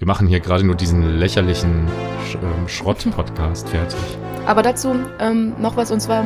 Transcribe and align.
Wir 0.00 0.06
machen 0.06 0.26
hier 0.26 0.40
gerade 0.40 0.64
nur 0.64 0.76
diesen 0.76 1.18
lächerlichen 1.18 1.86
Sch 2.26 2.36
ähm, 2.36 2.66
Schrott-Podcast 2.66 3.68
fertig. 3.68 3.98
Aber 4.46 4.62
dazu 4.62 4.94
ähm, 5.18 5.52
noch 5.58 5.76
was, 5.76 5.90
und 5.90 6.00
zwar 6.00 6.24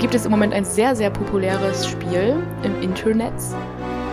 gibt 0.00 0.16
es 0.16 0.24
im 0.24 0.32
Moment 0.32 0.52
ein 0.52 0.64
sehr, 0.64 0.96
sehr 0.96 1.10
populäres 1.10 1.86
Spiel 1.86 2.34
im 2.64 2.82
Internet. 2.82 3.32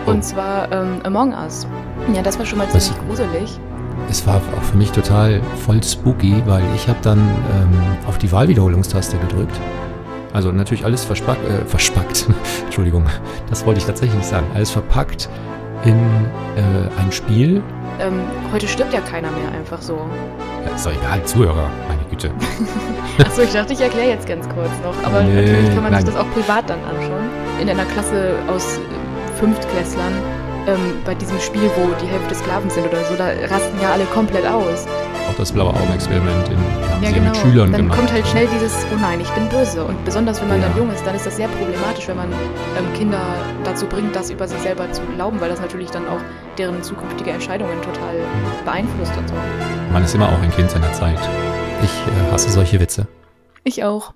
Und 0.06 0.18
Oh. 0.18 0.20
zwar 0.20 0.70
ähm, 0.70 1.00
Among 1.02 1.32
Us. 1.34 1.66
Ja, 2.14 2.22
das 2.22 2.38
war 2.38 2.46
schon 2.46 2.58
mal 2.58 2.68
Was? 2.72 2.86
ziemlich 2.86 3.08
gruselig. 3.08 3.58
Es 4.08 4.24
war 4.24 4.36
auch 4.36 4.62
für 4.62 4.76
mich 4.76 4.92
total 4.92 5.42
voll 5.66 5.82
spooky, 5.82 6.40
weil 6.46 6.62
ich 6.76 6.86
habe 6.86 6.98
dann 7.02 7.18
ähm, 7.18 7.72
auf 8.06 8.18
die 8.18 8.30
Wahlwiederholungstaste 8.30 9.16
gedrückt. 9.18 9.58
Also 10.32 10.52
natürlich 10.52 10.84
alles 10.84 11.04
verspack, 11.04 11.38
äh, 11.48 11.64
verspackt. 11.66 12.28
Entschuldigung, 12.66 13.04
das 13.50 13.66
wollte 13.66 13.80
ich 13.80 13.86
tatsächlich 13.86 14.16
nicht 14.18 14.28
sagen. 14.28 14.46
Alles 14.54 14.70
verpackt 14.70 15.28
in 15.84 15.96
äh, 16.54 17.00
ein 17.00 17.10
Spiel. 17.10 17.64
Ähm, 18.00 18.20
heute 18.52 18.66
stirbt 18.68 18.92
ja 18.92 19.00
keiner 19.00 19.30
mehr 19.30 19.50
einfach 19.52 19.80
so. 19.80 19.98
Ja, 20.66 20.74
ist 20.74 20.86
doch 20.86 20.92
egal, 20.92 21.22
Zuhörer, 21.24 21.70
meine 21.88 22.00
Güte. 22.10 22.30
Achso, 23.24 23.42
ich 23.42 23.52
dachte, 23.52 23.72
ich 23.72 23.80
erkläre 23.80 24.08
jetzt 24.08 24.26
ganz 24.26 24.48
kurz 24.48 24.70
noch. 24.82 24.94
Aber 25.06 25.22
Nee, 25.22 25.42
natürlich 25.42 25.74
kann 25.74 25.82
man 25.82 25.92
nein. 25.92 26.04
sich 26.04 26.14
das 26.14 26.22
auch 26.22 26.30
privat 26.32 26.68
dann 26.68 26.78
anschauen. 26.84 27.28
In 27.60 27.68
einer 27.68 27.84
Klasse 27.86 28.34
aus 28.48 28.78
äh, 28.78 29.38
Fünftklässlern, 29.38 30.12
ähm, 30.66 30.94
bei 31.04 31.14
diesem 31.14 31.38
Spiel, 31.40 31.70
wo 31.76 31.88
die 32.02 32.06
Hälfte 32.06 32.34
Sklaven 32.34 32.70
sind 32.70 32.86
oder 32.86 33.04
so, 33.04 33.14
da 33.16 33.26
rasten 33.50 33.78
ja 33.82 33.92
alle 33.92 34.04
komplett 34.06 34.46
aus. 34.46 34.86
Auch 35.30 35.36
das 35.36 35.52
blaue 35.52 35.70
Augenexperiment 35.74 36.48
in, 36.48 36.58
Ja, 37.02 37.10
genau. 37.10 37.30
mit 37.30 37.36
Schülern 37.38 37.72
dann 37.72 37.82
gemacht. 37.82 37.98
kommt 37.98 38.12
halt 38.12 38.26
schnell 38.26 38.46
dieses, 38.54 38.72
oh 38.92 38.98
nein, 39.00 39.20
ich 39.20 39.28
bin 39.30 39.48
böse. 39.48 39.84
Und 39.84 40.04
besonders 40.04 40.40
wenn 40.40 40.48
man 40.48 40.60
Ja. 40.60 40.68
dann 40.68 40.76
jung 40.78 40.90
ist, 40.92 41.04
dann 41.06 41.14
ist 41.14 41.26
das 41.26 41.36
sehr 41.36 41.48
problematisch, 41.48 42.06
wenn 42.08 42.16
man 42.16 42.30
ähm, 42.32 42.92
Kinder 42.96 43.20
dazu 43.64 43.86
bringt, 43.86 44.14
das 44.14 44.30
über 44.30 44.46
sich 44.46 44.58
selber 44.60 44.90
zu 44.92 45.02
glauben, 45.16 45.40
weil 45.40 45.48
das 45.50 45.60
natürlich 45.60 45.90
dann 45.90 46.06
auch 46.06 46.20
deren 46.58 46.82
zukünftige 46.82 47.30
Entscheidungen 47.30 47.80
total 47.82 48.14
beeinflusst 48.64 49.12
und 49.18 49.28
so. 49.28 49.34
Man 49.92 50.04
ist 50.04 50.14
immer 50.14 50.28
auch 50.28 50.40
ein 50.42 50.50
Kind 50.52 50.70
seiner 50.70 50.92
Zeit. 50.92 51.18
Ich 51.82 51.90
äh, 51.90 52.32
hasse 52.32 52.50
solche 52.50 52.78
Witze. 52.80 53.06
Ich 53.64 53.82
auch. 53.84 54.12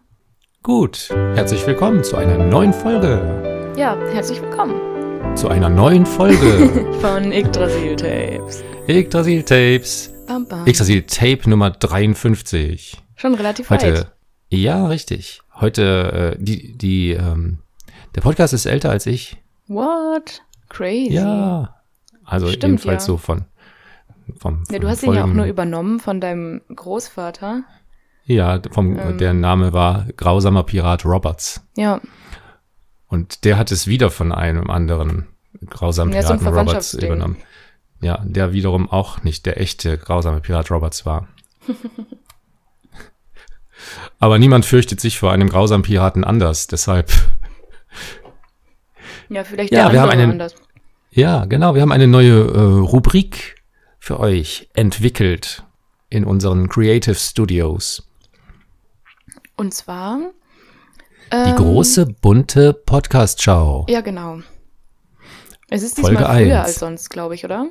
Gut, 0.63 1.09
herzlich 1.35 1.67
willkommen 1.67 2.03
zu 2.05 2.17
einer 2.17 2.39
neuen 2.39 2.73
Folge. 2.73 3.73
Ja, 3.77 3.97
herzlich 4.13 4.41
willkommen 4.43 4.75
Zu 5.37 5.49
einer 5.49 5.69
neuen 5.69 6.07
Folge 6.07 6.87
von 7.01 7.31
Yggdrasil 7.31 7.95
Tapes. 7.95 8.65
Yggdrasil 8.89 9.43
Tapes. 9.43 10.13
Bam, 10.27 10.47
bam. 10.49 10.67
Yggdrasil 10.67 11.03
Tape 11.03 11.49
Nummer 11.49 11.71
53. 11.71 12.97
Schon 13.15 13.35
relativ 13.35 13.71
weit. 13.71 13.83
Heute, 13.85 14.13
ja, 14.49 14.87
richtig. 14.87 15.41
Heute, 15.55 16.37
äh, 16.37 16.43
die, 16.43 16.77
die, 16.77 17.13
ähm, 17.13 17.59
der 18.15 18.21
Podcast 18.21 18.53
ist 18.53 18.67
älter 18.67 18.91
als 18.91 19.07
ich. 19.07 19.37
What? 19.69 20.43
Crazy. 20.69 21.15
Ja. 21.15 21.77
Also 22.25 22.49
Stimmt, 22.49 22.63
jedenfalls 22.81 23.05
ja. 23.05 23.07
so 23.07 23.17
von, 23.17 23.45
vom, 24.39 24.65
Ja, 24.71 24.79
du 24.79 24.89
hast 24.89 25.03
ihn 25.03 25.15
ja 25.15 25.25
auch 25.25 25.29
nur 25.29 25.47
übernommen 25.47 26.01
von 26.01 26.21
deinem 26.21 26.61
Großvater. 26.75 27.63
Ja, 28.25 28.61
vom, 28.73 28.99
Ähm. 28.99 29.19
der 29.19 29.33
Name 29.33 29.73
war 29.73 30.07
Grausamer 30.17 30.65
Pirat 30.65 31.05
Roberts. 31.05 31.63
Ja, 31.77 32.01
Und 33.07 33.45
der 33.45 33.57
hat 33.57 33.71
es 33.71 33.87
wieder 33.87 34.11
von 34.11 34.33
einem 34.33 34.69
anderen 34.69 35.27
grausamen 35.71 36.13
Ja, 36.13 36.23
so 36.23 36.33
ein 36.33 36.41
Piraten 36.41 36.59
Roberts 36.59 36.95
übernommen. 36.95 37.37
Ja, 38.01 38.23
der 38.25 38.53
wiederum 38.53 38.91
auch 38.91 39.23
nicht 39.23 39.47
der 39.47 39.61
echte 39.61 39.97
grausame 39.99 40.41
Pirat 40.41 40.71
Roberts 40.71 41.07
war. 41.07 41.29
Aber 44.19 44.39
niemand 44.39 44.65
fürchtet 44.65 45.01
sich 45.01 45.19
vor 45.19 45.33
einem 45.33 45.49
grausamen 45.49 45.83
Piraten 45.83 46.25
anders, 46.25 46.67
deshalb. 46.67 47.13
ja, 49.29 49.45
vielleicht 49.45 49.73
Ja, 49.73 49.85
der 49.85 49.93
wir 49.93 50.01
haben 50.01 50.11
andere 50.11 50.23
einen- 50.23 50.33
anders. 50.33 50.55
Ja, 51.11 51.45
genau, 51.47 51.75
wir 51.75 51.83
haben 51.83 51.93
eine 51.93 52.07
neue 52.07 52.45
äh, 52.45 52.59
Rubrik 52.61 53.57
für 53.99 54.21
euch 54.21 54.69
entwickelt 54.75 55.65
in 56.11 56.25
unseren 56.25 56.69
Creative 56.69 57.15
Studios. 57.15 58.07
Und 59.57 59.73
zwar. 59.73 60.19
Die 61.33 61.37
ähm, 61.37 61.57
große 61.57 62.07
bunte 62.07 62.73
Podcast-Show, 62.75 63.87
Ja, 63.89 64.01
genau. 64.03 64.41
Es 65.69 65.83
ist 65.83 65.99
Folge 65.99 66.19
diesmal 66.19 66.37
früher 66.45 66.57
eins. 66.59 66.67
als 66.69 66.79
sonst, 66.79 67.09
glaube 67.11 67.35
ich, 67.35 67.45
oder? 67.45 67.67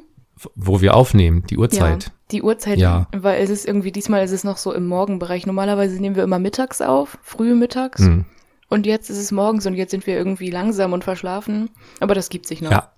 Wo 0.55 0.81
wir 0.81 0.95
aufnehmen, 0.95 1.43
die 1.49 1.57
Uhrzeit. 1.57 2.03
Ja, 2.05 2.11
die 2.31 2.41
Uhrzeit, 2.43 2.77
Ja. 2.77 3.07
weil 3.15 3.41
es 3.43 3.49
ist 3.49 3.65
irgendwie, 3.65 3.91
diesmal 3.91 4.23
ist 4.23 4.31
es 4.31 4.43
noch 4.43 4.57
so 4.57 4.73
im 4.73 4.85
Morgenbereich. 4.87 5.45
Normalerweise 5.45 5.99
nehmen 5.99 6.15
wir 6.15 6.23
immer 6.23 6.39
mittags 6.39 6.81
auf, 6.81 7.17
früh 7.23 7.55
mittags. 7.55 8.01
Hm. 8.01 8.25
Und 8.67 8.85
jetzt 8.85 9.09
ist 9.09 9.17
es 9.19 9.31
morgens 9.31 9.65
und 9.65 9.75
jetzt 9.75 9.91
sind 9.91 10.05
wir 10.07 10.17
irgendwie 10.17 10.49
langsam 10.49 10.91
und 10.93 11.03
verschlafen. 11.03 11.69
Aber 11.99 12.15
das 12.15 12.29
gibt 12.29 12.47
sich 12.47 12.61
noch. 12.61 12.71
Ja. 12.71 12.91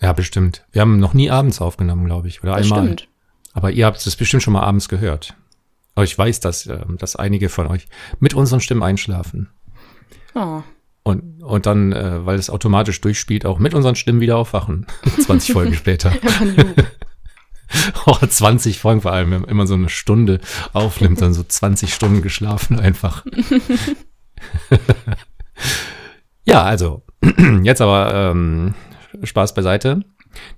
Ja, 0.00 0.12
bestimmt. 0.12 0.64
Wir 0.70 0.82
haben 0.82 1.00
noch 1.00 1.14
nie 1.14 1.30
abends 1.30 1.60
aufgenommen, 1.60 2.04
glaube 2.04 2.28
ich. 2.28 2.42
Oder 2.42 2.52
das 2.56 2.62
einmal. 2.64 2.84
stimmt. 2.84 3.08
Aber 3.52 3.72
ihr 3.72 3.86
habt 3.86 4.06
es 4.06 4.14
bestimmt 4.16 4.42
schon 4.44 4.52
mal 4.52 4.62
abends 4.62 4.88
gehört. 4.88 5.34
Aber 5.96 6.04
ich 6.04 6.16
weiß, 6.16 6.38
dass, 6.38 6.66
ähm, 6.66 6.96
dass 6.98 7.16
einige 7.16 7.48
von 7.48 7.66
euch 7.66 7.88
mit 8.20 8.34
unseren 8.34 8.60
Stimmen 8.60 8.84
einschlafen. 8.84 9.48
Oh. 10.36 10.62
Und, 11.08 11.42
und 11.42 11.64
dann, 11.64 11.92
äh, 11.92 12.26
weil 12.26 12.38
es 12.38 12.50
automatisch 12.50 13.00
durchspielt, 13.00 13.46
auch 13.46 13.58
mit 13.58 13.72
unseren 13.72 13.94
Stimmen 13.94 14.20
wieder 14.20 14.36
aufwachen. 14.36 14.86
20 15.24 15.54
Folgen 15.54 15.74
später. 15.74 16.12
Oh, 18.06 18.16
20 18.16 18.78
Folgen 18.78 19.02
vor 19.02 19.12
allem, 19.12 19.30
wenn 19.30 19.40
man 19.42 19.50
immer 19.50 19.66
so 19.66 19.74
eine 19.74 19.90
Stunde 19.90 20.40
aufnimmt, 20.72 21.20
dann 21.20 21.34
so 21.34 21.42
20 21.42 21.92
Stunden 21.92 22.22
geschlafen 22.22 22.80
einfach. 22.80 23.26
ja, 26.46 26.62
also, 26.62 27.02
jetzt 27.62 27.82
aber 27.82 28.14
ähm, 28.14 28.74
Spaß 29.22 29.52
beiseite. 29.52 30.02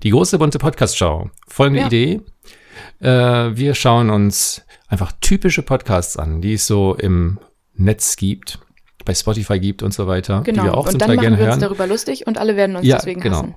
Die 0.04 0.10
große 0.10 0.38
bunte 0.38 0.60
Podcast-Show. 0.60 1.30
Folgende 1.48 1.80
Ja. 1.80 1.86
Idee. 1.86 2.20
Äh, 3.00 3.56
wir 3.56 3.74
schauen 3.74 4.10
uns 4.10 4.62
einfach 4.88 5.10
typische 5.20 5.62
Podcasts 5.62 6.16
an, 6.16 6.40
die 6.40 6.54
es 6.54 6.68
so 6.68 6.94
im 6.94 7.40
Netz 7.74 8.14
gibt, 8.14 8.60
bei 9.04 9.14
Spotify 9.14 9.58
gibt 9.60 9.82
und 9.82 9.92
so 9.94 10.06
weiter, 10.06 10.40
die 10.46 10.50
Genau. 10.52 10.64
wir 10.64 10.74
auch 10.76 10.86
zum 10.86 10.94
und 10.94 11.00
dann 11.02 11.08
Teil 11.08 11.16
machen 11.16 11.22
gerne 11.24 11.38
wir 11.38 11.44
uns 11.46 11.50
hören. 11.52 11.60
darüber 11.60 11.86
lustig 11.86 12.26
und 12.26 12.38
alle 12.38 12.56
werden 12.56 12.76
uns 12.76 12.86
Ja, 12.86 12.96
deswegen 12.96 13.20
genau. 13.20 13.36
hassen. 13.38 13.54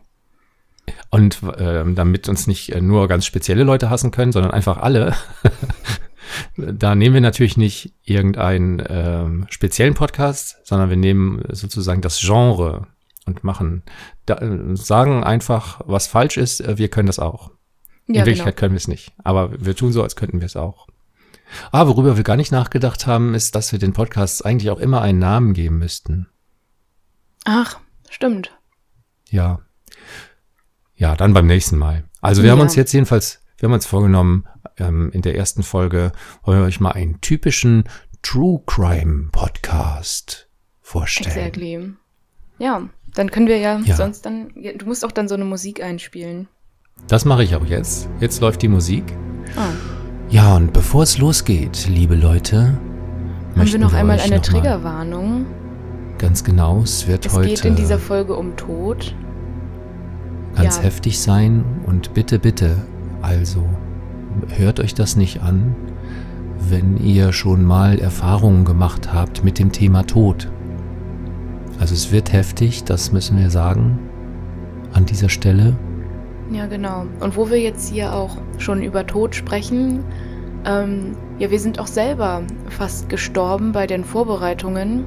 Und 1.10 1.40
ähm, 1.58 1.96
damit 1.96 2.28
uns 2.28 2.48
nicht 2.48 2.74
äh, 2.74 2.82
nur 2.82 3.08
ganz 3.08 3.26
spezielle 3.26 3.64
Leute 3.64 3.90
hassen 3.90 4.12
können, 4.12 4.32
sondern 4.32 4.52
einfach 4.52 4.78
alle, 4.78 5.16
da 6.58 6.96
nehmen 6.96 7.14
wir 7.14 7.22
natürlich 7.22 7.58
nicht 7.58 7.94
irgendeinen 8.04 8.84
ähm, 8.88 9.46
speziellen 9.50 9.94
Podcast, 9.94 10.58
sondern 10.64 10.90
wir 10.90 10.98
nehmen 10.98 11.42
sozusagen 11.52 12.02
das 12.02 12.20
Genre 12.20 12.88
und 13.26 13.44
machen, 13.44 13.84
da, 14.26 14.36
äh, 14.36 14.76
sagen 14.76 15.24
einfach, 15.24 15.82
was 15.86 16.08
falsch 16.08 16.38
ist, 16.38 16.60
äh, 16.62 16.78
wir 16.78 16.90
können 16.90 17.08
das 17.08 17.20
auch. 17.20 17.52
In 18.08 18.16
Ja, 18.16 18.24
genau. 18.24 18.26
Wirklichkeit 18.28 18.58
können 18.58 18.74
wir 18.74 18.78
es 18.78 18.88
nicht, 18.90 19.14
aber 19.24 19.52
wir 19.66 19.76
tun 19.76 19.94
so, 19.94 20.04
als 20.04 20.16
könnten 20.16 20.42
wir 20.42 20.46
es 20.48 20.56
auch. 20.58 20.88
Ah, 21.72 21.88
worüber 21.88 22.18
wir 22.18 22.24
gar 22.24 22.36
nicht 22.36 22.52
nachgedacht 22.52 23.08
haben, 23.08 23.34
ist, 23.36 23.56
dass 23.56 23.72
wir 23.72 23.80
den 23.80 23.94
Podcasts 23.94 24.42
eigentlich 24.42 24.70
auch 24.70 24.80
immer 24.80 25.02
einen 25.02 25.20
Namen 25.20 25.54
geben 25.54 25.80
müssten. 25.80 26.28
Ach, 27.46 27.80
stimmt. 28.10 28.58
Ja. 29.30 29.60
Ja, 30.96 31.16
dann 31.16 31.34
beim 31.34 31.48
nächsten 31.48 31.78
Mal. 31.78 32.04
Also 32.22 32.44
wir 32.44 32.52
haben 32.52 32.60
Ja. 32.60 32.64
uns 32.64 32.76
jetzt 32.76 32.94
jedenfalls, 32.94 33.42
wir 33.58 33.68
haben 33.68 33.74
uns 33.74 33.86
vorgenommen, 33.86 34.46
ähm, 34.78 35.12
in 35.12 35.22
der 35.22 35.36
ersten 35.36 35.64
Folge 35.64 36.12
wollen 36.44 36.60
wir 36.60 36.66
euch 36.66 36.80
mal 36.80 36.92
einen 36.92 37.20
typischen 37.22 37.84
True 38.22 38.62
Crime 38.66 39.30
Podcast 39.32 40.48
vorstellen. 40.82 41.36
Exactly. 41.36 41.94
Ja, 42.60 42.88
dann 43.16 43.32
können 43.32 43.48
wir 43.48 43.58
ja, 43.58 43.80
Ja. 43.80 43.96
sonst 43.96 44.22
dann. 44.26 44.50
Du 44.78 44.86
musst 44.86 45.04
auch 45.04 45.12
dann 45.12 45.28
so 45.28 45.36
eine 45.36 45.46
Musik 45.46 45.84
einspielen. 45.84 46.48
Das 47.08 47.26
mache 47.26 47.44
ich 47.44 47.56
auch 47.56 47.66
jetzt. 47.66 48.08
Jetzt 48.22 48.40
läuft 48.40 48.62
die 48.62 48.68
Musik. 48.70 49.04
Ah, 49.58 49.72
Ja, 50.34 50.56
und 50.56 50.74
bevor 50.74 51.04
es 51.04 51.20
losgeht, 51.20 51.88
liebe 51.88 52.16
Leute, 52.16 52.64
haben 52.64 52.80
möchten 53.54 53.74
wir 53.74 53.86
noch 53.86 53.94
einmal 53.94 54.18
euch 54.18 54.26
eine 54.26 54.38
noch 54.38 54.42
Triggerwarnung. 54.42 55.46
Ganz 56.18 56.44
genau, 56.44 56.82
es 56.82 57.08
wird 57.08 57.28
Es 57.28 57.36
heute 57.36 57.50
geht 57.50 57.66
in 57.66 57.76
dieser 57.76 58.00
Folge 58.00 58.36
um 58.36 58.56
Tod. 58.56 59.14
ganz 60.56 60.78
ja. 60.78 60.82
heftig 60.86 61.20
sein 61.20 61.64
und 61.86 62.16
bitte, 62.16 62.40
bitte, 62.40 62.78
also 63.22 63.64
hört 64.48 64.80
euch 64.80 64.96
das 64.96 65.16
nicht 65.16 65.44
an, 65.44 65.76
wenn 66.68 66.98
ihr 66.98 67.32
schon 67.32 67.64
mal 67.64 68.00
Erfahrungen 68.00 68.66
gemacht 68.66 69.14
habt 69.14 69.44
mit 69.44 69.60
dem 69.60 69.72
Thema 69.72 70.02
Tod. 70.02 70.50
Also 71.80 71.94
es 71.94 72.12
wird 72.12 72.34
heftig, 72.34 72.86
das 72.86 73.12
müssen 73.12 73.38
wir 73.38 73.52
sagen, 73.52 74.00
an 74.94 75.06
dieser 75.06 75.30
Stelle. 75.30 75.76
Ja, 76.54 76.68
genau. 76.68 77.06
Und 77.20 77.36
wo 77.36 77.50
wir 77.50 77.60
jetzt 77.60 77.92
hier 77.92 78.14
auch 78.14 78.38
schon 78.58 78.82
über 78.84 79.06
Tod 79.06 79.36
sprechen, 79.36 80.04
ähm, 80.66 81.18
ja, 81.40 81.50
wir 81.52 81.60
sind 81.60 81.80
auch 81.80 81.88
selber 81.88 82.42
fast 82.70 83.10
gestorben 83.10 83.72
bei 83.72 83.88
den 83.88 84.04
Vorbereitungen. 84.06 85.06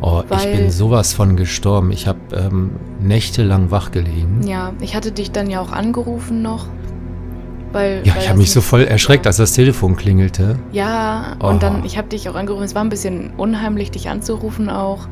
Oh, 0.00 0.22
ich 0.30 0.52
bin 0.52 0.70
sowas 0.70 1.12
von 1.12 1.36
gestorben. 1.36 1.90
Ich 1.90 2.06
habe 2.06 2.18
ähm, 2.32 2.70
nächtelang 3.00 3.70
wach 3.70 3.90
gelegen. 3.90 4.40
Ja, 4.46 4.72
ich 4.80 4.94
hatte 4.94 5.10
dich 5.12 5.32
dann 5.32 5.48
ja 5.50 5.60
auch 5.60 5.72
angerufen 5.72 6.42
noch. 6.42 6.66
Weil, 7.72 8.02
Ja, 8.04 8.14
weil 8.14 8.22
ich 8.22 8.28
habe 8.28 8.38
mich 8.38 8.50
so 8.52 8.60
voll 8.60 8.82
erschreckt, 8.82 9.26
als 9.26 9.36
das 9.38 9.52
Telefon 9.52 9.96
klingelte. 9.96 10.58
Ja, 10.72 11.36
Oh. 11.40 11.48
und 11.48 11.62
dann, 11.62 11.84
ich 11.84 11.98
habe 11.98 12.08
dich 12.08 12.28
auch 12.28 12.34
angerufen. 12.34 12.64
Es 12.64 12.74
war 12.74 12.82
ein 12.82 12.88
bisschen 12.88 13.30
unheimlich, 13.36 13.90
dich 13.90 14.08
anzurufen 14.08 14.70
auch. 14.70 15.08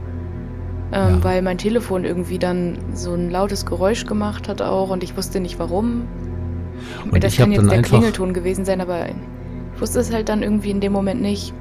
Ähm, 0.93 1.17
Ja. 1.17 1.25
Weil 1.25 1.43
mein 1.43 1.59
Telefon 1.59 2.05
irgendwie 2.05 2.39
dann 2.39 2.79
so 2.95 3.13
ein 3.15 3.31
lautes 3.31 3.67
Geräusch 3.67 4.07
gemacht 4.07 4.49
hat 4.49 4.63
auch 4.63 4.91
und 4.91 5.03
ich 5.03 5.17
wusste 5.17 5.41
nicht 5.41 5.59
warum. 5.59 6.03
Und 7.11 7.25
das 7.25 7.37
kann 7.37 7.51
jetzt 7.51 7.61
dann 7.63 7.69
der. 7.71 7.83
Klingelton 7.83 8.33
gewesen 8.35 8.65
sein, 8.65 8.81
aber 8.81 9.07
ich 9.09 9.81
wusste 9.81 9.99
es 10.01 10.13
halt 10.13 10.29
dann 10.29 10.43
irgendwie 10.43 10.71
in 10.71 10.81
dem 10.81 10.93
Moment 10.93 11.21
nicht. 11.23 11.53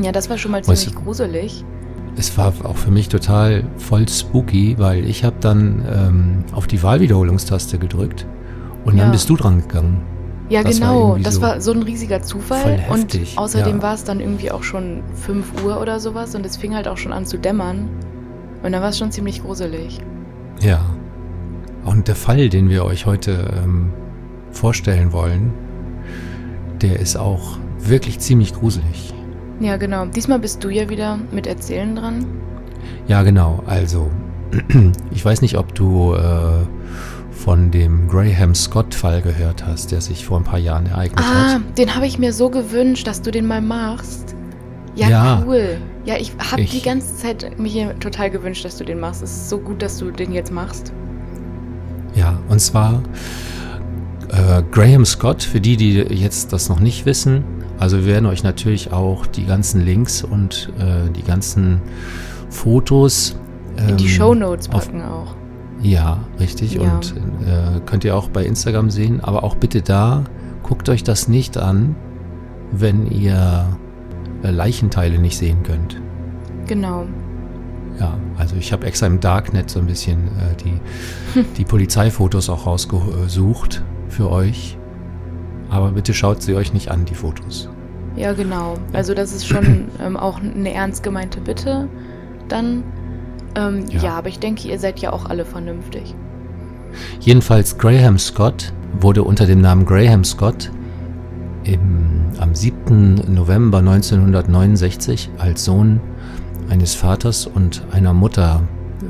Ja, 0.00 0.12
das 0.12 0.28
war 0.30 0.36
schon 0.38 0.50
mal 0.52 0.58
Weißt 0.66 0.82
ziemlich 0.82 0.98
du- 0.98 1.04
gruselig. 1.04 1.64
Es 2.14 2.36
war 2.36 2.52
auch 2.64 2.76
für 2.76 2.90
mich 2.90 3.08
total 3.08 3.64
voll 3.78 4.06
spooky, 4.06 4.76
weil 4.78 5.06
ich 5.08 5.24
habe 5.24 5.36
dann 5.40 5.82
ähm, 5.90 6.44
auf 6.54 6.66
die 6.66 6.82
Wahlwiederholungstaste 6.82 7.78
gedrückt 7.78 8.26
und 8.84 8.96
Ja. 8.98 9.04
dann 9.04 9.12
bist 9.12 9.30
du 9.30 9.36
dran 9.36 9.62
gegangen. 9.62 10.02
Ja, 10.50 10.62
Das 10.62 10.78
war 10.82 10.88
genau. 10.88 11.06
irgendwie 11.08 11.22
Das 11.22 11.34
so 11.36 11.40
war 11.42 11.60
so 11.62 11.72
ein 11.72 11.82
riesiger 11.82 12.20
Zufall. 12.20 12.84
Und 12.90 13.18
außerdem 13.36 13.76
ja. 13.78 13.82
war 13.82 13.94
es 13.94 14.04
dann 14.04 14.20
irgendwie 14.20 14.50
auch 14.50 14.62
schon 14.62 15.02
5 15.14 15.64
Uhr 15.64 15.80
oder 15.80 15.98
sowas 16.00 16.34
und 16.34 16.44
es 16.44 16.58
fing 16.58 16.74
halt 16.74 16.86
auch 16.86 16.98
schon 16.98 17.12
an 17.14 17.24
zu 17.24 17.38
dämmern. 17.38 17.88
Und 18.62 18.72
dann 18.72 18.82
war 18.82 18.90
es 18.90 18.98
schon 18.98 19.10
ziemlich 19.10 19.42
gruselig. 19.42 20.00
Ja. 20.60 20.80
Und 21.84 22.06
der 22.08 22.14
Fall, 22.14 22.48
den 22.48 22.68
wir 22.68 22.84
euch 22.84 23.06
heute 23.06 23.60
ähm, 23.62 23.90
vorstellen 24.50 25.12
wollen, 25.12 25.52
der 26.80 27.00
ist 27.00 27.16
auch 27.16 27.58
wirklich 27.78 28.18
ziemlich 28.20 28.54
gruselig. 28.54 29.12
Ja, 29.60 29.76
genau. 29.76 30.06
Diesmal 30.06 30.38
bist 30.38 30.62
du 30.62 30.68
ja 30.70 30.88
wieder 30.88 31.18
mit 31.32 31.46
Erzählen 31.46 31.94
dran. 31.96 32.26
Ja, 33.08 33.22
genau. 33.22 33.62
Also, 33.66 34.10
ich 35.10 35.24
weiß 35.24 35.42
nicht, 35.42 35.56
ob 35.58 35.74
du 35.74 36.14
äh, 36.14 36.64
von 37.30 37.70
dem 37.72 38.06
Graham 38.08 38.54
Scott-Fall 38.54 39.22
gehört 39.22 39.66
hast, 39.66 39.90
der 39.90 40.00
sich 40.00 40.24
vor 40.24 40.38
ein 40.38 40.44
paar 40.44 40.58
Jahren 40.58 40.86
ereignet 40.86 41.20
Ah, 41.24 41.54
hat. 41.54 41.78
den 41.78 41.94
habe 41.96 42.06
ich 42.06 42.18
mir 42.18 42.32
so 42.32 42.50
gewünscht, 42.50 43.06
dass 43.06 43.22
du 43.22 43.30
den 43.32 43.46
mal 43.46 43.60
machst. 43.60 44.36
Ja, 44.94 45.08
Ja. 45.08 45.42
cool. 45.46 45.78
Ja, 46.04 46.16
ich 46.18 46.32
habe 46.50 46.64
die 46.64 46.82
ganze 46.82 47.14
Zeit 47.16 47.58
mir 47.58 47.68
hier 47.68 47.98
total 48.00 48.30
gewünscht, 48.30 48.64
dass 48.64 48.76
du 48.76 48.84
den 48.84 48.98
machst. 48.98 49.22
Es 49.22 49.30
ist 49.32 49.48
so 49.50 49.58
gut, 49.58 49.82
dass 49.82 49.98
du 49.98 50.10
den 50.10 50.32
jetzt 50.32 50.50
machst. 50.52 50.92
Ja, 52.14 52.38
und 52.48 52.60
zwar 52.60 53.02
äh, 54.30 54.62
Graham 54.72 55.04
Scott, 55.04 55.42
für 55.42 55.60
die, 55.60 55.76
die 55.76 55.92
jetzt 55.94 56.52
das 56.52 56.68
noch 56.68 56.80
nicht 56.80 57.06
wissen. 57.06 57.44
Also 57.78 57.98
wir 57.98 58.06
werden 58.06 58.26
euch 58.26 58.42
natürlich 58.42 58.92
auch 58.92 59.26
die 59.26 59.46
ganzen 59.46 59.84
Links 59.84 60.22
und 60.24 60.70
äh, 60.78 61.10
die 61.12 61.22
ganzen 61.22 61.80
Fotos 62.50 63.36
In 63.88 63.96
die 63.96 64.04
ähm, 64.04 64.10
Show 64.10 64.34
Notes 64.34 64.68
auf- 64.70 64.86
packen 64.86 65.02
auch. 65.02 65.34
Ja, 65.82 66.18
richtig. 66.38 66.74
Ja. 66.74 66.82
Und 66.82 67.14
äh, 67.46 67.80
könnt 67.86 68.04
ihr 68.04 68.16
auch 68.16 68.28
bei 68.28 68.44
Instagram 68.44 68.90
sehen. 68.90 69.20
Aber 69.20 69.42
auch 69.42 69.56
bitte 69.56 69.82
da, 69.82 70.24
guckt 70.62 70.88
euch 70.88 71.02
das 71.02 71.26
nicht 71.28 71.56
an, 71.58 71.96
wenn 72.72 73.10
ihr 73.10 73.66
Leichenteile 74.50 75.18
nicht 75.18 75.36
sehen 75.36 75.62
könnt. 75.62 76.00
Genau. 76.66 77.06
Ja, 78.00 78.16
also 78.38 78.56
ich 78.56 78.72
habe 78.72 78.86
extra 78.86 79.06
im 79.06 79.20
Darknet 79.20 79.70
so 79.70 79.78
ein 79.78 79.86
bisschen 79.86 80.28
äh, 80.28 80.56
die, 80.64 81.44
die 81.56 81.64
Polizeifotos 81.64 82.48
auch 82.48 82.66
rausgesucht 82.66 83.82
für 84.08 84.30
euch. 84.30 84.76
Aber 85.70 85.92
bitte 85.92 86.12
schaut 86.14 86.42
sie 86.42 86.54
euch 86.54 86.72
nicht 86.72 86.90
an, 86.90 87.04
die 87.04 87.14
Fotos. 87.14 87.68
Ja, 88.16 88.32
genau. 88.32 88.74
Also 88.92 89.14
das 89.14 89.32
ist 89.32 89.46
schon 89.46 89.88
ähm, 90.00 90.16
auch 90.16 90.40
eine 90.40 90.72
ernst 90.72 91.02
gemeinte 91.02 91.40
Bitte 91.40 91.88
dann. 92.48 92.82
Ähm, 93.54 93.84
ja. 93.88 94.02
Ja. 94.02 94.14
aber 94.14 94.28
ich 94.28 94.38
denke, 94.38 94.68
ihr 94.68 94.78
seid 94.78 95.00
ja 95.00 95.12
auch 95.12 95.26
alle 95.26 95.44
vernünftig. 95.44 96.14
Jedenfalls 97.20 97.78
Graham 97.78 98.18
Scott 98.18 98.72
wurde 99.00 99.22
unter 99.22 99.46
dem 99.46 99.60
Namen 99.60 99.84
Graham 99.84 100.24
Scott 100.24 100.70
im, 101.64 102.11
am 102.42 102.54
7. 102.54 103.22
November 103.32 103.78
1969 103.78 105.30
als 105.38 105.64
Sohn 105.64 106.00
eines 106.68 106.94
Vaters 106.94 107.46
und 107.46 107.82
einer 107.92 108.12
Mutter 108.12 108.62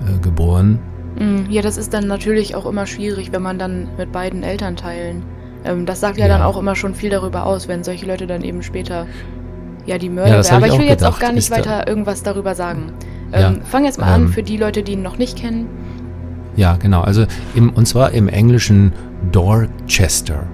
äh, 0.06 0.18
geboren. 0.20 0.78
Mm, 1.18 1.50
Ja, 1.50 1.62
das 1.62 1.76
ist 1.76 1.94
dann 1.94 2.06
natürlich 2.06 2.54
auch 2.54 2.66
immer 2.66 2.86
schwierig, 2.86 3.32
wenn 3.32 3.42
man 3.42 3.58
dann 3.58 3.88
mit 3.96 4.12
beiden 4.12 4.42
Elternteilen. 4.42 5.22
Ähm, 5.64 5.86
das 5.86 6.00
sagt 6.00 6.18
ja, 6.18 6.26
Ja. 6.26 6.34
dann 6.38 6.42
auch 6.42 6.58
immer 6.58 6.76
schon 6.76 6.94
viel 6.94 7.10
darüber 7.10 7.46
aus, 7.46 7.68
wenn 7.68 7.82
solche 7.84 8.06
Leute 8.06 8.26
dann 8.26 8.42
eben 8.42 8.62
später 8.62 9.06
ja 9.86 9.96
die 9.98 10.08
Mörder 10.10 10.38
Ja, 10.40 10.44
hab 10.44 10.52
Aber 10.58 10.66
ich 10.66 10.74
ich 10.74 10.78
will 10.78 10.86
auch 10.86 10.90
jetzt 10.90 11.02
auch 11.04 11.06
gedacht. 11.14 11.20
gar 11.22 11.32
nicht 11.32 11.44
Ist 11.44 11.50
weiter 11.50 11.86
irgendwas 11.88 12.22
darüber 12.22 12.54
sagen. 12.54 12.92
Ja, 13.32 13.48
Ähm, 13.48 13.60
fang 13.64 13.84
jetzt 13.84 13.98
mal 13.98 14.12
an 14.12 14.22
ähm, 14.22 14.28
für 14.28 14.42
die 14.42 14.56
Leute, 14.58 14.82
die 14.82 14.92
ihn 14.92 15.02
noch 15.02 15.16
nicht 15.18 15.38
kennen. 15.38 15.66
Ja, 16.56 16.76
genau. 16.76 17.00
Also 17.00 17.24
im, 17.54 17.70
und 17.70 17.86
zwar 17.88 18.10
im 18.12 18.28
englischen 18.28 18.92
Dorchester. 19.32 20.44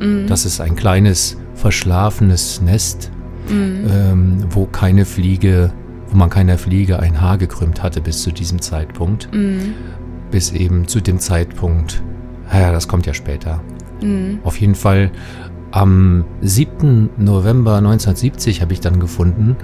Mm, 0.00 0.26
Das 0.26 0.46
ist 0.46 0.60
ein 0.60 0.74
kleines 0.74 1.36
verschlafenes 1.54 2.60
Nest, 2.60 3.10
mm, 3.48 3.52
ähm, 3.52 4.44
wo 4.50 4.66
keine 4.66 5.04
Fliege, 5.04 5.72
wo 6.10 6.16
man 6.16 6.30
keiner 6.30 6.58
Fliege 6.58 7.00
ein 7.00 7.20
Haar 7.20 7.38
gekrümmt 7.38 7.82
hatte 7.82 8.00
bis 8.00 8.22
zu 8.22 8.32
diesem 8.32 8.60
Zeitpunkt. 8.60 9.28
mm, 9.32 9.72
Bis 10.30 10.52
eben 10.52 10.86
zu 10.88 11.00
dem 11.00 11.18
Zeitpunkt, 11.18 12.02
ja, 12.52 12.72
das 12.72 12.88
kommt 12.88 13.06
ja 13.06 13.14
später. 13.14 13.60
mm. 14.02 14.38
Auf 14.44 14.60
jeden 14.60 14.74
Fall 14.74 15.10
am 15.70 16.24
7. 16.40 17.10
November 17.16 17.76
1970 17.78 18.60
habe 18.62 18.72
ich 18.72 18.80
dann 18.80 19.00
gefunden, 19.00 19.56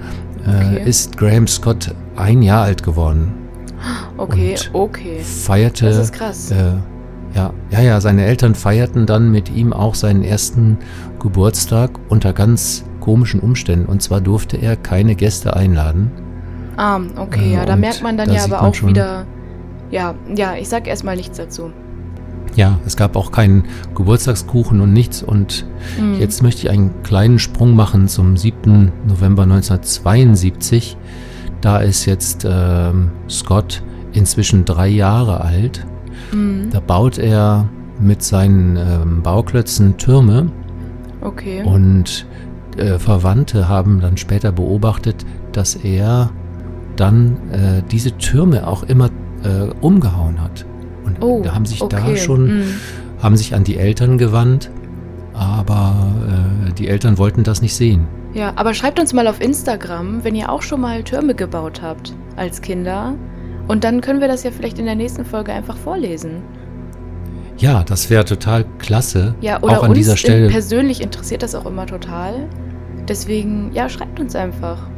Okay. 0.45 0.77
äh, 0.77 0.89
ist 0.89 1.17
Graham 1.17 1.47
Scott 1.47 1.93
ein 2.15 2.41
Jahr 2.41 2.63
alt 2.63 2.81
geworden. 2.83 3.31
Okay, 4.17 4.55
Und 4.55 4.69
okay. 4.73 5.19
Feierte. 5.21 5.85
Das 5.85 5.97
ist 5.97 6.13
krass. 6.13 6.49
Äh, 6.51 6.73
ja, 7.35 7.53
ja, 7.69 7.81
ja, 7.81 8.01
seine 8.01 8.25
Eltern 8.25 8.55
feierten 8.55 9.05
dann 9.05 9.31
mit 9.31 9.49
ihm 9.55 9.71
auch 9.71 9.93
seinen 9.95 10.23
ersten 10.23 10.77
Geburtstag 11.21 11.91
unter 12.09 12.33
ganz 12.33 12.83
komischen 12.99 13.39
Umständen. 13.39 13.85
Und 13.85 14.01
zwar 14.01 14.21
durfte 14.21 14.57
er 14.57 14.75
keine 14.75 15.15
Gäste 15.15 15.55
einladen. 15.55 16.11
Ah, 16.77 16.99
okay, 17.17 17.51
Äh, 17.51 17.53
ja, 17.53 17.65
da 17.65 17.75
merkt 17.75 18.01
man 18.03 18.17
dann 18.17 18.27
da 18.29 18.35
ja 18.35 18.43
aber 18.43 18.61
auch 18.63 18.83
wieder. 18.83 19.25
Ja, 19.91 20.15
ja, 20.35 20.55
ich 20.55 20.67
sag 20.69 20.87
erstmal 20.87 21.15
nichts 21.15 21.37
dazu. 21.37 21.71
Ja, 22.55 22.79
es 22.85 22.97
gab 22.97 23.15
auch 23.15 23.31
keinen 23.31 23.63
Geburtstagskuchen 23.95 24.81
und 24.81 24.91
nichts. 24.93 25.23
Und 25.23 25.65
Mm. 25.99 26.15
jetzt 26.19 26.41
möchte 26.43 26.63
ich 26.63 26.69
einen 26.69 27.01
kleinen 27.03 27.39
Sprung 27.39 27.75
machen 27.75 28.07
zum 28.07 28.35
7. 28.37 28.91
November 29.07 29.43
1972. 29.43 30.97
Da 31.61 31.77
ist 31.77 32.05
jetzt 32.05 32.45
ähm, 32.49 33.11
Scott 33.29 33.83
inzwischen 34.13 34.65
drei 34.65 34.87
Jahre 34.89 35.41
alt. 35.41 35.85
Mm, 36.33 36.69
Da 36.71 36.79
baut 36.79 37.17
er 37.17 37.67
mit 37.99 38.23
seinen 38.23 38.75
ähm, 38.77 39.21
Bauklötzen 39.21 39.97
Türme 39.97 40.47
okay. 41.21 41.63
und 41.63 42.25
äh, 42.77 42.99
Verwandte 42.99 43.67
haben 43.67 43.99
dann 43.99 44.17
später 44.17 44.51
beobachtet, 44.51 45.25
dass 45.51 45.75
er 45.75 46.31
dann 46.95 47.37
äh, 47.51 47.83
diese 47.91 48.17
Türme 48.17 48.67
auch 48.67 48.83
immer 48.83 49.09
äh, 49.43 49.69
umgehauen 49.81 50.41
hat. 50.41 50.65
Und 51.05 51.21
oh, 51.21 51.41
da 51.43 51.53
haben 51.53 51.65
sich 51.65 51.81
okay. 51.81 52.13
da 52.13 52.15
schon, 52.15 52.59
mm. 52.59 52.63
haben 53.21 53.37
sich 53.37 53.55
an 53.55 53.63
die 53.63 53.77
Eltern 53.77 54.17
gewandt, 54.17 54.69
aber 55.33 56.13
äh, 56.69 56.73
die 56.73 56.87
Eltern 56.87 57.17
wollten 57.17 57.43
das 57.43 57.61
nicht 57.61 57.75
sehen. 57.75 58.07
Ja, 58.33 58.53
aber 58.55 58.73
schreibt 58.73 58.99
uns 58.99 59.13
mal 59.13 59.27
auf 59.27 59.41
Instagram, 59.41 60.23
wenn 60.23 60.35
ihr 60.35 60.49
auch 60.49 60.61
schon 60.61 60.81
mal 60.81 61.03
Türme 61.03 61.35
gebaut 61.35 61.81
habt 61.81 62.13
als 62.37 62.61
Kinder. 62.61 63.15
Und 63.67 63.83
dann 63.83 64.01
können 64.01 64.21
wir 64.21 64.27
das 64.27 64.43
ja 64.43 64.51
vielleicht 64.51 64.79
in 64.79 64.85
der 64.85 64.95
nächsten 64.95 65.25
Folge 65.25 65.51
einfach 65.51 65.75
vorlesen. 65.75 66.43
Ja, 67.61 67.83
das 67.83 68.09
wäre 68.09 68.25
total 68.25 68.65
klasse. 68.79 69.35
Ja, 69.39 69.61
oder 69.61 69.79
auch 69.79 69.83
an 69.83 69.89
uns 69.91 69.99
dieser 69.99 70.17
Stelle. 70.17 70.49
persönlich 70.49 70.99
interessiert 70.99 71.43
das 71.43 71.53
auch 71.53 71.67
immer 71.67 71.85
total. 71.85 72.47
Deswegen, 73.07 73.71
ja, 73.71 73.87
schreibt 73.87 74.19
uns 74.19 74.35
einfach. 74.35 74.89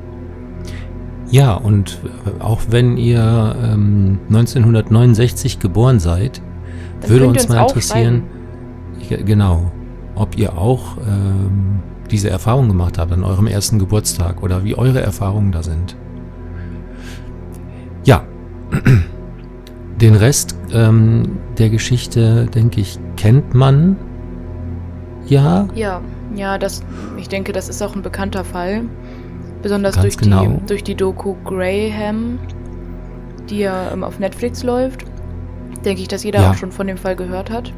Ja, 1.30 1.56
und 1.56 2.00
auch 2.40 2.62
wenn 2.70 2.96
ihr 2.96 3.56
ähm, 3.62 4.20
1969 4.30 5.60
geboren 5.60 6.00
seid, 6.00 6.42
Dann 7.02 7.10
würde 7.10 7.26
ihr 7.26 7.30
uns 7.32 7.50
mal 7.50 7.64
interessieren, 7.64 8.24
genau, 9.10 9.70
ob 10.16 10.38
ihr 10.38 10.58
auch 10.58 10.98
ähm, 11.06 11.80
diese 12.12 12.30
Erfahrung 12.30 12.70
gemacht 12.70 12.98
habt 12.98 13.12
an 13.12 13.26
eurem 13.26 13.48
ersten 13.48 13.78
Geburtstag 13.78 14.42
oder 14.42 14.64
wie 14.64 14.76
eure 14.76 15.02
Erfahrungen 15.02 15.52
da 15.52 15.64
sind. 15.64 15.98
Ja, 18.06 18.24
den 20.04 20.16
Rest 20.16 20.56
ähm, 20.74 21.38
der 21.58 21.70
Geschichte, 21.70 22.46
denke 22.54 22.82
ich, 22.82 23.00
kennt 23.16 23.54
man. 23.54 23.96
Ja, 25.26 25.68
Ja, 25.74 26.02
ja, 26.36 26.58
das, 26.58 26.84
ich 27.18 27.30
denke, 27.30 27.54
das 27.54 27.70
ist 27.70 27.82
auch 27.82 27.96
ein 27.96 28.02
bekannter 28.02 28.44
Fall. 28.44 28.82
Besonders 29.62 29.96
Ganz 29.96 30.04
durch, 30.04 30.18
genau. 30.18 30.46
die, 30.46 30.66
durch 30.68 30.84
die 30.84 30.96
Doku 30.96 31.36
Graham, 31.46 32.38
die 33.50 33.60
ja 33.60 33.92
ähm, 33.94 34.04
auf 34.04 34.20
Netflix 34.20 34.64
läuft. 34.64 35.06
Denke 35.86 36.02
ich, 36.02 36.10
dass 36.10 36.24
jeder 36.24 36.42
Ja. 36.42 36.52
auch 36.52 36.56
schon 36.56 36.72
von 36.74 36.88
dem 36.88 36.98
Fall 36.98 37.16
gehört 37.16 37.50
hat. 37.50 37.72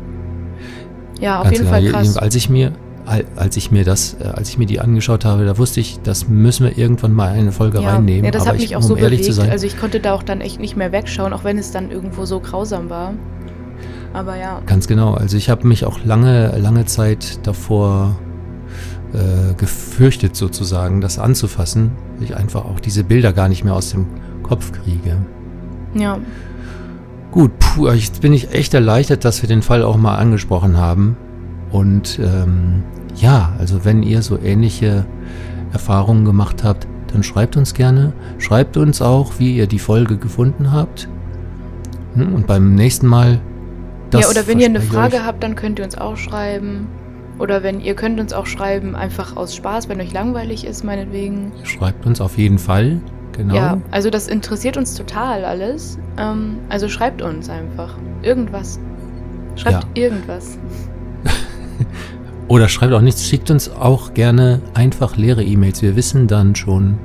Ja, 1.20 1.38
auf 1.38 1.44
Ganz 1.44 1.60
jeden 1.60 1.66
genau. 1.72 1.76
Fall 1.78 1.92
krass. 1.92 2.18
Als 2.18 2.34
ich 2.36 2.50
mir, 2.50 2.72
als 3.06 3.56
ich 3.58 3.72
mir 3.72 3.84
das, 3.84 4.16
äh, 4.20 4.26
als 4.26 4.50
ich 4.50 4.58
mir 4.58 4.66
die 4.66 4.80
angeschaut 4.80 5.26
habe, 5.26 5.46
da 5.46 5.58
wusste 5.58 5.80
ich, 5.80 6.00
das 6.04 6.28
müssen 6.28 6.66
wir 6.66 6.78
irgendwann 6.78 7.14
mal 7.14 7.34
in 7.34 7.42
eine 7.42 7.52
Folge 7.52 7.80
Ja, 7.82 7.92
reinnehmen. 7.94 8.26
ja, 8.26 8.32
das 8.32 8.42
Aber 8.44 8.52
hat 8.52 8.56
ich, 8.58 8.64
mich 8.64 8.76
auch 8.76 8.82
um 8.82 8.88
so 8.88 8.96
ehrlich 8.96 9.20
bewegt. 9.20 9.26
zu 9.36 9.42
sein, 9.42 9.50
Also 9.52 9.66
ich 9.68 9.78
konnte 9.80 10.00
da 10.00 10.14
auch 10.14 10.24
dann 10.24 10.42
echt 10.42 10.60
nicht 10.60 10.76
mehr 10.76 10.92
wegschauen, 10.92 11.34
auch 11.34 11.44
wenn 11.44 11.58
es 11.58 11.72
dann 11.72 11.92
irgendwo 11.92 12.26
so 12.26 12.40
grausam 12.40 12.90
war. 12.90 13.14
Aber 14.14 14.38
ja, 14.38 14.62
ganz 14.66 14.88
genau. 14.88 15.14
Also 15.14 15.36
ich 15.38 15.50
habe 15.50 15.68
mich 15.68 15.86
auch 15.86 16.00
lange, 16.04 16.58
lange 16.58 16.86
Zeit 16.86 17.46
davor 17.46 18.16
äh, 19.14 19.54
gefürchtet, 19.56 20.36
sozusagen, 20.36 21.02
das 21.02 21.20
anzufassen, 21.20 21.92
weil 22.16 22.24
ich 22.24 22.36
einfach 22.36 22.66
auch 22.66 22.80
diese 22.80 23.04
Bilder 23.04 23.34
gar 23.34 23.50
nicht 23.50 23.64
mehr 23.64 23.74
aus 23.76 23.92
dem 23.92 24.08
Kopf 24.44 24.72
kriege. 24.72 25.18
ja, 25.94 26.18
Gut, 27.32 27.52
puh, 27.60 27.90
jetzt 27.90 28.22
bin 28.22 28.32
ich 28.32 28.54
echt 28.54 28.74
erleichtert, 28.74 29.26
dass 29.26 29.42
wir 29.42 29.50
den 29.50 29.62
Fall 29.62 29.84
auch 29.84 29.98
mal 29.98 30.16
angesprochen 30.16 30.78
haben. 30.78 31.18
Und 31.72 32.18
ähm, 32.24 32.84
ja, 33.16 33.54
also 33.60 33.86
wenn 33.86 34.04
ihr 34.04 34.22
so 34.22 34.38
ähnliche 34.40 35.06
Erfahrungen 35.74 36.26
gemacht 36.26 36.64
habt, 36.64 36.88
dann 37.12 37.24
schreibt 37.24 37.56
uns 37.58 37.74
gerne. 37.74 38.14
Schreibt 38.40 38.78
uns 38.78 39.02
auch, 39.02 39.34
wie 39.40 39.56
ihr 39.56 39.68
die 39.68 39.80
Folge 39.80 40.18
gefunden 40.18 40.72
habt. 40.72 41.08
Hm, 42.16 42.34
Und 42.34 42.48
beim 42.48 42.76
nächsten 42.76 43.08
Mal. 43.08 43.40
das 44.10 44.22
ja, 44.22 44.30
oder 44.30 44.48
wenn 44.48 44.60
ihr 44.60 44.68
eine 44.68 44.82
Frage 44.82 45.18
euch. 45.18 45.24
habt, 45.26 45.44
dann 45.44 45.56
könnt 45.56 45.80
ihr 45.80 45.86
uns 45.86 45.98
auch 45.98 46.18
schreiben. 46.18 46.88
Oder 47.38 47.64
wenn 47.64 47.82
ihr 47.82 47.96
könnt 47.96 48.20
uns 48.20 48.32
auch 48.32 48.46
schreiben, 48.46 48.96
einfach 48.96 49.36
aus 49.36 49.56
Spaß, 49.56 49.90
wenn 49.90 50.00
euch 50.00 50.14
langweilig 50.14 50.66
ist, 50.66 50.84
meinetwegen. 50.86 51.52
Schreibt 51.64 52.06
uns 52.06 52.22
auf 52.22 52.38
jeden 52.38 52.58
Fall. 52.60 53.02
Genau. 53.34 53.54
Ja, 53.56 53.78
also 53.92 54.10
das 54.10 54.28
interessiert 54.28 54.78
uns 54.78 54.94
total 54.96 55.44
alles. 55.44 56.00
Ähm, 56.18 56.56
also 56.70 56.88
schreibt 56.88 57.22
uns 57.22 57.50
einfach. 57.50 57.98
Irgendwas. 58.22 58.80
Schreibt 59.58 59.84
Ja. 59.98 60.04
irgendwas. 60.04 60.58
Oder 62.48 62.68
schreibt 62.70 62.94
auch 62.94 63.02
nichts, 63.02 63.26
schickt 63.28 63.50
uns 63.50 63.70
auch 63.72 64.14
gerne 64.14 64.62
einfach 64.74 65.16
leere 65.18 65.44
E-Mails. 65.44 65.82
Wir 65.82 65.96
wissen 65.96 66.28
dann 66.28 66.56
schon, 66.56 66.96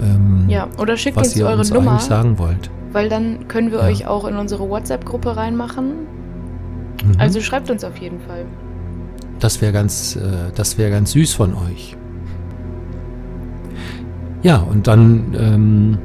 ähm, 0.00 0.44
Ja, 0.48 0.68
oder 0.78 0.96
schickt 0.96 1.16
was 1.16 1.28
uns 1.28 1.36
ihr 1.36 1.46
eure 1.46 1.58
uns 1.58 1.70
Nummer, 1.72 1.92
eigentlich 1.92 2.02
sagen 2.04 2.38
wollt. 2.38 2.70
weil 2.92 3.08
dann 3.08 3.46
können 3.48 3.70
wir 3.70 3.78
Ja. 3.80 3.84
euch 3.86 4.06
auch 4.06 4.24
in 4.26 4.36
unsere 4.36 4.68
WhatsApp-Gruppe 4.68 5.36
reinmachen. 5.36 5.86
Mhm. 7.04 7.12
Also 7.18 7.40
schreibt 7.40 7.70
uns 7.70 7.84
auf 7.84 7.96
jeden 7.98 8.20
Fall. 8.20 8.46
Das 9.40 9.60
wäre 9.60 9.72
ganz, 9.72 10.16
äh, 10.16 10.20
das 10.54 10.78
wäre 10.78 10.90
ganz 10.90 11.12
süß 11.12 11.34
von 11.34 11.52
euch. 11.54 11.96
Ja, 14.42 14.58
und 14.58 14.86
dann 14.86 15.34
ähm, 15.38 15.98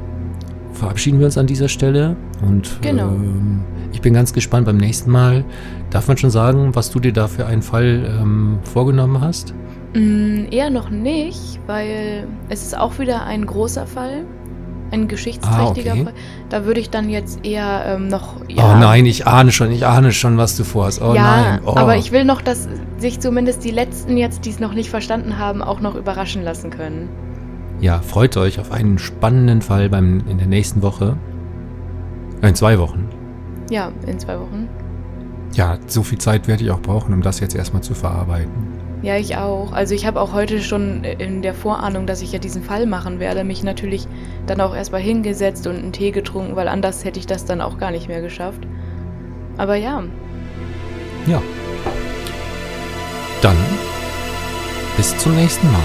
verabschieden 0.72 1.18
wir 1.18 1.26
uns 1.26 1.38
an 1.38 1.46
dieser 1.46 1.68
Stelle 1.68 2.16
und 2.46 2.78
Genau. 2.82 3.08
ähm, 3.08 3.60
ich 3.92 4.00
bin 4.00 4.14
ganz 4.14 4.32
gespannt 4.32 4.66
beim 4.66 4.76
nächsten 4.76 5.10
Mal. 5.10 5.44
Darf 5.90 6.08
man 6.08 6.16
schon 6.16 6.30
sagen, 6.30 6.74
was 6.74 6.90
du 6.90 7.00
dir 7.00 7.12
da 7.12 7.28
für 7.28 7.46
einen 7.46 7.62
Fall 7.62 8.18
ähm, 8.20 8.58
vorgenommen 8.62 9.20
hast? 9.20 9.54
Mm, 9.94 10.44
eher 10.50 10.70
noch 10.70 10.90
nicht, 10.90 11.58
weil 11.66 12.26
es 12.48 12.62
ist 12.62 12.76
auch 12.78 12.98
wieder 12.98 13.24
ein 13.24 13.44
großer 13.44 13.86
Fall. 13.86 14.24
Ein 14.92 15.06
geschichtsträchtiger 15.06 15.92
Ah, 15.92 15.94
okay. 15.94 16.04
Fall. 16.04 16.12
Da 16.48 16.64
würde 16.64 16.80
ich 16.80 16.90
dann 16.90 17.08
jetzt 17.10 17.44
eher 17.44 17.84
ähm, 17.86 18.08
noch. 18.08 18.40
Oh 18.40 18.74
nein, 18.78 19.06
ich 19.06 19.24
ahne 19.26 19.52
schon, 19.52 19.70
ich 19.70 19.86
ahne 19.86 20.10
schon, 20.10 20.36
was 20.36 20.56
du 20.56 20.64
vorhast. 20.64 21.00
Oh 21.00 21.14
ja, 21.14 21.22
nein. 21.22 21.60
Oh. 21.64 21.74
aber 21.76 21.96
ich 21.96 22.10
will 22.10 22.24
noch, 22.24 22.42
dass 22.42 22.68
sich 22.98 23.20
zumindest 23.20 23.64
die 23.64 23.70
Letzten 23.70 24.16
jetzt, 24.16 24.44
die 24.46 24.50
es 24.50 24.58
noch 24.58 24.74
nicht 24.74 24.90
verstanden 24.90 25.38
haben, 25.38 25.62
auch 25.62 25.80
noch 25.80 25.94
überraschen 25.94 26.42
lassen 26.42 26.70
können. 26.70 27.08
Ja, 27.80 28.00
freut 28.00 28.36
euch 28.36 28.58
auf 28.58 28.72
einen 28.72 28.98
spannenden 28.98 29.62
Fall 29.62 29.88
beim, 29.88 30.24
in 30.28 30.38
der 30.38 30.48
nächsten 30.48 30.82
Woche. 30.82 31.16
In 32.42 32.54
zwei 32.54 32.78
Wochen. 32.78 33.08
Ja, 33.70 33.90
in 34.06 34.18
zwei 34.18 34.38
Wochen. 34.38 34.68
Ja, 35.54 35.78
so 35.86 36.02
viel 36.02 36.18
Zeit 36.18 36.46
werde 36.46 36.62
ich 36.62 36.70
auch 36.70 36.80
brauchen, 36.80 37.14
um 37.14 37.22
das 37.22 37.40
jetzt 37.40 37.56
erstmal 37.56 37.82
zu 37.82 37.94
verarbeiten. 37.94 38.80
Ja, 39.02 39.16
ich 39.16 39.36
auch. 39.36 39.72
Also 39.72 39.94
ich 39.94 40.04
habe 40.06 40.20
auch 40.20 40.34
heute 40.34 40.60
schon 40.60 41.04
in 41.04 41.40
der 41.40 41.54
Vorahnung, 41.54 42.06
dass 42.06 42.20
ich 42.20 42.32
ja 42.32 42.38
diesen 42.38 42.62
Fall 42.62 42.86
machen 42.86 43.18
werde, 43.18 43.44
mich 43.44 43.62
natürlich 43.62 44.06
dann 44.46 44.60
auch 44.60 44.74
erstmal 44.74 45.00
hingesetzt 45.00 45.66
und 45.66 45.76
einen 45.76 45.92
Tee 45.92 46.10
getrunken, 46.10 46.54
weil 46.54 46.68
anders 46.68 47.04
hätte 47.04 47.18
ich 47.18 47.26
das 47.26 47.46
dann 47.46 47.62
auch 47.62 47.78
gar 47.78 47.90
nicht 47.90 48.08
mehr 48.08 48.20
geschafft. 48.20 48.66
Aber 49.56 49.76
ja, 49.76 50.04
Ja. 51.26 51.42
Dann 53.42 53.56
bis 54.96 55.16
zum 55.16 55.34
nächsten 55.34 55.66
Mal. 55.72 55.80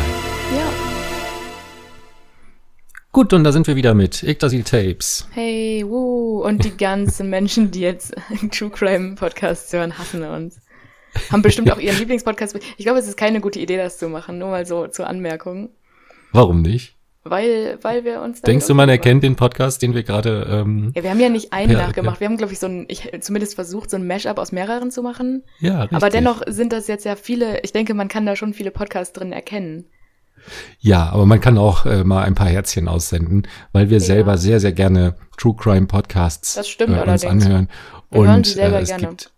ja. 0.58 0.85
Gut, 3.16 3.32
und 3.32 3.46
da 3.46 3.54
sind 3.54 3.66
wir 3.66 3.78
wieder 3.78 3.94
mit 3.94 4.24
Yggdrasil 4.24 4.64
Tapes. 4.64 5.26
Hey, 5.32 5.86
wuh. 5.88 6.42
Und 6.44 6.66
die 6.66 6.76
ganzen 6.76 7.30
Menschen, 7.30 7.72
die 7.72 7.80
jetzt 7.80 8.14
True 8.52 8.70
Crime 8.70 9.16
Podcasts 9.16 9.72
hören, 9.72 9.98
hassen 9.98 10.22
uns. 10.26 10.60
Haben 11.32 11.42
bestimmt 11.42 11.72
auch 11.72 11.80
ihren 11.80 11.98
Lieblingspodcast. 11.98 12.60
Ich 12.76 12.84
glaube, 12.84 13.00
es 13.00 13.08
ist 13.08 13.16
keine 13.16 13.40
gute 13.40 13.58
Idee, 13.58 13.78
das 13.78 14.00
zu 14.00 14.10
machen. 14.10 14.38
Nur 14.38 14.50
mal 14.50 14.66
so 14.66 14.88
zur 14.88 15.08
Anmerkung. 15.08 15.70
Warum 16.34 16.62
nicht? 16.62 16.98
Weil, 17.24 17.80
weil 17.84 18.04
wir 18.04 18.22
uns 18.22 18.42
Denkst 18.42 18.68
du, 18.68 18.74
man 18.74 18.90
erkennt 18.90 19.24
den 19.24 19.38
Podcast, 19.38 19.82
den 19.82 19.94
wir 19.96 20.04
gerade. 20.04 20.46
Ähm, 20.52 20.92
Ja, 20.94 21.04
wir 21.04 21.10
haben 21.10 21.20
ja 21.22 21.30
nicht 21.30 21.54
einen 21.54 21.72
Ja, 21.72 21.88
nachgemacht. 21.88 22.18
ja. 22.18 22.20
Wir 22.20 22.28
haben, 22.28 22.36
glaube 22.36 22.52
ich, 22.52 22.60
so 22.60 22.68
ein, 22.68 22.84
ich 22.90 23.10
zumindest 23.22 23.56
versucht, 23.56 23.92
so 23.92 23.96
ein 23.96 24.06
Mashup 24.06 24.38
aus 24.38 24.52
mehreren 24.52 24.92
zu 24.92 25.02
machen. 25.02 25.46
ja, 25.62 25.84
richtig. 25.84 25.96
Aber 25.96 26.10
dennoch 26.10 26.42
sind 26.48 26.74
das 26.74 26.88
jetzt 26.88 27.06
ja 27.06 27.16
viele, 27.16 27.62
ich 27.62 27.72
denke, 27.72 27.94
man 27.94 28.10
kann 28.10 28.26
da 28.26 28.36
schon 28.36 28.54
viele 28.54 28.72
Podcasts 28.72 29.14
drin 29.14 29.32
erkennen. 29.32 29.86
Ja, 30.80 31.10
aber 31.10 31.26
man 31.26 31.42
kann 31.42 31.58
auch 31.58 31.86
äh, 31.86 32.04
mal 32.04 32.24
ein 32.24 32.36
paar 32.36 32.48
Herzchen 32.50 32.88
aussenden, 32.88 33.48
weil 33.72 33.90
wir 33.90 33.98
Ja. 33.98 34.04
selber 34.04 34.38
sehr, 34.38 34.60
sehr 34.60 34.72
gerne 34.74 35.16
True 35.38 35.56
Crime 35.58 35.88
Podcasts 35.88 36.54
Das 36.56 36.68
stimmt 36.70 36.92
äh, 36.96 37.02
uns 37.02 37.24
allerdings. 37.24 37.46
anhören. 37.46 37.70
Wir 38.12 38.20
und 38.22 38.58
äh, 38.58 38.80
es 38.80 38.90
gerne. 38.90 39.08
gibt 39.08 39.32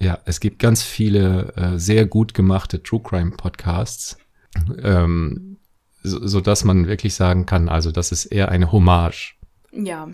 ja, 0.00 0.18
es 0.26 0.38
gibt 0.38 0.60
ganz 0.60 0.82
viele 0.84 1.52
äh, 1.56 1.78
sehr 1.78 2.06
gut 2.06 2.32
gemachte 2.32 2.82
True 2.82 3.00
Crime 3.02 3.32
Podcasts, 3.32 4.16
ähm, 4.82 5.56
so, 6.02 6.24
so 6.26 6.40
dass 6.40 6.62
man 6.64 6.86
wirklich 6.86 7.14
sagen 7.14 7.46
kann, 7.46 7.68
also 7.68 7.90
das 7.90 8.12
ist 8.12 8.26
eher 8.26 8.48
eine 8.50 8.70
Hommage. 8.70 9.34
Ja, 9.72 10.08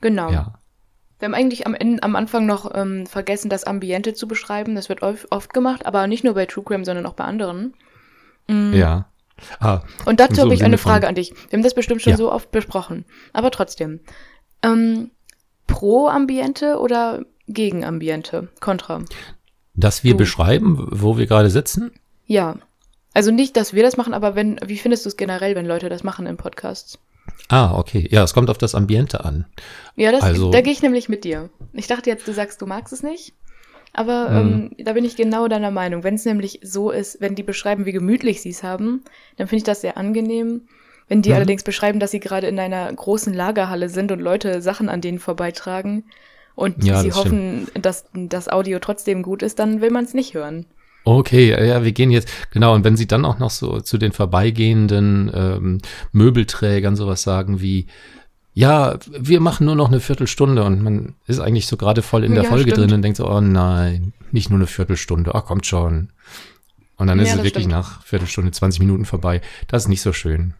genau. 0.00 0.30
Ja, 0.30 0.54
Wir 1.18 1.26
haben 1.26 1.34
eigentlich 1.34 1.66
am, 1.66 1.74
Ende, 1.74 2.02
am 2.04 2.14
Anfang 2.14 2.46
noch 2.46 2.72
ähm, 2.74 3.06
vergessen, 3.06 3.48
das 3.50 3.64
Ambiente 3.64 4.14
zu 4.14 4.28
beschreiben. 4.28 4.76
Das 4.76 4.88
wird 4.88 5.02
oft, 5.02 5.52
gemacht, 5.52 5.84
aber 5.84 6.06
nicht 6.06 6.22
nur 6.22 6.34
bei 6.34 6.46
True 6.46 6.64
Crime, 6.64 6.84
sondern 6.84 7.06
auch 7.06 7.14
bei 7.14 7.24
anderen. 7.24 7.74
Mm. 8.46 8.72
ja. 8.72 9.06
Ah, 9.60 9.82
Und 10.04 10.20
dazu 10.20 10.36
So 10.36 10.42
habe 10.42 10.54
ich 10.54 10.60
eine 10.60 10.68
Sinne 10.70 10.78
von- 10.78 10.92
Frage 10.92 11.08
an 11.08 11.14
dich. 11.14 11.32
Wir 11.50 11.56
haben 11.58 11.62
das 11.64 11.74
bestimmt 11.74 12.02
schon 12.02 12.12
Ja. 12.12 12.16
so 12.16 12.30
oft 12.32 12.50
besprochen. 12.50 13.04
Aber 13.32 13.50
trotzdem. 13.50 14.00
Ähm, 14.62 15.10
pro 15.66 16.08
Ambiente 16.08 16.78
oder 16.78 17.24
gegen 17.48 17.84
Ambiente? 17.84 18.48
Contra. 18.60 19.02
dass 19.76 20.04
wir 20.04 20.12
Du. 20.12 20.18
beschreiben, 20.18 20.86
wo 20.92 21.18
wir 21.18 21.26
gerade 21.26 21.50
sitzen. 21.50 21.90
Ja. 22.26 22.54
Also 23.12 23.32
nicht, 23.32 23.56
dass 23.56 23.72
wir 23.72 23.82
das 23.82 23.96
machen, 23.96 24.14
aber 24.14 24.36
wenn, 24.36 24.60
wie 24.64 24.78
findest 24.78 25.04
du 25.04 25.08
es 25.08 25.16
generell, 25.16 25.56
wenn 25.56 25.66
Leute 25.66 25.88
das 25.88 26.04
machen 26.04 26.26
in 26.26 26.36
Podcasts? 26.36 26.98
Ah, 27.48 27.76
okay. 27.76 28.06
Ja, 28.12 28.22
es 28.22 28.34
kommt 28.34 28.50
auf 28.50 28.58
das 28.58 28.76
Ambiente 28.76 29.24
an. 29.24 29.46
Ja, 29.96 30.12
das, 30.12 30.22
Also- 30.22 30.52
da 30.52 30.60
gehe 30.60 30.72
ich 30.72 30.80
nämlich 30.82 31.08
mit 31.08 31.24
dir. 31.24 31.50
Ich 31.72 31.88
dachte 31.88 32.08
jetzt, 32.08 32.28
du 32.28 32.32
sagst, 32.32 32.62
du 32.62 32.66
magst 32.66 32.92
es 32.92 33.02
nicht. 33.02 33.32
Aber 33.94 34.30
Mhm. 34.30 34.70
ähm, 34.76 34.84
da 34.84 34.92
bin 34.92 35.04
ich 35.04 35.16
genau 35.16 35.48
deiner 35.48 35.70
Meinung. 35.70 36.02
Wenn 36.02 36.14
es 36.16 36.24
nämlich 36.24 36.60
so 36.62 36.90
ist, 36.90 37.20
wenn 37.20 37.34
die 37.36 37.42
beschreiben, 37.42 37.86
wie 37.86 37.92
gemütlich 37.92 38.42
sie 38.42 38.50
es 38.50 38.62
haben, 38.62 39.02
dann 39.36 39.46
finde 39.46 39.58
ich 39.58 39.64
das 39.64 39.80
sehr 39.80 39.96
angenehm. 39.96 40.62
Wenn 41.08 41.22
die 41.22 41.30
Mhm. 41.30 41.36
allerdings 41.36 41.62
beschreiben, 41.62 42.00
dass 42.00 42.10
sie 42.10 42.20
gerade 42.20 42.48
in 42.48 42.58
einer 42.58 42.92
großen 42.92 43.32
Lagerhalle 43.32 43.88
sind 43.88 44.10
und 44.10 44.20
Leute 44.20 44.60
Sachen 44.62 44.88
an 44.88 45.00
denen 45.00 45.18
vorbeitragen 45.18 46.04
und 46.56 46.84
Ja, 46.84 47.00
sie 47.00 47.08
das 47.08 47.16
hoffen, 47.16 47.66
dass 47.80 48.04
das 48.14 48.48
Audio 48.48 48.78
trotzdem 48.80 49.22
gut 49.22 49.42
ist, 49.42 49.58
dann 49.58 49.80
will 49.80 49.90
man 49.90 50.04
es 50.04 50.14
nicht 50.14 50.34
hören. 50.34 50.66
Okay, 51.06 51.50
ja, 51.50 51.62
ja, 51.62 51.84
wir 51.84 51.92
gehen 51.92 52.10
jetzt, 52.10 52.28
genau, 52.50 52.74
und 52.74 52.82
wenn 52.82 52.96
sie 52.96 53.06
dann 53.06 53.26
auch 53.26 53.38
noch 53.38 53.50
so 53.50 53.80
zu 53.80 53.98
den 53.98 54.12
vorbeigehenden 54.12 55.30
ähm, 55.34 55.78
Möbelträgern 56.12 56.96
sowas 56.96 57.22
sagen 57.22 57.60
wie, 57.60 57.86
ja, 58.54 58.98
wir 59.08 59.40
machen 59.40 59.66
nur 59.66 59.74
noch 59.74 59.88
eine 59.88 60.00
Viertelstunde 60.00 60.62
und 60.64 60.82
man 60.82 61.14
ist 61.26 61.40
eigentlich 61.40 61.66
so 61.66 61.76
gerade 61.76 62.02
voll 62.02 62.24
in 62.24 62.34
der 62.34 62.44
Ja, 62.44 62.48
Folge 62.48 62.70
stimmt. 62.70 62.78
drin 62.90 62.94
und 62.94 63.02
denkt 63.02 63.16
so, 63.18 63.28
oh 63.28 63.40
nein, 63.40 64.12
nicht 64.30 64.48
nur 64.50 64.58
eine 64.58 64.66
Viertelstunde, 64.68 65.34
ach 65.34 65.44
kommt 65.44 65.66
schon. 65.66 66.10
Und 66.96 67.08
dann 67.08 67.18
Ja, 67.18 67.24
ist 67.24 67.30
es 67.30 67.36
wirklich 67.38 67.50
stimmt. 67.64 67.70
nach 67.72 68.02
Viertelstunde, 68.04 68.52
20 68.52 68.78
Minuten 68.80 69.04
vorbei. 69.04 69.40
Das 69.66 69.82
ist 69.84 69.88
nicht 69.88 70.02
so 70.02 70.12
schön. 70.12 70.54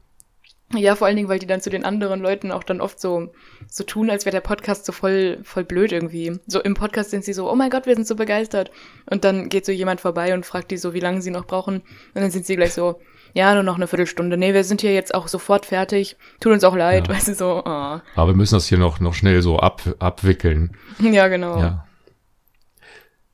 Ja, 0.74 0.96
vor 0.96 1.06
allen 1.06 1.14
Dingen, 1.16 1.28
weil 1.28 1.38
die 1.38 1.46
dann 1.46 1.60
zu 1.60 1.70
den 1.70 1.84
anderen 1.84 2.20
Leuten 2.20 2.50
auch 2.50 2.64
dann 2.64 2.80
oft 2.80 2.98
so, 2.98 3.32
so 3.68 3.84
tun, 3.84 4.10
als 4.10 4.24
wäre 4.24 4.34
der 4.34 4.40
Podcast 4.40 4.86
so 4.86 4.92
voll, 4.92 5.38
voll 5.44 5.62
blöd 5.62 5.92
irgendwie. 5.92 6.40
So 6.48 6.60
im 6.60 6.74
Podcast 6.74 7.10
sind 7.10 7.24
sie 7.24 7.32
so, 7.34 7.48
oh 7.48 7.54
mein 7.54 7.70
Gott, 7.70 7.86
wir 7.86 7.94
sind 7.94 8.08
so 8.08 8.16
begeistert. 8.16 8.72
Und 9.06 9.22
dann 9.22 9.50
geht 9.50 9.66
so 9.66 9.70
jemand 9.72 10.00
vorbei 10.00 10.34
und 10.34 10.44
fragt 10.46 10.72
die 10.72 10.76
so, 10.78 10.92
wie 10.94 11.00
lange 11.00 11.22
sie 11.22 11.30
noch 11.30 11.44
brauchen. 11.46 11.76
Und 11.76 11.84
dann 12.20 12.30
sind 12.32 12.46
sie 12.46 12.56
gleich 12.56 12.72
so, 12.72 12.98
ja, 13.34 13.52
nur 13.54 13.62
noch 13.64 13.74
eine 13.76 13.86
Viertelstunde. 13.88 14.36
Nee, 14.36 14.54
wir 14.54 14.64
sind 14.64 14.80
hier 14.80 14.94
jetzt 14.94 15.14
auch 15.14 15.28
sofort 15.28 15.66
fertig. 15.66 16.16
Tut 16.40 16.52
uns 16.52 16.64
auch 16.64 16.74
leid, 16.76 17.08
Ja. 17.08 17.14
weißt 17.14 17.28
du, 17.28 17.34
so, 17.34 17.64
ah. 17.66 18.02
Aber 18.14 18.32
wir 18.32 18.36
müssen 18.36 18.54
das 18.54 18.66
hier 18.68 18.78
noch, 18.78 19.00
noch 19.00 19.12
schnell 19.14 19.42
so 19.42 19.58
ab, 19.58 19.82
abwickeln. 19.98 20.76
Ja, 21.00 21.28
genau. 21.28 21.58
Ja. 21.58 21.86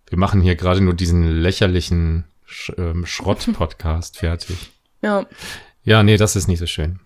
Wir 0.08 0.18
machen 0.18 0.40
hier 0.40 0.56
gerade 0.56 0.80
nur 0.80 0.94
diesen 0.94 1.24
lächerlichen 1.30 2.24
Sch 2.46 2.72
ähm, 2.78 3.06
Schrott-Podcast 3.06 4.18
fertig. 4.18 4.72
ja. 5.02 5.24
Ja, 5.82 6.02
nee, 6.02 6.18
das 6.18 6.36
ist 6.36 6.46
nicht 6.46 6.58
so 6.58 6.66
schön. 6.66 7.00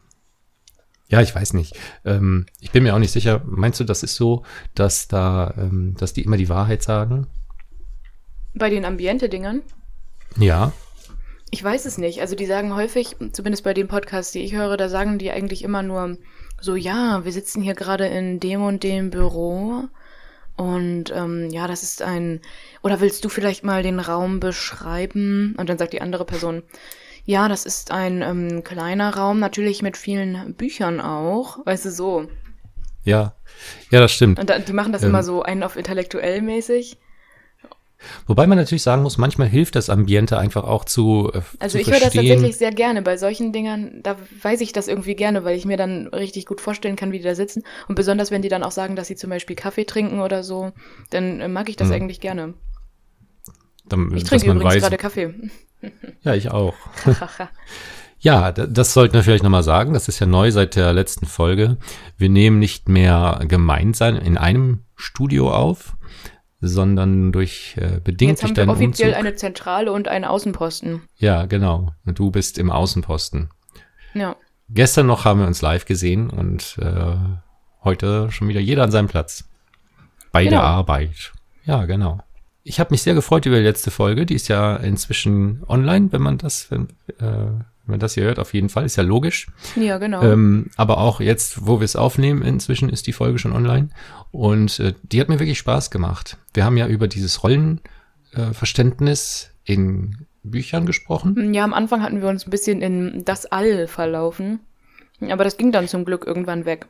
Ja, 1.09 1.21
ich 1.21 1.33
weiß 1.35 1.53
nicht. 1.53 1.77
Ähm, 2.05 2.47
ich 2.61 2.73
bin 2.73 2.83
mir 2.83 2.95
auch 2.95 2.99
nicht 2.99 3.13
sicher. 3.13 3.41
Meinst 3.45 3.79
du, 3.79 3.85
das 3.85 4.03
ist 4.03 4.17
so, 4.17 4.45
dass 4.75 5.07
da, 5.07 5.55
ähm, 5.57 5.95
dass 5.97 6.13
die 6.13 6.23
immer 6.23 6.37
die 6.37 6.49
Wahrheit 6.49 6.83
sagen? 6.83 7.29
Bei 8.53 8.71
den 8.71 8.85
Ambiente-Dingern? 8.85 9.63
Ja. 10.39 10.73
Ich 11.55 11.63
weiß 11.63 11.85
es 11.85 11.99
nicht. 11.99 12.21
Also 12.21 12.35
die 12.35 12.47
sagen 12.47 12.75
häufig, 12.75 13.15
zumindest 13.31 13.63
bei 13.63 13.75
den 13.75 13.87
Podcasts, 13.87 14.33
die 14.33 14.41
ich 14.41 14.57
höre, 14.57 14.77
da 14.77 14.89
sagen 14.89 15.19
die 15.19 15.31
eigentlich 15.31 15.63
immer 15.63 15.85
nur 15.85 16.19
so, 16.61 16.75
ja, 16.75 17.25
wir 17.25 17.31
sitzen 17.31 17.63
hier 17.63 17.75
gerade 17.75 18.07
in 18.07 18.41
dem 18.41 18.61
und 18.61 18.83
dem 18.83 19.11
Büro 19.11 19.85
und 20.57 21.13
ähm, 21.15 21.51
ja, 21.51 21.69
das 21.69 21.85
ist 21.85 22.03
ein, 22.03 22.41
oder 22.83 23.01
willst 23.01 23.25
du 23.25 23.29
vielleicht 23.29 23.63
mal 23.63 23.85
den 23.85 24.01
Raum 24.01 24.41
beschreiben? 24.41 25.55
Und 25.57 25.69
dann 25.69 25.79
sagt 25.79 25.93
die 25.93 26.01
andere 26.01 26.25
Person, 26.25 26.65
ja, 27.25 27.47
das 27.47 27.67
ist 27.67 27.93
ein 27.93 28.23
ähm, 28.23 28.65
kleiner 28.65 29.15
Raum, 29.15 29.39
natürlich 29.39 29.81
mit 29.81 29.97
vielen 29.97 30.55
Büchern 30.55 31.01
auch, 31.01 31.65
weißt 31.65 31.85
du, 31.85 31.93
so. 31.93 32.27
Ja. 33.05 33.37
Ja, 33.91 34.01
das 34.01 34.11
stimmt. 34.11 34.41
Und 34.41 34.51
da, 34.51 34.59
die 34.59 34.73
machen 34.73 34.93
das 34.93 35.05
Ähm. 35.05 35.11
immer 35.11 35.23
so 35.23 35.45
einen 35.45 35.63
auf 35.63 35.77
intellektuell 35.77 36.43
mäßig. 36.43 36.97
Wobei 38.27 38.47
man 38.47 38.59
natürlich 38.59 38.83
sagen 38.83 39.03
muss, 39.03 39.19
manchmal 39.19 39.49
hilft 39.49 39.77
das 39.77 39.91
Ambiente 39.91 40.39
einfach 40.39 40.65
auch 40.65 40.85
zu. 40.85 41.31
Äh, 41.35 41.41
Also 41.59 41.79
zu 41.79 41.83
ich 41.83 41.87
höre 41.91 42.01
das 42.01 42.13
tatsächlich 42.15 42.57
sehr 42.57 42.71
gerne. 42.73 43.03
Bei 43.03 43.17
solchen 43.17 43.53
Dingern, 43.53 44.01
da 44.03 44.17
weiß 44.43 44.61
ich 44.61 44.73
das 44.73 44.89
irgendwie 44.89 45.15
gerne, 45.15 45.45
weil 45.45 45.57
ich 45.57 45.65
mir 45.65 45.77
dann 45.77 46.07
richtig 46.09 46.47
gut 46.47 46.61
vorstellen 46.61 46.97
kann, 46.97 47.13
wie 47.13 47.19
die 47.19 47.25
da 47.25 47.35
sitzen. 47.35 47.63
Und 47.89 47.95
besonders, 47.95 48.31
wenn 48.31 48.43
die 48.43 48.49
dann 48.49 48.63
auch 48.63 48.73
sagen, 48.73 48.97
dass 48.97 49.07
sie 49.09 49.17
zum 49.17 49.31
Beispiel 49.31 49.57
Kaffee 49.57 49.85
trinken 49.85 50.21
oder 50.21 50.43
so, 50.43 50.73
dann 51.11 51.41
äh, 51.41 51.49
mag 51.49 51.69
ich 51.69 51.77
das 51.77 51.89
Mhm. 51.89 51.95
eigentlich 51.95 52.21
gerne. 52.21 52.55
Dann, 53.87 54.15
Ich 54.17 54.25
trinke 54.25 54.47
übrigens 54.51 54.75
weiß- 54.75 54.81
gerade 54.81 54.97
Kaffee. 54.97 55.35
Ja, 56.23 56.35
ich 56.35 56.51
auch. 56.51 56.75
Ja, 58.21 58.53
das 58.53 58.95
sollten 58.95 59.13
wir 59.13 59.23
vielleicht 59.23 59.43
nochmal 59.45 59.63
sagen. 59.63 59.93
Das 59.93 60.09
ist 60.09 60.19
ja 60.19 60.25
neu 60.27 60.51
seit 60.51 60.77
der 60.77 60.95
letzten 60.95 61.27
Folge. 61.27 61.77
Wir 62.17 62.31
nehmen 62.31 62.59
nicht 62.59 62.89
mehr 62.89 63.41
gemeinsam 63.47 64.17
in 64.17 64.39
einem 64.39 64.85
Studio 64.97 65.53
auf, 65.53 65.95
sondern 66.67 67.33
durch 67.33 67.77
äh, 67.77 68.01
bedingt 68.03 68.41
Jetzt 68.41 68.45
haben 68.45 68.57
wir 68.57 68.69
offiziell 68.69 69.11
Umzug. 69.11 69.21
eine 69.27 69.35
Zentrale 69.37 69.93
und 69.93 70.09
einen 70.09 70.25
Außenposten. 70.25 71.03
ja, 71.17 71.47
genau. 71.47 71.93
Du 72.05 72.31
bist 72.31 72.59
im 72.59 72.71
Außenposten. 72.71 73.51
Ja. 74.15 74.37
Gestern 74.71 75.07
noch 75.07 75.25
haben 75.25 75.41
wir 75.41 75.47
uns 75.47 75.61
live 75.63 75.85
gesehen 75.85 76.31
und 76.31 76.77
äh, 76.81 77.17
heute 77.83 78.31
schon 78.33 78.49
wieder 78.49 78.61
jeder 78.61 78.83
an 78.85 78.91
seinem 78.91 79.09
Platz. 79.09 79.45
Bei 80.33 80.45
Genau. 80.45 80.57
der 80.57 80.63
Arbeit. 80.65 81.33
Ja, 81.65 81.85
genau. 81.85 82.21
Ich 82.63 82.81
habe 82.81 82.91
mich 82.93 83.03
sehr 83.03 83.15
gefreut 83.15 83.45
über 83.47 83.57
die 83.57 83.63
letzte 83.63 83.91
Folge. 83.91 84.25
Die 84.27 84.35
ist 84.35 84.49
ja 84.49 84.77
inzwischen 84.77 85.63
online, 85.69 86.11
wenn 86.13 86.23
man 86.23 86.39
das, 86.39 86.71
wenn, 86.71 86.89
äh, 87.21 87.63
wenn 87.87 87.93
man 87.93 88.01
das 88.01 88.15
hier 88.15 88.25
hört, 88.25 88.39
auf 88.39 88.55
jeden 88.55 88.71
Fall. 88.71 88.85
Ist 88.85 88.97
ja 88.97 89.03
logisch. 89.03 89.49
Ja, 89.77 89.99
genau. 89.99 90.23
Ähm, 90.23 90.71
aber 90.77 90.99
auch 90.99 91.21
jetzt, 91.21 91.67
wo 91.67 91.81
wir 91.81 91.85
es 91.85 91.97
aufnehmen, 91.97 92.41
inzwischen 92.43 92.89
ist 92.89 93.07
die 93.07 93.13
Folge 93.13 93.39
schon 93.39 93.53
online. 93.53 93.91
Und 94.31 94.81
äh, 94.81 94.95
die 95.03 95.21
hat 95.21 95.29
mir 95.29 95.39
wirklich 95.39 95.59
Spaß 95.59 95.91
gemacht. 95.91 96.39
Wir 96.55 96.65
haben 96.65 96.79
ja 96.79 96.87
über 96.87 97.09
dieses 97.09 97.45
Rollenverständnis 97.45 99.51
äh, 99.67 99.75
in 99.75 100.27
Büchern 100.43 100.87
gesprochen. 100.87 101.53
Ja, 101.53 101.65
am 101.65 101.75
Anfang 101.75 102.03
hatten 102.03 102.23
wir 102.23 102.29
uns 102.29 102.47
ein 102.47 102.51
bisschen 102.51 102.81
in 102.81 103.23
das 103.25 103.45
All 103.47 103.87
verlaufen. 103.87 104.61
Aber 105.21 105.45
das 105.45 105.57
ging 105.57 105.73
dann 105.73 105.89
zum 105.89 106.05
Glück 106.05 106.27
irgendwann 106.27 106.65
weg. 106.65 106.87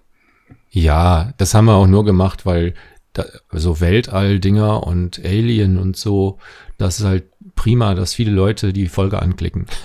Ja, 0.70 1.32
das 1.38 1.54
haben 1.54 1.66
wir 1.66 1.74
auch 1.74 1.86
nur 1.86 2.04
gemacht, 2.04 2.46
weil 2.46 2.74
da, 3.12 3.24
so 3.52 3.80
Weltall-Dinger 3.80 4.86
und 4.86 5.20
Alien 5.24 5.78
und 5.78 5.96
so, 5.96 6.38
das 6.78 7.00
ist 7.00 7.06
halt 7.06 7.24
prima, 7.54 7.94
dass 7.94 8.14
viele 8.14 8.32
Leute 8.32 8.72
die 8.72 8.88
Folge 8.88 9.22
anklicken. 9.22 9.66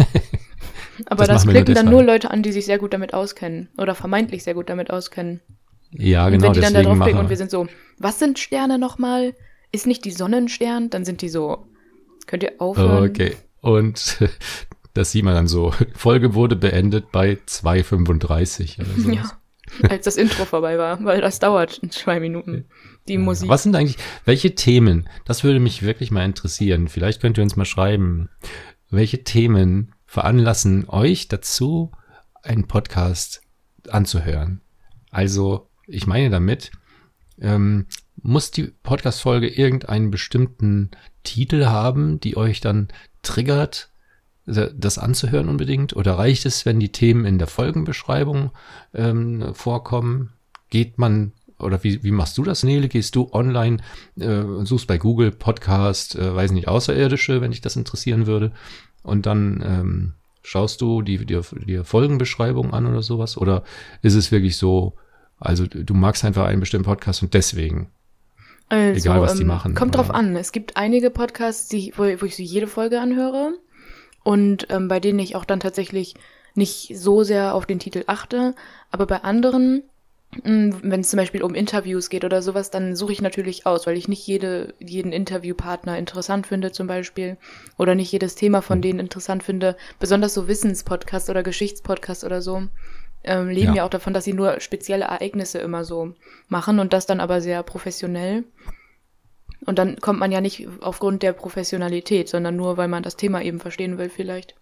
Aber 1.06 1.26
Das 1.26 1.44
das, 1.44 1.52
klicken 1.52 1.76
dann 1.76 1.90
nur 1.90 2.04
Leute 2.04 2.32
an, 2.32 2.44
die 2.44 2.52
sich 2.52 2.66
sehr 2.66 2.78
gut 2.80 2.94
damit 2.94 3.14
auskennen. 3.14 3.70
Oder 3.78 3.96
vermeintlich 3.96 4.44
sehr 4.44 4.54
gut 4.54 4.70
damit 4.70 4.92
auskennen. 4.92 5.42
ja, 5.92 6.26
und 6.26 6.34
genau, 6.34 6.46
wenn 6.46 6.54
die 6.54 6.60
dann 6.60 6.74
da 6.74 6.84
draufklicken 6.84 7.20
und 7.20 7.30
wir 7.30 7.38
sind 7.38 7.52
so, 7.52 7.68
was 7.98 8.20
sind 8.20 8.40
Sterne 8.40 8.78
nochmal? 8.80 9.34
Ist 9.72 9.88
nicht 9.88 10.06
die 10.06 10.12
Sonne 10.12 10.38
ein 10.38 10.50
Stern? 10.50 10.90
Dann 10.90 11.06
sind 11.06 11.22
die 11.22 11.30
so, 11.30 11.68
könnt 12.26 12.44
ihr 12.44 12.54
aufhören? 12.60 13.10
Okay. 13.10 13.36
Und 13.62 14.18
das 14.94 15.12
sieht 15.12 15.24
man 15.24 15.34
dann 15.36 15.48
so. 15.48 15.74
Folge 15.96 16.34
wurde 16.34 16.56
beendet 16.56 17.12
bei 17.12 17.38
2,35 17.48 18.80
oder 18.80 19.02
so. 19.02 19.10
Ja, 19.82 19.88
als 19.88 20.06
das 20.06 20.18
Intro 20.18 20.46
vorbei 20.46 20.80
war, 20.80 21.04
weil 21.04 21.22
das 21.22 21.38
dauert 21.38 21.80
zwei 21.92 22.20
Minuten. 22.20 22.66
Die 23.08 23.20
Musik. 23.20 23.50
Was 23.50 23.62
sind 23.62 23.76
eigentlich, 23.76 23.98
welche 24.26 24.56
Themen, 24.56 25.08
das 25.26 25.44
würde 25.44 25.60
mich 25.60 25.84
wirklich 25.84 26.10
mal 26.10 26.26
interessieren. 26.26 26.88
Vielleicht 26.88 27.22
könnt 27.22 27.38
ihr 27.38 27.44
uns 27.44 27.56
mal 27.56 27.66
schreiben, 27.66 28.30
welche 28.90 29.24
Themen 29.24 29.94
veranlassen 30.10 30.90
euch 30.90 31.28
dazu, 31.28 31.92
einen 32.42 32.68
Podcast 32.68 33.42
anzuhören? 33.90 34.62
Also, 35.12 35.70
ich 35.86 36.08
meine 36.08 36.32
damit, 36.32 36.72
ähm, 37.40 37.86
muss 38.20 38.50
die 38.50 38.74
Podcast-Folge 38.82 39.48
irgendeinen 39.48 40.10
bestimmten 40.10 40.90
Titel 41.24 41.68
haben, 41.68 42.20
die 42.20 42.38
euch 42.38 42.60
dann 42.60 42.88
triggert, 43.22 43.92
äh, 44.48 44.70
das 44.76 44.98
anzuhören 44.98 45.48
unbedingt? 45.48 45.96
Oder 45.96 46.18
reicht 46.18 46.48
es, 46.48 46.66
wenn 46.66 46.80
die 46.80 46.92
Themen 46.92 47.26
in 47.26 47.38
der 47.38 47.48
Folgenbeschreibung 47.48 48.50
ähm, 48.96 49.54
vorkommen? 49.54 50.34
Geht 50.72 50.98
man, 50.98 51.34
oder 51.60 51.84
wie, 51.84 52.04
wie 52.04 52.12
machst 52.12 52.36
du 52.40 52.44
das, 52.44 52.64
Nele? 52.64 52.90
Gehst 52.90 53.16
du 53.16 53.30
online 53.32 53.78
äh, 54.20 54.42
suchst 54.64 54.88
bei 54.88 54.98
Google 54.98 55.30
Podcast, 55.30 56.16
äh, 56.16 56.36
weiß 56.36 56.50
nicht, 56.52 56.68
Außerirdische, 56.68 57.42
wenn 57.42 57.52
dich 57.52 57.62
das 57.62 57.76
interessieren 57.76 58.26
würde? 58.26 58.54
Und 59.04 59.26
dann 59.26 59.64
ähm, 59.66 60.14
schaust 60.42 60.82
du 60.82 61.02
die, 61.02 61.26
die, 61.26 61.40
die 61.66 61.84
Folgenbeschreibung 61.84 62.74
an 62.74 62.86
oder 62.86 63.02
sowas? 63.02 63.38
Oder 63.38 63.64
ist 64.02 64.16
es 64.16 64.32
wirklich 64.32 64.58
so, 64.58 64.94
also 65.40 65.68
du 65.68 65.94
magst 65.94 66.26
einfach 66.26 66.46
einen 66.46 66.60
bestimmten 66.60 66.86
Podcast 66.86 67.24
und 67.24 67.34
deswegen? 67.34 67.92
Also, 68.70 69.10
egal, 69.10 69.22
was 69.22 69.36
die 69.36 69.46
machen, 69.46 69.74
Kommt 69.74 69.96
drauf 69.96 70.10
oder? 70.10 70.20
an. 70.20 70.36
Es 70.36 70.52
gibt 70.52 70.78
einige 70.78 71.10
Podcasts, 71.10 71.70
die, 71.70 71.92
wo, 71.98 72.04
wo 72.04 72.26
ich 72.26 72.36
so 72.36 72.44
jede 72.44 72.68
Folge 72.68 73.02
anhöre 73.02 73.54
und 74.24 74.68
ähm, 74.70 74.88
bei 74.88 75.00
denen 75.00 75.20
ich 75.20 75.36
auch 75.36 75.46
dann 75.46 75.60
tatsächlich 75.60 76.14
nicht 76.54 76.94
so 76.96 77.24
sehr 77.24 77.56
auf 77.56 77.66
den 77.66 77.80
Titel 77.80 78.04
achte. 78.06 78.54
Aber 78.92 79.08
bei 79.08 79.24
anderen, 79.24 79.84
wenn 80.44 81.02
es 81.02 81.10
zum 81.10 81.18
Beispiel 81.18 81.42
um 81.42 81.56
Interviews 81.56 82.10
geht 82.10 82.24
oder 82.24 82.42
sowas, 82.44 82.70
dann 82.70 82.96
suche 82.96 83.12
ich 83.12 83.22
natürlich 83.22 83.66
aus, 83.66 83.88
weil 83.88 83.98
ich 83.98 84.08
nicht 84.08 84.26
jede, 84.28 84.76
jeden 84.80 85.12
Interviewpartner 85.12 85.98
interessant 85.98 86.46
finde 86.46 86.72
zum 86.72 86.86
Beispiel 86.86 87.38
oder 87.78 87.96
nicht 87.96 88.12
jedes 88.12 88.36
Thema 88.36 88.60
Hm. 88.60 88.64
von 88.64 88.82
denen 88.82 89.00
interessant 89.00 89.42
finde. 89.44 89.76
Besonders 90.00 90.36
so 90.36 90.48
Wissenspodcasts 90.48 91.30
oder 91.32 91.42
Geschichtspodcasts 91.42 92.24
oder 92.24 92.42
so 92.44 92.68
ähm, 93.24 93.50
leben 93.50 93.70
Ja. 93.70 93.76
ja. 93.78 93.86
auch 93.86 93.90
davon, 93.90 94.14
dass 94.14 94.24
sie 94.24 94.34
nur 94.34 94.60
spezielle 94.60 95.06
Ereignisse 95.06 95.58
immer 95.60 95.84
so 95.84 96.14
machen 96.48 96.80
und 96.80 96.94
das 96.94 97.08
dann 97.08 97.20
aber 97.20 97.42
sehr 97.42 97.64
professionell. 97.64 98.44
Und 99.66 99.78
dann 99.80 100.00
kommt 100.00 100.20
man 100.20 100.32
ja 100.32 100.42
nicht 100.42 100.68
aufgrund 100.80 101.22
der 101.24 101.34
Professionalität, 101.34 102.30
sondern 102.30 102.56
nur, 102.56 102.78
weil 102.78 102.88
man 102.88 103.04
das 103.04 103.18
Thema 103.18 103.42
eben 103.42 103.60
verstehen 103.60 103.98
will 103.98 104.10
vielleicht. 104.10 104.56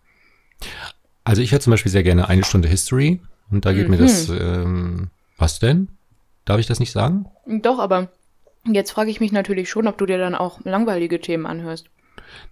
Also 1.24 1.42
ich 1.42 1.52
höre 1.52 1.60
zum 1.60 1.72
Beispiel 1.72 1.92
sehr 1.92 2.04
gerne 2.04 2.30
eine 2.30 2.44
Stunde 2.46 2.68
History 2.70 3.20
und 3.52 3.66
da 3.66 3.74
geht 3.74 3.90
mir 3.90 3.98
Mhm. 3.98 4.02
das, 4.02 4.30
ähm, 4.30 5.10
was 5.38 5.60
denn? 5.60 5.90
Darf 6.46 6.60
ich 6.60 6.68
das 6.68 6.80
nicht 6.80 6.92
sagen? 6.92 7.26
Doch, 7.46 7.80
aber 7.80 8.10
jetzt 8.66 8.92
frage 8.92 9.10
ich 9.12 9.20
mich 9.20 9.32
natürlich 9.32 9.70
schon, 9.70 9.88
ob 9.88 9.98
du 9.98 10.06
dir 10.06 10.18
dann 10.18 10.36
auch 10.36 10.60
langweilige 10.64 11.20
Themen 11.20 11.46
anhörst. 11.46 11.90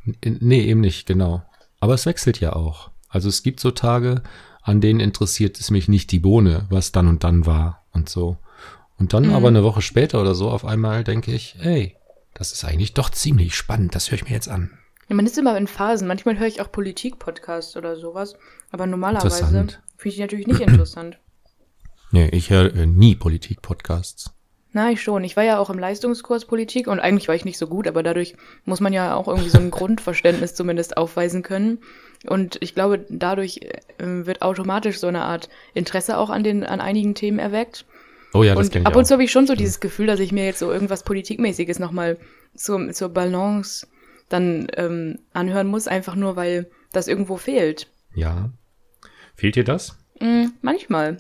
N- 0.06 0.38
Nee, 0.41 0.62
eben 0.63 0.82
nicht, 0.82 1.06
genau. 1.08 1.43
Aber 1.80 1.93
es 1.93 2.06
wechselt 2.06 2.39
ja 2.39 2.54
auch. 2.54 2.91
Also 3.10 3.30
es 3.30 3.43
gibt 3.43 3.60
so 3.60 3.71
Tage, 3.71 4.21
an 4.62 4.82
denen 4.82 5.00
interessiert 5.00 5.60
es 5.60 5.71
mich 5.71 5.88
nicht 5.88 6.12
die 6.12 6.19
Bohne, 6.19 6.65
was 6.69 6.91
dann 6.91 7.08
und 7.08 7.24
dann 7.24 7.45
war 7.45 7.86
und 7.91 8.10
so. 8.10 8.38
Und 8.98 9.13
dann 9.13 9.28
Mhm. 9.28 9.34
aber 9.34 9.48
eine 9.50 9.63
Woche 9.63 9.82
später 9.82 10.21
oder 10.21 10.36
so 10.36 10.50
auf 10.50 10.65
einmal 10.65 11.04
denke 11.04 11.32
ich, 11.34 11.56
ey, 11.62 11.95
das 12.34 12.52
ist 12.52 12.65
eigentlich 12.65 12.93
doch 12.93 13.10
ziemlich 13.10 13.56
spannend, 13.56 13.95
das 13.95 14.10
höre 14.12 14.15
ich 14.15 14.24
mir 14.26 14.32
jetzt 14.32 14.50
an. 14.50 14.71
Ja, 15.08 15.15
man 15.15 15.26
ist 15.26 15.38
immer 15.38 15.56
in 15.58 15.67
Phasen. 15.67 16.08
Manchmal 16.08 16.39
höre 16.39 16.48
ich 16.48 16.62
auch 16.62 16.71
Politik-Podcasts 16.71 17.78
oder 17.78 17.95
sowas. 17.95 18.36
Aber 18.71 18.88
normalerweise 18.88 19.67
finde 19.98 20.10
ich 20.10 20.15
die 20.15 20.21
natürlich 20.21 20.48
nicht 20.48 20.62
interessant. 20.62 21.19
Nee, 22.12 22.30
ich 22.30 22.50
höre 22.50 22.74
äh, 22.74 22.86
nie 22.86 23.15
Politik-Podcasts. 23.15 24.32
Na, 24.72 24.91
ich 24.91 25.02
schon. 25.02 25.24
Ich 25.24 25.38
war 25.38 25.46
ja 25.46 25.58
auch 25.58 25.70
im 25.70 25.80
Leistungskurs 25.80 26.44
Politik 26.46 26.88
und 26.88 27.00
eigentlich 27.00 27.30
war 27.30 27.36
ich 27.36 27.46
nicht 27.46 27.58
so 27.58 27.68
gut, 27.68 27.88
aber 27.88 28.04
dadurch 28.04 28.36
muss 28.65 28.82
man 28.82 28.91
ja 28.91 29.15
auch 29.15 29.30
irgendwie 29.30 29.50
so 29.50 29.58
ein 29.58 29.72
Grundverständnis 29.72 30.54
zumindest 30.54 30.98
aufweisen 30.98 31.44
können. 31.44 31.80
Und 32.28 32.58
ich 32.60 32.76
glaube, 32.76 33.06
dadurch 33.10 33.62
äh, 33.62 33.78
wird 34.26 34.41
automatisch 34.41 35.00
so 35.00 35.08
eine 35.08 35.22
Art 35.22 35.48
Interesse 35.74 36.18
auch 36.18 36.30
an 36.30 36.44
den, 36.44 36.65
an 36.65 36.82
einigen 36.82 37.15
Themen 37.15 37.39
erweckt. 37.39 37.86
Oh 38.34 38.44
ja, 38.44 38.54
das 38.54 38.65
und 38.65 38.74
kenne 38.74 38.84
ich 38.84 38.88
ab 38.88 38.98
und 38.98 39.06
zu 39.06 39.13
habe 39.13 39.24
ich 39.24 39.32
schon 39.32 39.48
so 39.48 39.56
dieses 39.56 39.80
Gefühl, 39.80 40.08
dass 40.08 40.20
ich 40.20 40.34
mir 40.34 40.46
jetzt 40.46 40.60
so 40.60 40.70
irgendwas 40.70 41.04
Politikmäßiges 41.04 41.80
nochmal 41.80 42.18
zur, 42.54 42.91
zur 42.91 43.10
Balance 43.10 43.88
dann 44.28 44.68
ähm, 44.76 45.20
anhören 45.32 45.68
muss, 45.68 45.88
einfach 45.88 46.15
nur 46.15 46.36
weil 46.36 46.70
das 46.91 47.08
irgendwo 47.08 47.38
fehlt. 47.38 47.88
Ja. 48.13 48.50
Fehlt 49.36 49.56
dir 49.56 49.63
das? 49.63 49.98
Mm, 50.20 50.48
manchmal. 50.62 51.18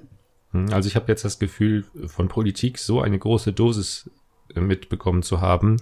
Hm, 0.67 0.73
Also 0.73 0.87
ich 0.87 0.95
habe 0.95 1.05
jetzt 1.11 1.25
das 1.25 1.39
Gefühl, 1.39 1.83
von 2.07 2.27
Politik 2.27 2.77
so 2.79 3.01
eine 3.01 3.17
große 3.19 3.53
Dosis 3.53 4.09
äh, 4.55 4.59
mitbekommen 4.61 5.23
zu 5.23 5.41
haben. 5.41 5.77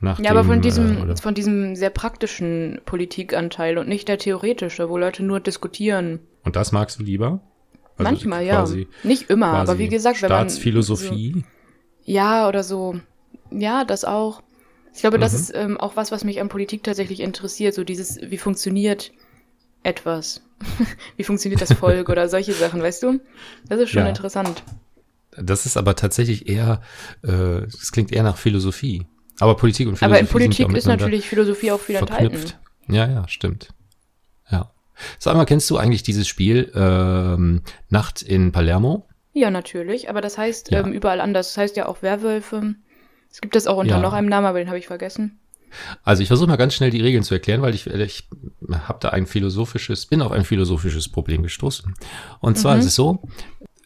Nach 0.00 0.18
Ja, 0.18 0.30
aber 0.30 0.42
dem, 0.42 0.46
von 0.46 0.60
diesem, 0.62 1.10
äh, 1.10 1.16
von 1.16 1.34
diesem 1.34 1.76
sehr 1.76 1.90
praktischen 1.90 2.80
Politikanteil 2.84 3.78
und 3.78 3.88
nicht 3.88 4.08
der 4.08 4.18
theoretische, 4.18 4.88
wo 4.88 4.98
Leute 4.98 5.22
nur 5.22 5.40
diskutieren. 5.40 6.20
und 6.44 6.56
das 6.56 6.72
magst 6.72 6.98
du 6.98 7.02
lieber? 7.02 7.40
Also 7.98 8.10
Manchmal, 8.12 8.44
ja. 8.44 8.66
Nicht 9.04 9.30
immer, 9.30 9.46
aber 9.54 9.78
wie 9.78 9.88
gesagt, 9.88 10.20
wenn 10.22 10.28
man. 10.28 10.50
Staatsphilosophie. 10.50 11.32
So, 11.32 11.42
ja, 12.04 12.46
oder 12.46 12.62
so. 12.62 13.00
Ja, 13.50 13.84
das 13.84 14.04
auch. 14.04 14.42
Ich 14.92 15.00
glaube, 15.00 15.18
das 15.18 15.32
Mhm. 15.32 15.38
ist 15.38 15.52
ähm, 15.54 15.76
auch 15.80 15.96
was, 15.96 16.12
was 16.12 16.22
mich 16.24 16.40
an 16.40 16.48
Politik 16.50 16.82
tatsächlich 16.84 17.20
interessiert. 17.20 17.74
So 17.74 17.84
dieses, 17.84 18.18
wie 18.20 18.36
funktioniert 18.38 19.12
etwas? 19.82 20.42
wie 21.16 21.24
funktioniert 21.24 21.60
das 21.60 21.72
Volk 21.72 22.08
oder 22.08 22.28
solche 22.28 22.52
Sachen, 22.52 22.82
weißt 22.82 23.02
du? 23.02 23.20
Das 23.68 23.80
ist 23.80 23.90
schon 23.90 24.02
Ja. 24.04 24.08
interessant. 24.08 24.62
Das 25.38 25.66
ist 25.66 25.76
aber 25.76 25.94
tatsächlich 25.96 26.48
eher, 26.48 26.80
äh, 27.22 27.60
das 27.62 27.92
klingt 27.92 28.10
eher 28.12 28.22
nach 28.22 28.38
Philosophie. 28.38 29.06
Aber 29.38 29.54
Politik 29.56 29.86
und 29.86 29.96
Philosophie 29.96 30.04
Aber 30.14 30.20
in 30.20 30.28
Politik 30.28 30.72
ist 30.74 30.86
natürlich 30.86 31.28
Philosophie 31.28 31.70
auch 31.72 31.80
viel 31.80 31.96
enthalten. 31.96 32.42
Ja, 32.88 33.06
ja, 33.06 33.28
stimmt. 33.28 33.68
Ja. 34.50 34.72
Sag 35.18 35.36
mal, 35.36 35.44
kennst 35.44 35.68
du 35.68 35.76
eigentlich 35.76 36.02
dieses 36.02 36.26
Spiel 36.26 36.72
ähm, 36.74 37.60
Nacht 37.90 38.22
in 38.22 38.52
Palermo? 38.52 39.06
Ja, 39.34 39.50
natürlich, 39.50 40.08
aber 40.08 40.22
das 40.22 40.38
heißt 40.38 40.70
Ja. 40.70 40.80
ähm, 40.80 40.92
überall 40.92 41.20
anders. 41.20 41.48
Das 41.48 41.58
heißt 41.58 41.76
ja 41.76 41.86
auch 41.86 42.00
Werwölfe. 42.00 42.74
Es 43.30 43.42
gibt 43.42 43.54
das 43.54 43.66
auch 43.66 43.76
unter 43.76 43.96
Ja. 43.96 44.00
noch 44.00 44.14
einem 44.14 44.28
Namen, 44.28 44.46
aber 44.46 44.58
den 44.58 44.68
habe 44.68 44.78
ich 44.78 44.86
vergessen. 44.86 45.38
Also 46.02 46.22
ich 46.22 46.28
versuche 46.28 46.48
mal 46.48 46.56
ganz 46.56 46.74
schnell 46.74 46.90
die 46.90 47.00
Regeln 47.00 47.22
zu 47.22 47.34
erklären, 47.34 47.62
weil 47.62 47.74
ich, 47.74 47.86
ich 47.86 48.28
habe 48.70 48.98
da 49.00 49.10
ein 49.10 49.26
philosophisches, 49.26 50.06
bin 50.06 50.22
auf 50.22 50.32
ein 50.32 50.44
philosophisches 50.44 51.08
Problem 51.08 51.42
gestoßen. 51.42 51.94
Und 52.40 52.58
zwar 52.58 52.74
Mhm. 52.74 52.80
ist 52.80 52.86
es 52.86 52.94
so, 52.94 53.22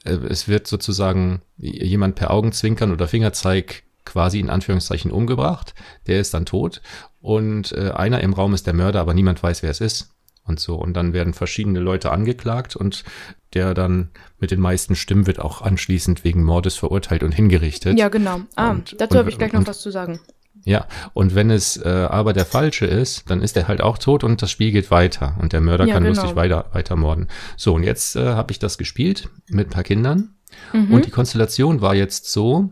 äh, 0.04 0.12
es 0.28 0.48
wird 0.48 0.66
sozusagen 0.66 1.42
jemand 1.58 2.14
per 2.16 2.30
Augenzwinkern 2.30 2.92
oder 2.92 3.08
Fingerzeig 3.08 3.82
quasi 4.04 4.40
in 4.40 4.50
Anführungszeichen 4.50 5.10
umgebracht. 5.10 5.74
Der 6.06 6.20
ist 6.20 6.34
dann 6.34 6.46
tot 6.46 6.80
und 7.20 7.72
äh, 7.72 7.90
einer 7.90 8.20
im 8.20 8.32
Raum 8.32 8.54
ist 8.54 8.66
der 8.66 8.74
Mörder, 8.74 9.00
aber 9.00 9.14
niemand 9.14 9.42
weiß, 9.42 9.62
wer 9.62 9.70
es 9.70 9.80
ist. 9.80 10.10
Und 10.46 10.58
so. 10.58 10.74
Und 10.76 10.94
dann 10.94 11.12
werden 11.12 11.32
verschiedene 11.34 11.78
Leute 11.80 12.10
angeklagt 12.10 12.74
und 12.74 13.04
der 13.52 13.72
dann 13.74 14.08
mit 14.40 14.50
den 14.50 14.58
meisten 14.58 14.96
Stimmen 14.96 15.26
wird 15.26 15.38
auch 15.38 15.60
anschließend 15.62 16.24
wegen 16.24 16.42
Mordes 16.42 16.74
verurteilt 16.76 17.22
und 17.22 17.32
hingerichtet. 17.32 17.96
Ja, 17.98 18.08
genau. 18.08 18.40
Ah, 18.56 18.70
Und- 18.70 18.96
dazu 19.00 19.18
habe 19.18 19.28
ich 19.28 19.38
gleich 19.38 19.52
noch 19.52 19.60
und- 19.60 19.68
was 19.68 19.80
zu 19.80 19.90
sagen. 19.92 20.18
Ja, 20.64 20.87
und 21.14 21.35
wenn 21.35 21.51
es 21.51 21.77
äh, 21.79 21.88
aber 21.88 22.33
der 22.35 22.44
Falsche 22.44 22.85
ist, 22.87 23.31
dann 23.31 23.40
ist 23.40 23.57
er 23.57 23.66
halt 23.66 23.81
auch 23.81 23.96
tot 23.96 24.25
und 24.25 24.42
das 24.42 24.51
Spiel 24.51 24.73
geht 24.73 24.90
weiter 24.90 25.37
und 25.40 25.53
der 25.55 25.61
Mörder 25.62 25.87
Ja, 25.87 25.94
kann 25.94 26.05
genau. 26.05 26.14
lustig 26.20 26.37
weiter, 26.37 26.66
weiter 26.73 26.96
morden. 26.96 27.29
So, 27.57 27.75
und 27.75 27.83
jetzt 27.83 28.14
äh, 28.16 28.35
habe 28.35 28.53
ich 28.53 28.59
das 28.59 28.77
gespielt 28.77 29.29
mit 29.49 29.68
ein 29.68 29.70
paar 29.70 29.85
Kindern 29.85 30.35
Mhm. 30.73 30.92
und 30.92 31.07
die 31.07 31.11
Konstellation 31.11 31.81
war 31.81 31.94
jetzt 31.94 32.31
so, 32.33 32.70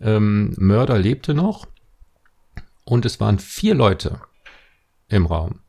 ähm, 0.00 0.54
Mörder 0.56 0.98
lebte 0.98 1.34
noch 1.34 1.66
und 2.84 3.04
es 3.04 3.18
waren 3.20 3.38
vier 3.40 3.74
Leute 3.74 4.20
im 5.08 5.26
Raum. 5.26 5.60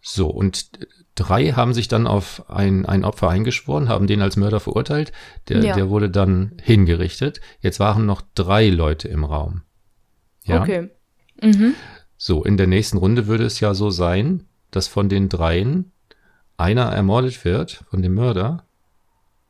So, 0.00 0.28
und 0.28 0.70
drei 1.14 1.52
haben 1.52 1.74
sich 1.74 1.88
dann 1.88 2.06
auf 2.06 2.48
ein, 2.50 2.86
ein 2.86 3.04
Opfer 3.04 3.28
eingeschworen, 3.28 3.88
haben 3.88 4.06
den 4.06 4.22
als 4.22 4.36
Mörder 4.36 4.58
verurteilt. 4.60 5.12
Der, 5.48 5.62
Ja. 5.62 5.74
der 5.74 5.88
wurde 5.90 6.10
dann 6.10 6.52
hingerichtet. 6.62 7.40
Jetzt 7.60 7.78
waren 7.78 8.06
noch 8.06 8.22
drei 8.34 8.68
Leute 8.70 9.08
im 9.08 9.24
Raum. 9.24 9.62
Ja. 10.44 10.62
Okay. 10.62 10.90
Mhm. 11.42 11.74
So, 12.16 12.44
in 12.44 12.56
der 12.56 12.66
nächsten 12.66 12.96
Runde 12.98 13.26
würde 13.26 13.44
es 13.44 13.60
ja 13.60 13.74
so 13.74 13.90
sein, 13.90 14.44
dass 14.70 14.88
von 14.88 15.08
den 15.08 15.28
dreien 15.28 15.90
einer 16.56 16.84
ermordet 16.84 17.44
wird, 17.44 17.84
von 17.90 18.02
dem 18.02 18.14
Mörder. 18.14 18.64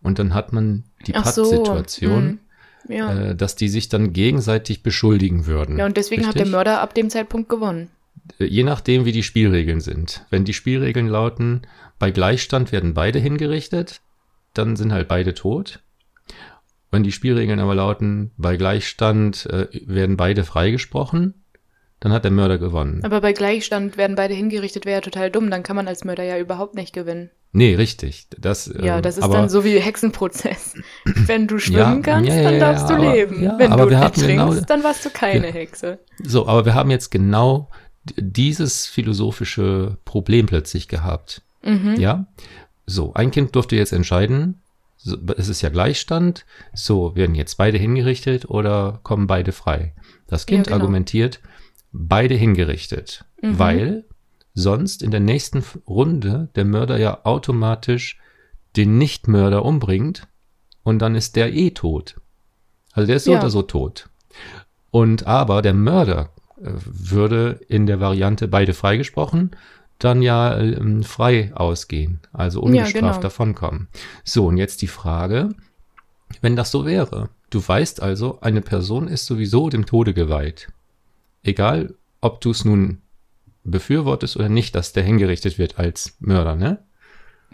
Und 0.02 0.18
dann 0.18 0.34
hat 0.34 0.52
man 0.52 0.84
die 1.06 1.14
Ach 1.14 1.26
so. 1.26 1.42
Pattsituation, 1.42 2.38
Mhm. 2.88 2.92
Ja. 2.94 3.12
äh, 3.30 3.34
dass 3.36 3.56
die 3.56 3.68
sich 3.68 3.88
dann 3.88 4.12
gegenseitig 4.12 4.82
beschuldigen 4.82 5.46
würden. 5.46 5.78
ja, 5.78 5.86
und 5.86 5.96
deswegen 5.96 6.26
hat 6.26 6.34
der 6.34 6.42
Richtig? 6.42 6.52
Mörder 6.52 6.80
ab 6.80 6.94
dem 6.94 7.10
Zeitpunkt 7.10 7.48
gewonnen. 7.48 7.90
Äh, 8.38 8.44
Je 8.46 8.62
nachdem, 8.64 9.04
wie 9.04 9.12
die 9.12 9.22
Spielregeln 9.22 9.80
sind. 9.80 10.24
Wenn 10.30 10.44
die 10.44 10.52
Spielregeln 10.54 11.08
lauten, 11.08 11.62
bei 11.98 12.10
Gleichstand 12.10 12.72
werden 12.72 12.94
beide 12.94 13.18
hingerichtet, 13.18 14.00
dann 14.54 14.76
sind 14.76 14.92
halt 14.92 15.08
beide 15.08 15.34
tot. 15.34 15.80
Wenn 16.94 17.02
die 17.02 17.12
Spielregeln 17.12 17.60
aber 17.60 17.74
lauten, 17.74 18.30
bei 18.36 18.56
Gleichstand 18.56 19.46
äh, 19.46 19.66
werden 19.86 20.16
beide 20.16 20.44
freigesprochen, 20.44 21.34
dann 22.00 22.12
hat 22.12 22.24
der 22.24 22.30
Mörder 22.30 22.58
gewonnen. 22.58 23.00
Aber 23.04 23.20
bei 23.20 23.32
Gleichstand 23.32 23.96
werden 23.96 24.16
beide 24.16 24.34
hingerichtet, 24.34 24.84
wäre 24.86 24.96
ja 24.96 25.00
total 25.00 25.30
dumm. 25.30 25.50
Dann 25.50 25.62
kann 25.62 25.76
man 25.76 25.88
als 25.88 26.04
Mörder 26.04 26.22
ja 26.24 26.38
überhaupt 26.38 26.74
nicht 26.74 26.92
gewinnen. 26.92 27.30
Nee, 27.52 27.74
richtig. 27.76 28.26
Das, 28.38 28.66
Ja, 28.82 28.96
ähm, 28.96 29.02
das 29.02 29.16
ist 29.18 29.22
aber, 29.24 29.34
dann 29.34 29.48
so 29.48 29.64
wie 29.64 29.78
Hexenprozess. 29.78 30.74
Wenn 31.04 31.46
du 31.46 31.58
schwimmen 31.58 31.78
Ja, 31.78 32.00
kannst, 32.02 32.28
ja, 32.30 32.36
ja, 32.36 32.50
dann 32.50 32.60
darfst 32.60 32.90
du 32.90 32.94
aber- 32.94 33.12
leben. 33.14 33.42
ja, 33.42 33.58
Wenn 33.58 33.72
aber 33.72 33.86
du 33.86 33.96
nicht 33.98 34.14
genau- 34.14 34.46
trinkst, 34.50 34.68
dann 34.70 34.82
warst 34.84 35.04
du 35.04 35.10
keine. 35.10 35.46
Hexe. 35.48 35.98
So, 36.22 36.46
aber 36.48 36.64
wir 36.64 36.74
haben 36.74 36.90
jetzt 36.90 37.10
genau 37.10 37.70
dieses 38.16 38.86
philosophische 38.86 39.96
Problem 40.04 40.46
plötzlich 40.46 40.88
gehabt. 40.88 41.42
Mhm. 41.64 41.94
Ja? 41.96 42.26
So, 42.86 43.14
ein 43.14 43.30
Kind 43.30 43.54
durfte 43.56 43.76
jetzt 43.76 43.92
entscheiden, 43.92 44.60
so, 45.04 45.18
es 45.36 45.48
ist 45.48 45.60
ja 45.62 45.68
Gleichstand, 45.68 46.46
so, 46.72 47.14
werden 47.14 47.34
jetzt 47.34 47.56
beide 47.56 47.76
hingerichtet 47.78 48.48
oder 48.48 49.00
kommen 49.02 49.26
beide 49.26 49.52
frei? 49.52 49.94
Das 50.26 50.46
Kind 50.46 50.66
Ja, 50.66 50.72
genau. 50.72 50.76
argumentiert, 50.82 51.40
beide 51.92 52.34
hingerichtet, 52.34 53.24
Mhm. 53.42 53.58
weil 53.58 54.04
sonst 54.54 55.02
in 55.02 55.10
der 55.10 55.20
nächsten 55.20 55.62
Runde 55.86 56.48
der 56.56 56.64
Mörder 56.64 56.98
ja 56.98 57.20
automatisch 57.24 58.18
den 58.76 58.96
Nichtmörder 58.98 59.64
umbringt 59.64 60.26
und 60.82 61.00
dann 61.00 61.14
ist 61.14 61.36
der 61.36 61.52
eh 61.52 61.70
tot. 61.72 62.16
Also 62.92 63.06
der 63.06 63.16
ist 63.16 63.24
so 63.24 63.32
Ja. 63.32 63.40
oder 63.40 63.50
so 63.50 63.62
tot. 63.62 64.08
Und 64.90 65.26
aber 65.26 65.60
der 65.60 65.74
Mörder 65.74 66.30
äh, 66.62 66.70
würde 66.84 67.60
in 67.68 67.86
der 67.86 68.00
Variante 68.00 68.48
beide 68.48 68.72
freigesprochen, 68.74 69.50
dann 69.98 70.22
ja 70.22 70.58
ähm, 70.58 71.02
frei 71.02 71.52
ausgehen, 71.54 72.20
also 72.32 72.60
ungestraft 72.60 72.94
genau. 72.94 73.20
davonkommen. 73.20 73.88
So, 74.24 74.46
und 74.46 74.56
jetzt 74.56 74.82
die 74.82 74.86
Frage, 74.86 75.50
wenn 76.40 76.56
das 76.56 76.70
so 76.70 76.84
wäre. 76.84 77.30
Du 77.50 77.66
weißt 77.66 78.02
also, 78.02 78.40
eine 78.40 78.60
Person 78.60 79.08
ist 79.08 79.26
sowieso 79.26 79.68
dem 79.68 79.86
Tode 79.86 80.14
geweiht. 80.14 80.68
Egal, 81.42 81.94
ob 82.20 82.40
du 82.40 82.50
es 82.50 82.64
nun 82.64 83.02
befürwortest 83.62 84.36
oder 84.36 84.48
nicht, 84.48 84.74
dass 84.74 84.92
der 84.92 85.04
hingerichtet 85.04 85.58
wird 85.58 85.78
als 85.78 86.16
Mörder, 86.20 86.56
ne? 86.56 86.82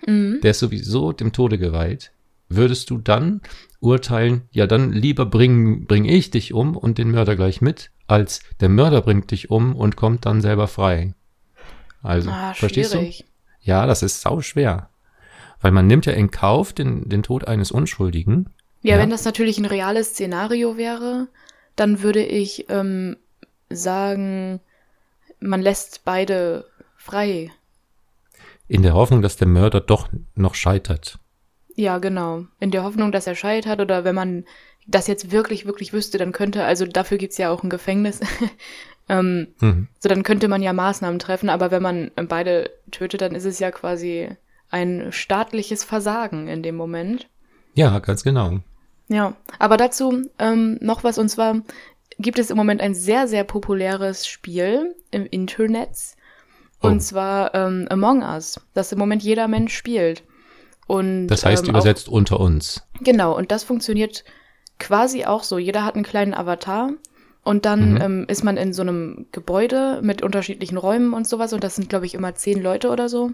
Mhm. 0.07 0.41
Der 0.43 0.53
ist 0.53 0.61
sowieso 0.61 1.13
dem 1.13 1.33
Tode 1.33 1.59
geweiht. 1.59 2.13
Würdest 2.49 2.91
du 2.91 2.99
dann 2.99 3.43
urteilen, 3.81 4.43
ja, 4.51 4.67
dann 4.67 4.93
lieber 4.93 5.27
bring, 5.27 5.87
bring 5.87 6.05
ich 6.05 6.31
dich 6.31 6.53
um 6.53 6.77
und 6.77 6.99
den 6.99 7.11
Mörder 7.11 7.37
gleich 7.37 7.61
mit, 7.61 7.91
als 8.07 8.41
der 8.61 8.69
Mörder 8.69 9.03
bringt 9.03 9.31
dich 9.31 9.51
um 9.51 9.77
und 9.77 9.97
kommt 9.97 10.27
dann 10.27 10.41
selber 10.41 10.67
frei. 10.67 11.15
Also, 12.03 12.31
Ah, 12.31 12.55
verstehst 12.55 12.95
du? 12.95 13.11
Ja, 13.63 13.87
das 13.87 14.03
ist 14.03 14.21
sau 14.21 14.41
schwer. 14.41 14.89
Weil 15.61 15.73
man 15.73 15.87
nimmt 15.87 16.07
ja 16.07 16.13
in 16.13 16.31
Kauf 16.31 16.73
den, 16.73 17.09
den 17.09 17.23
Tod 17.23 17.47
eines 17.47 17.71
Unschuldigen. 17.71 18.49
Ja, 18.83 18.95
Ja. 18.97 19.03
wenn 19.03 19.11
das 19.11 19.25
natürlich 19.25 19.59
ein 19.59 19.67
reales 19.67 20.11
Szenario 20.11 20.77
wäre, 20.79 21.29
dann 21.77 22.03
würde 22.03 22.25
ich 22.25 22.67
ähm, 22.71 23.17
sagen, 23.69 24.61
man 25.39 25.61
lässt 25.61 26.05
beide 26.05 26.65
frei. 26.97 27.51
In 28.69 28.83
der 28.83 28.95
Hoffnung, 28.95 29.21
dass 29.21 29.37
der 29.37 29.49
Mörder 29.49 29.81
doch 29.81 30.09
noch 30.35 30.55
scheitert. 30.55 31.19
Ja, 31.75 31.99
genau. 31.99 32.45
In 32.59 32.71
der 32.71 32.83
Hoffnung, 32.85 33.13
dass 33.13 33.27
er 33.27 33.35
scheitert 33.35 33.81
oder 33.81 34.05
wenn 34.05 34.15
man 34.15 34.45
das 34.87 35.07
jetzt 35.07 35.31
wirklich, 35.31 35.67
wirklich 35.67 35.93
wüsste, 35.93 36.19
dann 36.19 36.33
könnte, 36.33 36.65
also 36.65 36.85
dafür 36.87 37.19
gibt's 37.19 37.39
ja 37.39 37.51
auch 37.51 37.63
ein 37.63 37.71
Gefängnis, 37.71 38.21
ähm, 39.11 39.49
Mhm. 39.61 39.89
so 39.99 40.09
dann 40.09 40.23
könnte 40.23 40.49
man 40.49 40.63
ja 40.63 40.73
Maßnahmen 40.73 41.19
treffen, 41.19 41.51
aber 41.51 41.71
wenn 41.71 41.83
man 41.83 42.11
ähm, 42.17 42.29
beide 42.29 42.71
tötet, 42.91 43.21
dann 43.21 43.35
ist 43.35 43.45
es 43.45 43.59
ja 43.59 43.71
quasi 43.71 44.29
ein 44.71 45.09
staatliches 45.11 45.85
Versagen 45.85 46.49
in 46.49 46.63
dem 46.63 46.77
Moment. 46.77 47.29
Ja, 47.75 47.99
ganz 47.99 48.23
genau. 48.23 48.61
Ja, 49.09 49.35
aber 49.59 49.77
dazu 49.77 50.29
ähm, 50.39 50.79
noch 50.81 51.03
was, 51.05 51.19
und 51.19 51.29
zwar 51.29 51.57
gibt 52.19 52.39
es 52.39 52.51
im 52.51 52.57
Moment 52.57 52.81
ein 52.81 52.95
sehr, 52.95 53.27
sehr 53.29 53.45
populäres 53.45 54.27
Spiel 54.27 54.95
im 55.11 55.27
Internet. 55.27 55.91
Und 56.81 56.97
Oh. 56.97 56.99
zwar 57.01 57.55
ähm, 57.55 57.87
Among 57.91 58.23
Us, 58.23 58.61
das 58.75 58.93
im 58.93 58.99
Moment 58.99 59.23
jeder 59.23 59.49
Mensch 59.49 59.75
spielt. 59.77 60.23
Und, 60.87 61.27
Das 61.29 61.45
heißt 61.45 61.65
ähm, 61.65 61.71
übersetzt 61.71 62.09
unter 62.09 62.41
uns. 62.41 62.83
Auch, 62.99 63.05
genau, 63.05 63.37
und 63.37 63.51
das 63.53 63.65
funktioniert 63.65 64.25
quasi 64.79 65.25
auch 65.25 65.43
so. 65.43 65.59
Jeder 65.59 65.85
hat 65.85 65.95
einen 65.95 66.05
kleinen 66.05 66.33
Avatar 66.35 66.91
und 67.45 67.65
dann 67.65 67.95
Mhm. 67.95 68.01
ähm, 68.01 68.25
ist 68.29 68.45
man 68.45 68.57
in 68.57 68.73
so 68.73 68.83
einem 68.83 69.27
Gebäude 69.33 70.01
mit 70.03 70.23
unterschiedlichen 70.23 70.77
Räumen 70.77 71.13
und 71.15 71.27
sowas. 71.27 71.53
Und 71.53 71.65
das 71.65 71.77
sind, 71.77 71.89
glaube 71.89 72.07
ich, 72.07 72.15
immer 72.15 72.35
zehn 72.35 72.63
Leute 72.63 72.91
oder 72.91 73.09
so. 73.09 73.31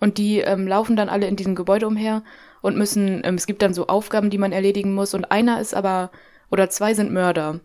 Und 0.00 0.18
die 0.18 0.38
ähm, 0.40 0.66
laufen 0.66 0.96
dann 0.96 1.08
alle 1.08 1.26
in 1.26 1.36
diesem 1.36 1.54
Gebäude 1.54 1.86
umher 1.86 2.22
und 2.60 2.76
müssen, 2.76 3.22
ähm, 3.24 3.36
es 3.36 3.46
gibt 3.46 3.62
dann 3.62 3.72
so 3.72 3.86
Aufgaben, 3.86 4.30
die 4.30 4.38
man 4.38 4.52
erledigen 4.52 4.94
muss. 4.94 5.14
Und 5.14 5.30
einer 5.30 5.60
ist 5.60 5.74
aber, 5.74 6.10
oder 6.50 6.68
zwei 6.70 6.92
sind 6.94 7.12
Mörder. 7.12 7.60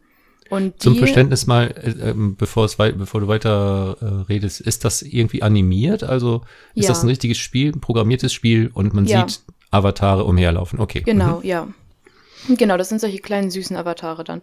Und 0.50 0.82
Zum 0.82 0.96
Verständnis 0.98 1.48
mal, 1.48 1.68
äh, 1.82 2.10
ähm, 2.10 2.36
bevor, 2.36 2.66
es 2.66 2.78
wei 2.78 2.92
bevor 2.92 3.22
du 3.22 3.28
weiter 3.28 3.98
äh, 4.02 4.06
redest, 4.32 4.60
ist 4.62 4.84
das 4.86 5.02
irgendwie 5.02 5.42
animiert? 5.44 6.04
Also 6.04 6.42
ist 6.76 6.84
Ja. 6.86 6.90
das 6.90 7.04
ein 7.04 7.08
richtiges 7.10 7.38
Spiel, 7.38 7.72
ein 7.72 7.80
programmiertes 7.82 8.32
Spiel 8.34 8.70
und 8.74 8.94
man 8.94 9.06
Ja. 9.06 9.28
sieht 9.28 9.42
Avatare 9.72 10.26
umherlaufen? 10.26 10.80
Okay. 10.80 11.02
Genau, 11.06 11.38
Mhm. 11.40 11.46
ja. 11.46 11.68
Genau, 12.50 12.76
das 12.78 12.90
sind 12.90 13.00
solche 13.00 13.20
kleinen 13.20 13.50
süßen 13.52 13.76
Avatare 13.78 14.24
dann. 14.24 14.42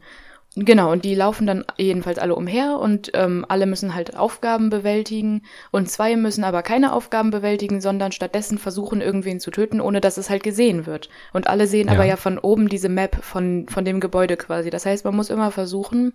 Genau, 0.60 0.90
und 0.90 1.04
die 1.04 1.14
laufen 1.14 1.46
dann 1.46 1.64
jedenfalls 1.76 2.18
alle 2.18 2.34
umher 2.34 2.78
und 2.80 3.12
ähm, 3.14 3.46
alle 3.48 3.64
müssen 3.66 3.94
halt 3.94 4.16
Aufgaben 4.16 4.70
bewältigen 4.70 5.42
und 5.70 5.88
zwei 5.88 6.16
müssen 6.16 6.42
aber 6.42 6.62
keine 6.62 6.92
Aufgaben 6.94 7.30
bewältigen, 7.30 7.80
sondern 7.80 8.10
stattdessen 8.10 8.58
versuchen, 8.58 9.00
irgendwen 9.00 9.38
zu 9.38 9.52
töten, 9.52 9.80
ohne 9.80 10.00
dass 10.00 10.16
es 10.16 10.30
halt 10.30 10.42
gesehen 10.42 10.84
wird. 10.86 11.10
Und 11.32 11.46
alle 11.46 11.68
sehen 11.68 11.86
Ja. 11.86 11.92
aber 11.94 12.04
ja 12.06 12.16
von 12.16 12.38
oben 12.38 12.68
diese 12.68 12.88
Map 12.88 13.22
von, 13.22 13.66
von 13.68 13.84
dem 13.84 14.00
Gebäude 14.00 14.36
quasi. 14.36 14.68
Das 14.70 14.84
heißt, 14.84 15.04
man 15.04 15.14
muss 15.14 15.30
immer 15.30 15.52
versuchen, 15.52 16.12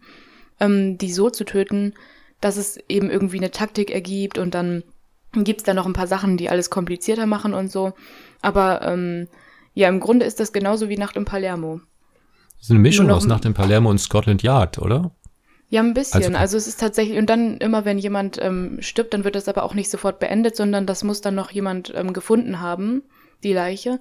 ähm, 0.60 0.98
die 0.98 1.14
so 1.14 1.30
zu 1.30 1.46
töten, 1.46 1.94
dass 2.42 2.58
es 2.58 2.78
eben 2.90 3.10
irgendwie 3.10 3.38
eine 3.38 3.52
Taktik 3.52 3.92
ergibt 3.92 4.38
und 4.38 4.54
dann 4.56 4.84
gibt's 5.32 5.64
da 5.64 5.74
noch 5.74 5.86
ein 5.86 5.94
paar 5.94 6.08
Sachen, 6.08 6.36
die 6.36 6.50
alles 6.50 6.70
komplizierter 6.70 7.28
machen 7.28 7.54
und 7.54 7.72
so. 7.72 7.94
Aber 8.42 8.82
ähm, 8.82 9.30
ja, 9.74 9.88
im 9.88 10.02
Grunde 10.02 10.26
ist 10.26 10.42
das 10.42 10.52
genauso 10.52 10.90
wie 10.90 10.98
Nacht 10.98 11.16
in 11.16 11.24
Palermo. 11.24 11.80
Das 12.64 12.68
ist 12.70 12.72
eine 12.72 12.80
Mischung 12.80 13.12
aus 13.12 13.26
Nacht 13.26 13.44
in 13.44 13.54
Palermo 13.54 13.90
und 13.90 13.98
Scotland 13.98 14.42
Yard, 14.42 14.80
oder? 14.80 15.12
Ja, 15.68 15.82
ein 15.82 15.94
bisschen. 15.94 16.24
Also- 16.24 16.38
Also, 16.38 16.56
es 16.56 16.66
ist 16.68 16.80
tatsächlich, 16.80 17.18
und 17.18 17.30
dann 17.30 17.58
immer, 17.58 17.84
wenn 17.84 17.98
jemand 17.98 18.40
ähm, 18.42 18.78
stirbt, 18.80 19.14
dann 19.14 19.26
wird 19.26 19.36
das 19.36 19.50
aber 19.50 19.64
auch 19.64 19.74
nicht 19.74 19.90
sofort 19.92 20.20
beendet, 20.20 20.56
sondern 20.56 20.86
das 20.86 21.04
muss 21.04 21.20
dann 21.20 21.36
noch 21.36 21.52
jemand 21.52 21.92
ähm, 21.94 22.14
gefunden 22.14 22.62
haben, 22.62 23.04
die 23.44 23.52
Leiche. 23.52 24.00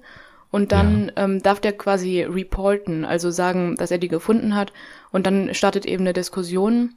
Und 0.49 0.71
dann 0.71 1.11
ähm, 1.17 1.43
darf 1.43 1.59
der 1.59 1.73
quasi 1.73 2.21
reporten, 2.23 3.03
also 3.03 3.31
sagen, 3.31 3.75
dass 3.75 3.91
er 3.91 3.97
die 3.97 4.07
gefunden 4.07 4.55
hat. 4.55 4.71
Und 5.11 5.27
dann 5.27 5.53
startet 5.53 5.85
eben 5.85 6.03
eine 6.03 6.13
Diskussion. 6.13 6.93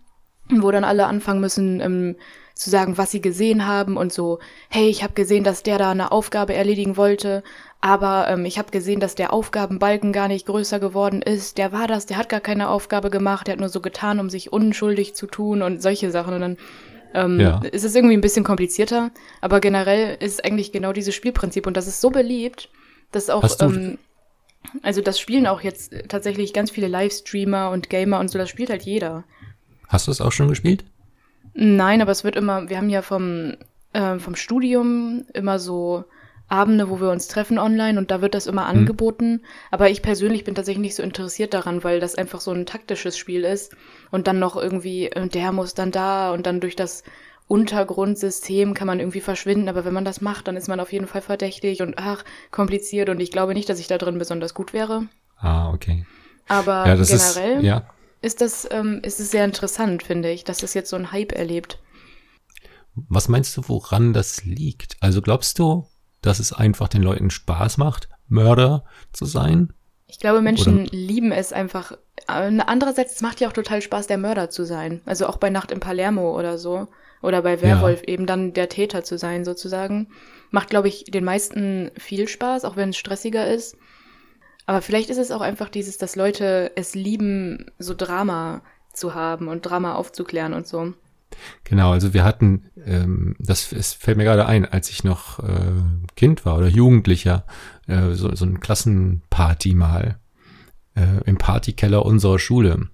wo 0.48 0.70
dann 0.70 0.84
alle 0.84 1.06
anfangen 1.08 1.40
müssen 1.40 1.80
ähm, 1.80 2.14
zu 2.54 2.70
sagen, 2.70 2.96
was 2.96 3.10
sie 3.10 3.20
gesehen 3.20 3.66
haben 3.66 3.96
und 3.96 4.12
so, 4.12 4.38
hey, 4.68 4.88
ich 4.88 5.02
habe 5.02 5.14
gesehen, 5.14 5.42
dass 5.42 5.64
der 5.64 5.76
da 5.78 5.90
eine 5.90 6.12
Aufgabe 6.12 6.54
erledigen 6.54 6.96
wollte, 6.96 7.42
aber 7.86 8.26
ähm, 8.28 8.44
ich 8.44 8.58
habe 8.58 8.72
gesehen, 8.72 8.98
dass 8.98 9.14
der 9.14 9.32
Aufgabenbalken 9.32 10.12
gar 10.12 10.26
nicht 10.26 10.44
größer 10.46 10.80
geworden 10.80 11.22
ist. 11.22 11.56
Der 11.56 11.70
war 11.70 11.86
das, 11.86 12.04
der 12.04 12.16
hat 12.16 12.28
gar 12.28 12.40
keine 12.40 12.68
Aufgabe 12.68 13.10
gemacht, 13.10 13.46
der 13.46 13.52
hat 13.52 13.60
nur 13.60 13.68
so 13.68 13.80
getan, 13.80 14.18
um 14.18 14.28
sich 14.28 14.52
unschuldig 14.52 15.14
zu 15.14 15.28
tun 15.28 15.62
und 15.62 15.80
solche 15.80 16.10
Sachen. 16.10 16.34
Und 16.34 16.40
dann 16.40 16.56
ähm, 17.14 17.38
ja. 17.38 17.60
ist 17.70 17.84
es 17.84 17.94
irgendwie 17.94 18.16
ein 18.16 18.20
bisschen 18.20 18.42
komplizierter, 18.42 19.12
aber 19.40 19.60
generell 19.60 20.16
ist 20.18 20.44
eigentlich 20.44 20.72
genau 20.72 20.92
dieses 20.92 21.14
Spielprinzip 21.14 21.64
und 21.68 21.76
das 21.76 21.86
ist 21.86 22.00
so 22.00 22.10
beliebt, 22.10 22.70
dass 23.12 23.30
auch 23.30 23.44
ähm, 23.60 23.98
also 24.82 25.00
das 25.00 25.20
spielen 25.20 25.46
auch 25.46 25.60
jetzt 25.60 25.94
tatsächlich 26.08 26.52
ganz 26.52 26.72
viele 26.72 26.88
Livestreamer 26.88 27.70
und 27.70 27.88
Gamer 27.88 28.18
und 28.18 28.32
so, 28.32 28.36
das 28.36 28.50
spielt 28.50 28.68
halt 28.68 28.82
jeder. 28.82 29.22
Hast 29.86 30.08
du 30.08 30.10
es 30.10 30.20
auch 30.20 30.32
schon 30.32 30.48
gespielt? 30.48 30.84
Nein, 31.54 32.02
aber 32.02 32.10
es 32.10 32.24
wird 32.24 32.34
immer, 32.34 32.68
wir 32.68 32.78
haben 32.78 32.90
ja 32.90 33.02
vom, 33.02 33.54
äh, 33.92 34.18
vom 34.18 34.34
Studium 34.34 35.24
immer 35.34 35.60
so 35.60 36.04
Abende, 36.48 36.88
wo 36.90 37.00
wir 37.00 37.10
uns 37.10 37.26
treffen 37.28 37.58
online 37.58 37.98
und 37.98 38.10
da 38.10 38.20
wird 38.20 38.34
das 38.34 38.46
immer 38.46 38.68
hm. 38.68 38.78
angeboten. 38.78 39.42
Aber 39.70 39.90
ich 39.90 40.02
persönlich 40.02 40.44
bin 40.44 40.54
tatsächlich 40.54 40.82
nicht 40.82 40.94
so 40.94 41.02
interessiert 41.02 41.54
daran, 41.54 41.82
weil 41.82 42.00
das 42.00 42.14
einfach 42.14 42.40
so 42.40 42.52
ein 42.52 42.66
taktisches 42.66 43.18
Spiel 43.18 43.44
ist 43.44 43.74
und 44.10 44.26
dann 44.26 44.38
noch 44.38 44.56
irgendwie, 44.56 45.06
äh, 45.06 45.28
der 45.28 45.52
muss 45.52 45.74
dann 45.74 45.90
da 45.90 46.32
und 46.32 46.46
dann 46.46 46.60
durch 46.60 46.76
das 46.76 47.02
Untergrundsystem 47.48 48.74
kann 48.74 48.86
man 48.86 48.98
irgendwie 48.98 49.20
verschwinden, 49.20 49.68
aber 49.68 49.84
wenn 49.84 49.94
man 49.94 50.04
das 50.04 50.20
macht, 50.20 50.48
dann 50.48 50.56
ist 50.56 50.68
man 50.68 50.80
auf 50.80 50.92
jeden 50.92 51.06
Fall 51.06 51.20
verdächtig 51.20 51.80
und 51.80 51.94
ach, 51.96 52.24
kompliziert 52.50 53.08
und 53.08 53.20
ich 53.20 53.30
glaube 53.30 53.54
nicht, 53.54 53.68
dass 53.68 53.78
ich 53.78 53.86
da 53.86 53.98
drin 53.98 54.18
besonders 54.18 54.52
gut 54.52 54.72
wäre. 54.72 55.06
Ah, 55.36 55.72
okay. 55.72 56.06
Aber 56.48 56.86
ja, 56.86 56.94
generell 56.96 57.58
ist, 57.58 57.64
ja. 57.64 57.88
ist 58.20 58.40
das 58.40 58.68
ähm, 58.70 59.00
ist 59.02 59.20
es 59.20 59.30
sehr 59.30 59.44
interessant, 59.44 60.02
finde 60.02 60.30
ich, 60.30 60.42
dass 60.42 60.58
das 60.58 60.74
jetzt 60.74 60.90
so 60.90 60.96
ein 60.96 61.12
Hype 61.12 61.32
erlebt. 61.32 61.78
Was 63.08 63.28
meinst 63.28 63.56
du, 63.56 63.62
woran 63.68 64.12
das 64.12 64.44
liegt? 64.44 64.96
Also 65.00 65.20
glaubst 65.22 65.58
du, 65.58 65.86
dass 66.26 66.38
es 66.38 66.52
einfach 66.52 66.88
den 66.88 67.02
Leuten 67.02 67.30
Spaß 67.30 67.78
macht, 67.78 68.08
Mörder 68.28 68.84
zu 69.12 69.24
sein? 69.24 69.72
Ich 70.08 70.18
glaube, 70.18 70.40
Menschen 70.40 70.82
Oder? 70.82 70.96
lieben 70.96 71.32
es 71.32 71.52
einfach. 71.52 71.92
Andererseits, 72.26 73.16
es 73.16 73.22
macht 73.22 73.40
ja 73.40 73.48
auch 73.48 73.52
total 73.52 73.82
Spaß, 73.82 74.06
der 74.06 74.18
Mörder 74.18 74.50
zu 74.50 74.64
sein. 74.64 75.00
Also 75.04 75.26
auch 75.26 75.36
bei 75.36 75.50
Nacht 75.50 75.70
in 75.70 75.80
Palermo 75.80 76.36
oder 76.36 76.58
so. 76.58 76.88
Oder 77.22 77.42
bei 77.42 77.60
Werwolf 77.60 78.02
ja. 78.02 78.08
eben 78.08 78.26
dann 78.26 78.52
der 78.52 78.68
Täter 78.68 79.02
zu 79.02 79.18
sein, 79.18 79.44
sozusagen. 79.44 80.08
Macht, 80.50 80.70
glaube 80.70 80.88
ich, 80.88 81.04
den 81.04 81.24
meisten 81.24 81.90
viel 81.96 82.28
Spaß, 82.28 82.64
auch 82.64 82.76
wenn 82.76 82.90
es 82.90 82.96
stressiger 82.96 83.46
ist. 83.48 83.76
Aber 84.66 84.82
vielleicht 84.82 85.10
ist 85.10 85.18
es 85.18 85.30
auch 85.30 85.40
einfach 85.40 85.68
dieses, 85.68 85.98
dass 85.98 86.16
Leute 86.16 86.72
es 86.76 86.94
lieben, 86.94 87.70
so 87.78 87.94
Drama 87.94 88.62
zu 88.92 89.14
haben 89.14 89.48
und 89.48 89.62
Drama 89.62 89.94
aufzuklären 89.94 90.54
und 90.54 90.66
so. 90.66 90.92
Genau, 91.64 91.92
also 91.92 92.14
wir 92.14 92.24
hatten, 92.24 92.66
ähm, 92.84 93.36
das 93.38 93.72
es 93.72 93.92
fällt 93.92 94.16
mir 94.16 94.24
gerade 94.24 94.46
ein, 94.46 94.64
als 94.64 94.90
ich 94.90 95.04
noch 95.04 95.38
äh, 95.40 95.72
Kind 96.16 96.44
war 96.44 96.56
oder 96.56 96.68
Jugendlicher, 96.68 97.44
äh, 97.86 98.12
so, 98.12 98.34
so 98.34 98.44
ein 98.44 98.60
Klassenparty 98.60 99.74
mal 99.74 100.18
äh, 100.94 101.22
im 101.24 101.38
Partykeller 101.38 102.04
unserer 102.04 102.38
Schule, 102.38 102.88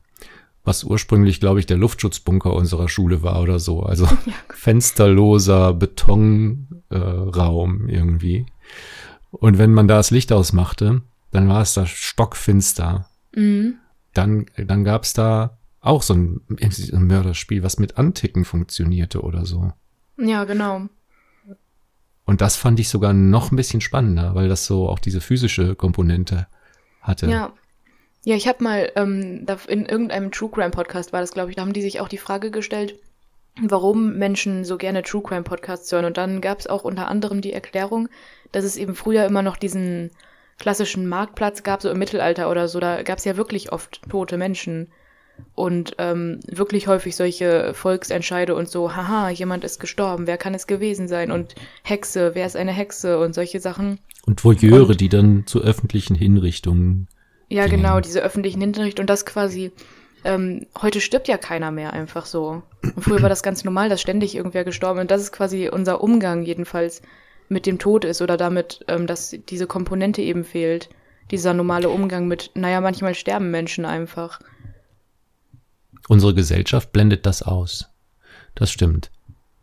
was 0.65 0.85
ursprünglich, 0.85 1.41
glaube 1.41 1.61
ich, 1.61 1.67
der 1.67 1.77
Luftschutzbunker 1.77 2.53
unserer 2.53 2.89
Schule 2.89 3.23
war 3.23 3.41
oder 3.41 3.59
so. 3.59 3.83
Also 3.83 4.05
ja. 4.27 4.33
fensterloser 4.51 5.75
Betonraum 5.75 6.69
äh, 7.89 7.95
irgendwie. 7.95 8.47
Und 9.31 9.59
wenn 9.59 9.73
man 9.73 9.89
da 9.89 9.97
das 9.97 10.11
Licht 10.11 10.33
ausmachte, 10.33 11.03
dann 11.31 11.49
war 11.49 11.63
es 11.63 11.75
da 11.75 11.87
stockfinster. 11.87 13.09
Mhm. 13.35 13.77
Dann, 14.13 14.47
dann 14.57 14.85
gab 14.85 15.05
es 15.05 15.15
da 15.15 15.59
auch 15.83 16.03
so 16.03 16.15
ein, 16.15 16.41
ein 16.49 17.07
Mörderspiel, 17.07 17.63
was 17.63 17.79
mit 17.79 17.99
Anticken 17.99 18.45
funktionierte 18.45 19.21
oder 19.21 19.45
so. 19.45 19.73
Ja, 20.17 20.45
genau. 20.45 20.89
Und 22.25 22.41
das 22.41 22.57
fand 22.57 22.81
ich 22.81 22.89
sogar 22.89 23.13
noch 23.13 23.51
ein 23.51 23.57
bisschen 23.57 23.81
spannender, 23.81 24.35
weil 24.35 24.49
das 24.49 24.65
so 24.65 24.89
auch 24.89 25.01
diese 25.01 25.21
physische 25.21 25.75
Komponente 25.75 26.47
hatte. 27.03 27.27
Ja. 27.27 27.53
Ja, 28.25 28.37
ich 28.37 28.47
habe 28.47 28.63
mal 28.63 28.93
ähm, 28.95 29.45
in 29.67 29.85
irgendeinem 29.85 30.31
True 30.31 30.49
Crime 30.49 30.71
Podcast 30.71 31.13
war 31.13 31.21
das, 31.21 31.33
glaube 31.33 31.51
ich, 31.51 31.57
da 31.57 31.63
haben 31.63 31.73
die 31.73 31.83
sich 31.83 31.99
auch 31.99 32.07
die 32.07 32.19
Frage 32.19 32.53
gestellt, 32.53 33.01
warum 33.61 34.17
Menschen 34.17 34.65
so 34.65 34.79
gerne 34.79 35.03
True 35.03 35.23
Crime 35.23 35.43
Podcasts 35.43 35.91
hören. 35.91 36.05
Und 36.05 36.17
dann 36.17 36.41
gab 36.41 36.61
es 36.61 36.69
auch 36.69 36.85
unter 36.85 37.09
anderem 37.09 37.41
die 37.41 37.53
Erklärung, 37.53 38.09
dass 38.53 38.65
es 38.65 38.77
eben 38.77 38.95
früher 38.95 39.27
immer 39.27 39.43
noch 39.43 39.57
diesen 39.57 40.13
klassischen 40.61 41.09
Marktplatz 41.09 41.65
gab, 41.65 41.83
so 41.83 41.91
im 41.91 41.99
Mittelalter 41.99 42.49
oder 42.49 42.69
so. 42.69 42.79
Da 42.79 43.03
gab 43.03 43.19
es 43.19 43.25
ja 43.25 43.37
wirklich 43.37 43.73
oft 43.73 44.01
tote 44.09 44.39
Menschen 44.39 44.87
und 45.55 45.95
ähm, 45.99 46.41
wirklich 46.47 46.87
häufig 46.87 47.15
solche 47.15 47.75
Volksentscheide 47.75 48.55
und 48.55 48.69
so, 48.69 48.97
haha, 48.97 49.31
jemand 49.31 49.65
ist 49.65 49.81
gestorben, 49.81 50.27
wer 50.27 50.39
kann 50.39 50.55
es 50.55 50.67
gewesen 50.67 51.09
sein? 51.09 51.31
Und 51.31 51.55
Hexe, 51.83 52.35
wer 52.35 52.47
ist 52.47 52.57
eine 52.57 52.73
Hexe 52.73 53.19
und 53.19 53.35
solche 53.35 53.61
Sachen. 53.61 53.99
Und 54.27 54.45
Voyeure, 54.45 54.93
und, 54.93 55.01
die 55.01 55.09
dann 55.09 55.47
zu 55.47 55.61
öffentlichen 55.61 56.15
Hinrichtungen. 56.15 57.09
Ja, 57.49 57.67
gingen. 57.67 57.83
genau, 57.83 58.01
diese 58.01 58.23
öffentlichen 58.23 58.61
Hinrichtungen 58.61 59.05
und 59.05 59.11
das 59.11 59.27
quasi, 59.27 59.73
ähm, 60.25 60.67
heute 60.81 61.01
stirbt 61.01 61.29
ja 61.29 61.37
keiner 61.37 61.71
mehr 61.71 61.93
einfach 61.93 62.27
so. 62.27 62.63
Und 62.83 63.03
früher 63.03 63.23
war 63.23 63.29
das 63.29 63.43
ganz 63.43 63.65
normal, 63.65 63.89
dass 63.89 64.01
ständig 64.01 64.35
irgendwer 64.35 64.65
gestorben 64.65 64.99
ist. 64.99 65.03
Und 65.03 65.11
das 65.11 65.23
ist 65.23 65.33
quasi 65.33 65.69
unser 65.69 66.03
Umgang 66.03 66.43
jedenfalls 66.43 67.03
mit 67.49 67.67
dem 67.67 67.79
Tod 67.79 68.05
ist 68.05 68.23
oder 68.23 68.37
damit, 68.37 68.85
ähm, 68.89 69.07
dass 69.07 69.37
diese 69.49 69.67
Komponente 69.67 70.23
eben 70.23 70.45
fehlt. 70.45 70.89
Dieser 71.31 71.55
normale 71.55 71.89
Umgang 71.89 72.27
mit, 72.27 72.51
naja, 72.55 72.81
manchmal 72.81 73.15
sterben 73.15 73.51
Menschen 73.51 73.85
einfach. 73.85 74.41
Unsere 76.13 76.35
Gesellschaft 76.35 76.93
blendet 76.93 77.25
das 77.25 77.41
aus. 77.41 77.89
Das 78.55 78.71
stimmt. 78.71 79.11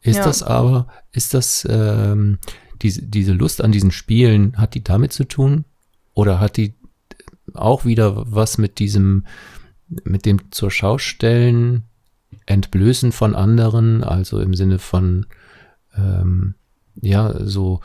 Ist 0.01 0.15
ja. 0.17 0.23
das 0.23 0.41
aber, 0.41 0.87
ist 1.11 1.35
das, 1.35 1.67
ähm, 1.69 2.39
diese, 2.81 3.03
diese 3.03 3.33
Lust 3.33 3.61
an 3.61 3.71
diesen 3.71 3.91
Spielen, 3.91 4.57
hat 4.57 4.73
die 4.73 4.83
damit 4.83 5.13
zu 5.13 5.25
tun? 5.25 5.65
Oder 6.15 6.39
hat 6.39 6.57
die 6.57 6.73
auch 7.53 7.85
wieder 7.85 8.23
was 8.33 8.57
mit 8.57 8.79
diesem, 8.79 9.27
mit 10.03 10.25
dem 10.25 10.51
zur 10.51 10.71
Schaustellen, 10.71 11.83
Entblößen 12.47 13.11
von 13.11 13.35
anderen, 13.35 14.03
also 14.03 14.41
im 14.41 14.55
Sinne 14.55 14.79
von, 14.79 15.27
ähm, 15.95 16.55
ja, 16.99 17.45
so, 17.45 17.81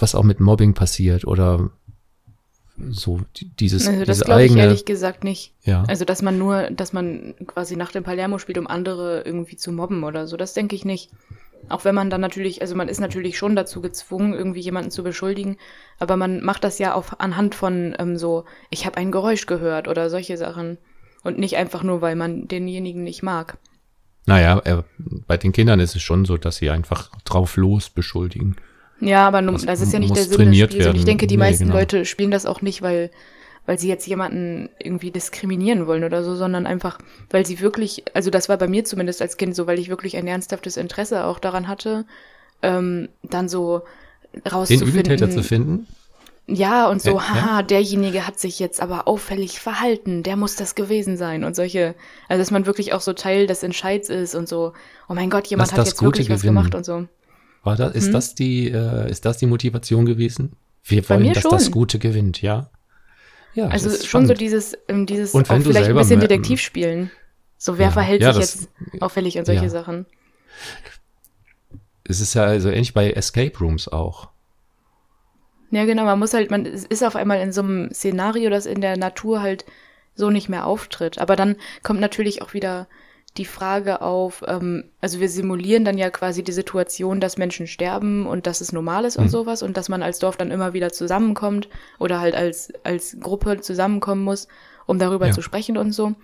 was 0.00 0.14
auch 0.14 0.24
mit 0.24 0.40
Mobbing 0.40 0.72
passiert 0.72 1.26
oder 1.26 1.68
so 2.90 3.20
dieses 3.34 3.86
also 3.88 4.04
das 4.04 4.20
glaube 4.20 4.44
ich 4.44 4.56
ehrlich 4.56 4.84
gesagt 4.84 5.24
nicht. 5.24 5.54
Ja. 5.64 5.84
Also 5.88 6.04
dass 6.04 6.22
man 6.22 6.38
nur, 6.38 6.70
dass 6.70 6.92
man 6.92 7.34
quasi 7.46 7.76
nach 7.76 7.92
dem 7.92 8.04
Palermo 8.04 8.38
spielt, 8.38 8.58
um 8.58 8.66
andere 8.66 9.22
irgendwie 9.22 9.56
zu 9.56 9.72
mobben 9.72 10.04
oder 10.04 10.26
so, 10.26 10.36
das 10.36 10.54
denke 10.54 10.76
ich 10.76 10.84
nicht. 10.84 11.10
Auch 11.68 11.84
wenn 11.84 11.94
man 11.94 12.10
dann 12.10 12.20
natürlich, 12.20 12.60
also 12.60 12.76
man 12.76 12.88
ist 12.88 13.00
natürlich 13.00 13.38
schon 13.38 13.56
dazu 13.56 13.80
gezwungen, 13.80 14.34
irgendwie 14.34 14.60
jemanden 14.60 14.90
zu 14.90 15.02
beschuldigen, 15.02 15.56
aber 15.98 16.16
man 16.16 16.42
macht 16.42 16.64
das 16.64 16.78
ja 16.78 16.94
auch 16.94 17.18
anhand 17.18 17.54
von 17.54 17.96
ähm, 17.98 18.16
so, 18.16 18.44
ich 18.70 18.86
habe 18.86 18.98
ein 18.98 19.10
Geräusch 19.10 19.46
gehört 19.46 19.88
oder 19.88 20.08
solche 20.08 20.36
Sachen 20.36 20.78
und 21.24 21.38
nicht 21.38 21.56
einfach 21.56 21.82
nur, 21.82 22.02
weil 22.02 22.14
man 22.14 22.46
denjenigen 22.46 23.02
nicht 23.02 23.22
mag. 23.22 23.58
Naja, 24.26 24.60
äh, 24.64 24.82
bei 25.26 25.36
den 25.36 25.52
Kindern 25.52 25.80
ist 25.80 25.96
es 25.96 26.02
schon 26.02 26.24
so, 26.24 26.36
dass 26.36 26.56
sie 26.56 26.70
einfach 26.70 27.10
drauf 27.24 27.56
los 27.56 27.90
beschuldigen. 27.90 28.56
Ja, 29.00 29.26
aber 29.26 29.42
das, 29.42 29.66
das 29.66 29.80
ist 29.80 29.92
ja 29.92 29.98
nicht 29.98 30.16
der 30.16 30.24
Sinn 30.24 30.52
des 30.52 30.58
Spiels. 30.58 30.86
Und 30.86 30.96
ich 30.96 31.04
denke, 31.04 31.26
die 31.26 31.36
nee, 31.36 31.44
meisten 31.44 31.64
genau. 31.64 31.78
Leute 31.78 32.04
spielen 32.04 32.30
das 32.30 32.46
auch 32.46 32.62
nicht, 32.62 32.82
weil, 32.82 33.10
weil 33.66 33.78
sie 33.78 33.88
jetzt 33.88 34.06
jemanden 34.06 34.70
irgendwie 34.78 35.10
diskriminieren 35.10 35.86
wollen 35.86 36.04
oder 36.04 36.24
so, 36.24 36.34
sondern 36.34 36.66
einfach, 36.66 36.98
weil 37.30 37.44
sie 37.44 37.60
wirklich, 37.60 38.04
also 38.14 38.30
das 38.30 38.48
war 38.48 38.56
bei 38.56 38.68
mir 38.68 38.84
zumindest 38.84 39.20
als 39.20 39.36
Kind 39.36 39.54
so, 39.54 39.66
weil 39.66 39.78
ich 39.78 39.88
wirklich 39.88 40.16
ein 40.16 40.26
ernsthaftes 40.26 40.76
Interesse 40.76 41.24
auch 41.24 41.38
daran 41.38 41.68
hatte, 41.68 42.06
ähm, 42.62 43.08
dann 43.22 43.48
so 43.48 43.82
rauszufinden. 44.50 44.86
Den 44.86 44.94
Übeltäter 44.94 45.30
zu 45.30 45.42
finden? 45.42 45.86
Ja, 46.48 46.88
und 46.88 47.02
so, 47.02 47.16
ja, 47.16 47.28
haha, 47.28 47.62
derjenige 47.62 48.24
hat 48.24 48.38
sich 48.38 48.60
jetzt 48.60 48.80
aber 48.80 49.08
auffällig 49.08 49.58
verhalten, 49.58 50.22
der 50.22 50.36
muss 50.36 50.54
das 50.54 50.76
gewesen 50.76 51.16
sein 51.16 51.42
und 51.42 51.56
solche, 51.56 51.96
also 52.28 52.40
dass 52.40 52.52
man 52.52 52.66
wirklich 52.66 52.92
auch 52.92 53.00
so 53.00 53.14
Teil 53.14 53.48
des 53.48 53.64
Entscheids 53.64 54.08
ist 54.08 54.36
und 54.36 54.48
so, 54.48 54.72
oh 55.08 55.14
mein 55.14 55.28
Gott, 55.28 55.48
jemand 55.48 55.72
Lass 55.72 55.78
hat 55.78 55.86
jetzt 55.88 56.02
wirklich 56.02 56.28
gewinnen. 56.28 56.36
was 56.36 56.42
gemacht 56.42 56.74
und 56.76 56.84
so. 56.84 57.08
War 57.66 57.74
das, 57.74 57.96
ist 57.96 58.06
hm? 58.06 58.12
das 58.12 58.36
die, 58.36 58.70
äh, 58.70 59.10
ist 59.10 59.24
das 59.24 59.38
die 59.38 59.46
Motivation 59.46 60.06
gewesen? 60.06 60.52
Wir 60.84 61.06
wollen, 61.08 61.32
dass 61.32 61.42
schon. 61.42 61.50
das 61.50 61.72
Gute 61.72 61.98
gewinnt, 61.98 62.40
ja. 62.40 62.70
Ja, 63.54 63.66
also 63.66 63.90
schon 63.90 64.04
spannend. 64.04 64.28
so 64.28 64.34
dieses, 64.34 64.78
ähm, 64.86 65.04
dieses 65.04 65.34
Und 65.34 65.50
auch 65.50 65.60
vielleicht 65.60 65.88
ein 65.90 65.96
bisschen 65.96 66.20
Detektiv 66.20 66.60
spielen. 66.60 67.10
So, 67.58 67.76
wer 67.76 67.86
ja, 67.86 67.92
verhält 67.92 68.22
ja, 68.22 68.32
sich 68.32 68.40
das, 68.40 68.68
jetzt 68.92 69.02
auffällig 69.02 69.36
an 69.36 69.46
solche 69.46 69.64
ja. 69.64 69.68
Sachen? 69.68 70.06
Es 72.04 72.20
ist 72.20 72.34
ja 72.34 72.44
also 72.44 72.68
ähnlich 72.68 72.94
bei 72.94 73.10
Escape 73.10 73.58
Rooms 73.58 73.88
auch. 73.88 74.28
Ja, 75.72 75.86
genau, 75.86 76.04
man 76.04 76.20
muss 76.20 76.34
halt, 76.34 76.52
man 76.52 76.66
ist 76.66 77.02
auf 77.02 77.16
einmal 77.16 77.40
in 77.40 77.50
so 77.50 77.62
einem 77.62 77.92
Szenario, 77.92 78.48
das 78.48 78.66
in 78.66 78.80
der 78.80 78.96
Natur 78.96 79.42
halt 79.42 79.64
so 80.14 80.30
nicht 80.30 80.48
mehr 80.48 80.66
auftritt. 80.66 81.18
Aber 81.18 81.34
dann 81.34 81.56
kommt 81.82 81.98
natürlich 81.98 82.42
auch 82.42 82.54
wieder 82.54 82.86
die 83.38 83.44
Frage 83.44 84.02
auf, 84.02 84.42
ähm, 84.46 84.84
also 85.00 85.20
wir 85.20 85.28
simulieren 85.28 85.84
dann 85.84 85.98
ja 85.98 86.10
quasi 86.10 86.42
die 86.42 86.52
Situation, 86.52 87.20
dass 87.20 87.38
Menschen 87.38 87.66
sterben 87.66 88.26
und 88.26 88.46
dass 88.46 88.60
es 88.60 88.72
normal 88.72 89.04
ist 89.04 89.16
und 89.16 89.24
mhm. 89.24 89.30
sowas 89.30 89.62
und 89.62 89.76
dass 89.76 89.88
man 89.88 90.02
als 90.02 90.18
Dorf 90.18 90.36
dann 90.36 90.50
immer 90.50 90.72
wieder 90.72 90.92
zusammenkommt 90.92 91.68
oder 91.98 92.20
halt 92.20 92.34
als, 92.34 92.72
als 92.84 93.18
Gruppe 93.20 93.60
zusammenkommen 93.60 94.24
muss, 94.24 94.48
um 94.86 94.98
darüber 94.98 95.26
ja. 95.26 95.32
zu 95.32 95.42
sprechen 95.42 95.76
und 95.76 95.92
so. 95.92 96.14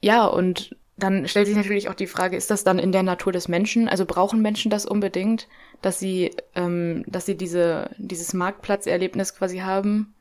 Ja, 0.00 0.26
und 0.26 0.76
dann 0.98 1.28
stellt 1.28 1.46
sich 1.46 1.56
natürlich 1.56 1.88
auch 1.88 1.94
die 1.94 2.06
Frage, 2.06 2.36
ist 2.36 2.50
das 2.50 2.64
dann 2.64 2.78
in 2.78 2.90
der 2.90 3.02
Natur 3.02 3.32
des 3.32 3.48
Menschen? 3.48 3.88
Also 3.88 4.06
brauchen 4.06 4.40
Menschen 4.40 4.70
das 4.70 4.86
unbedingt, 4.86 5.46
dass 5.82 5.98
sie, 5.98 6.30
ähm, 6.54 7.04
dass 7.06 7.26
sie 7.26 7.36
diese, 7.36 7.90
dieses 7.98 8.32
Marktplatzerlebnis 8.32 9.34
quasi 9.34 9.58
haben? 9.58 10.14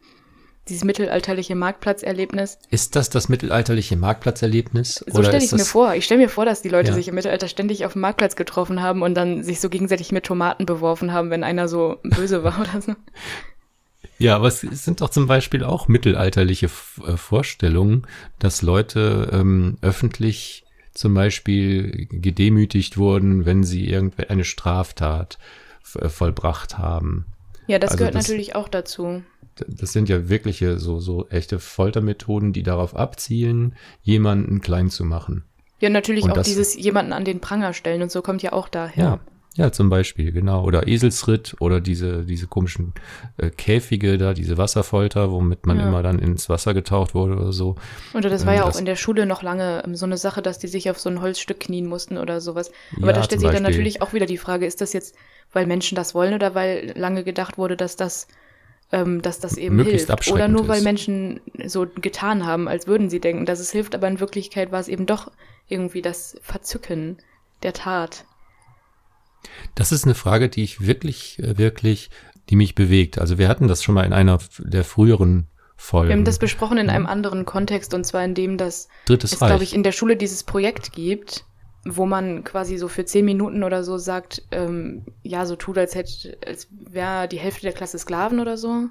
Dieses 0.68 0.84
mittelalterliche 0.84 1.54
Marktplatzerlebnis. 1.54 2.58
Ist 2.72 2.96
das 2.96 3.12
das 3.12 3.30
mittelalterliche 3.30 3.98
Marktplatzerlebnis? 3.98 5.06
So 5.08 5.24
stelle 5.24 5.44
ich 5.44 5.52
mir 5.52 5.66
vor. 5.66 5.94
Ich 5.94 6.06
stelle 6.06 6.22
mir 6.22 6.30
vor, 6.30 6.46
dass 6.46 6.64
die 6.64 6.70
Leute 6.70 6.90
ja. 6.90 6.96
sich 6.96 7.08
im 7.08 7.16
Mittelalter 7.16 7.48
ständig 7.48 7.86
auf 7.86 7.94
dem 7.94 8.02
Marktplatz 8.02 8.36
getroffen 8.36 8.82
haben 8.82 9.04
und 9.04 9.14
dann 9.14 9.44
sich 9.44 9.60
so 9.60 9.70
gegenseitig 9.70 10.12
mit 10.12 10.24
Tomaten 10.24 10.66
beworfen 10.66 11.14
haben, 11.14 11.30
wenn 11.30 11.44
einer 11.44 11.68
so 11.68 11.98
böse 12.04 12.44
war 12.44 12.60
oder 12.62 12.82
so. 12.82 12.96
Ja, 14.18 14.38
aber 14.38 14.48
es 14.48 14.62
sind 14.62 15.02
doch 15.02 15.10
zum 15.10 15.28
Beispiel 15.28 15.64
auch 15.64 15.88
mittelalterliche 15.88 16.68
äh, 17.06 17.18
Vorstellungen, 17.18 18.08
dass 18.40 18.62
Leute 18.62 19.30
ähm, 19.34 19.78
öffentlich 19.82 20.66
zum 20.94 21.14
Beispiel 21.14 22.08
gedemütigt 22.10 22.98
wurden, 22.98 23.46
wenn 23.46 23.64
sie 23.64 23.88
irgendeine 23.88 24.46
Straftat 24.46 25.38
äh, 26.00 26.10
vollbracht 26.10 26.78
haben. 26.78 27.26
Ja, 27.68 27.80
das 27.80 27.92
also 27.92 28.00
gehört 28.00 28.16
das, 28.16 28.24
natürlich 28.28 28.56
auch 28.56 28.70
dazu. 28.70 29.24
Das 29.68 29.94
sind 29.94 30.10
ja 30.10 30.30
wirkliche, 30.30 30.80
so, 30.80 31.00
so 31.00 31.28
echte 31.30 31.60
Foltermethoden, 31.60 32.54
die 32.54 32.64
darauf 32.64 32.96
abzielen, 32.96 33.76
jemanden 34.02 34.62
klein 34.62 34.90
zu 34.90 35.06
machen. 35.06 35.44
Ja, 35.80 35.90
natürlich 35.90 36.24
und 36.24 36.32
auch 36.32 36.36
das, 36.36 36.48
dieses 36.48 36.76
jemanden 36.76 37.14
an 37.14 37.26
den 37.26 37.40
Pranger 37.40 37.74
stellen 37.74 38.02
und 38.02 38.12
so 38.12 38.22
kommt 38.22 38.42
ja 38.42 38.54
auch 38.54 38.70
daher. 38.70 39.04
Ja, 39.04 39.20
ja, 39.58 39.72
zum 39.72 39.90
Beispiel, 39.90 40.34
genau. 40.34 40.66
Oder 40.66 40.86
Eselsritt 40.86 41.56
oder 41.60 41.80
diese, 41.80 42.26
diese 42.26 42.46
komischen 42.46 42.94
äh, 43.38 43.50
Käfige 43.50 44.18
da, 44.18 44.34
diese 44.34 44.58
Wasserfolter, 44.58 45.32
womit 45.32 45.66
man 45.66 45.80
ja. 45.80 45.88
immer 45.88 46.04
dann 46.04 46.20
ins 46.20 46.50
Wasser 46.50 46.74
getaucht 46.74 47.16
wurde 47.16 47.36
oder 47.36 47.54
so. 47.54 47.76
Oder 48.14 48.30
das 48.30 48.46
war 48.46 48.54
ähm, 48.54 48.60
ja 48.60 48.66
auch 48.66 48.78
in 48.78 48.84
der 48.84 48.98
Schule 48.98 49.26
noch 49.26 49.44
lange 49.44 49.82
ähm, 49.86 49.96
so 49.96 50.06
eine 50.06 50.18
Sache, 50.18 50.42
dass 50.42 50.60
die 50.60 50.68
sich 50.68 50.90
auf 50.90 51.00
so 51.00 51.10
ein 51.10 51.22
Holzstück 51.22 51.62
knien 51.62 51.86
mussten 51.86 52.18
oder 52.18 52.42
sowas. 52.42 52.70
Aber 52.98 53.08
ja, 53.08 53.14
da 53.14 53.24
stellt 53.24 53.40
sich 53.40 53.50
dann 53.50 53.64
natürlich 53.64 54.02
auch 54.02 54.12
wieder 54.12 54.26
die 54.26 54.38
Frage, 54.38 54.66
ist 54.66 54.82
das 54.82 54.92
jetzt, 54.92 55.16
weil 55.54 55.66
Menschen 55.68 55.96
das 55.96 56.14
wollen 56.14 56.34
oder 56.34 56.54
weil 56.54 56.92
lange 56.98 57.24
gedacht 57.24 57.58
wurde, 57.58 57.78
dass 57.78 57.96
das 57.96 58.28
ähm, 58.96 59.22
dass 59.22 59.40
das 59.42 59.58
eben 59.58 59.76
Möglichst 59.76 60.08
hilft. 60.08 60.32
Oder 60.32 60.48
nur, 60.48 60.70
weil 60.70 60.78
ist. 60.78 60.86
Menschen 60.86 61.42
so 61.66 61.86
getan 61.86 62.46
haben, 62.46 62.70
als 62.70 62.88
würden 62.88 63.10
sie 63.10 63.20
denken, 63.20 63.46
dass 63.46 63.60
es 63.60 63.72
hilft, 63.72 63.94
aber 63.94 64.08
in 64.08 64.22
Wirklichkeit 64.22 64.72
war 64.72 64.80
es 64.80 64.88
eben 64.88 65.06
doch 65.06 65.32
irgendwie 65.68 66.02
das 66.02 66.38
Verzücken 66.42 67.18
der 67.62 67.74
Tat. 67.74 68.24
Das 69.76 69.92
ist 69.92 70.06
eine 70.06 70.16
Frage, 70.16 70.48
die 70.48 70.64
ich 70.64 70.88
wirklich, 70.88 71.40
äh, 71.40 71.58
wirklich, 71.58 72.10
die 72.50 72.56
mich 72.56 72.74
bewegt. 72.74 73.20
Also 73.20 73.38
wir 73.38 73.50
hatten 73.50 73.68
das 73.68 73.84
schon 73.84 73.96
mal 73.96 74.06
in 74.06 74.14
einer 74.14 74.40
der 74.60 74.86
früheren 74.86 75.48
Folgen. 75.76 76.08
Wir 76.08 76.16
haben 76.16 76.26
das 76.26 76.40
besprochen 76.40 76.78
in 76.78 76.90
einem 76.90 77.06
anderen 77.06 77.44
Kontext 77.44 77.94
und 77.94 78.06
zwar 78.06 78.24
in 78.24 78.34
dem, 78.34 78.58
dass 78.58 78.88
Drittes 79.08 79.34
es, 79.34 79.40
glaube 79.40 79.66
ich, 79.66 79.74
in 79.74 79.84
der 79.84 79.92
Schule 79.92 80.16
dieses 80.16 80.44
Projekt 80.44 80.94
gibt, 80.94 81.46
wo 81.86 82.08
man 82.08 82.44
quasi 82.44 82.78
so 82.78 82.88
für 82.88 83.06
zehn 83.06 83.26
Minuten 83.26 83.64
oder 83.64 83.84
so 83.84 83.98
sagt, 83.98 84.42
ähm, 84.52 85.04
ja, 85.22 85.46
so 85.46 85.56
tut, 85.56 85.78
als 85.78 85.94
hätte, 85.94 86.36
als 86.46 86.68
wäre 86.72 87.28
die 87.28 87.38
Hälfte 87.38 87.62
der 87.62 87.74
Klasse 87.74 88.00
Sklaven 88.00 88.40
oder 88.40 88.58
so. 88.58 88.88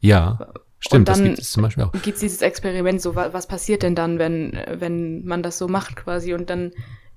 Ja, 0.00 0.52
stimmt, 0.80 1.08
das 1.08 1.22
gibt 1.22 1.38
es 1.38 1.52
zum 1.52 1.62
Beispiel 1.62 1.84
auch. 1.84 1.92
Gibt 1.92 2.16
es 2.16 2.20
dieses 2.20 2.42
Experiment, 2.42 3.00
so 3.00 3.14
was 3.14 3.46
passiert 3.46 3.84
denn 3.84 3.94
dann, 3.94 4.18
wenn, 4.18 4.58
wenn 4.68 5.24
man 5.24 5.44
das 5.44 5.56
so 5.56 5.68
macht 5.68 5.94
quasi 5.94 6.34
und 6.34 6.50
dann 6.50 6.72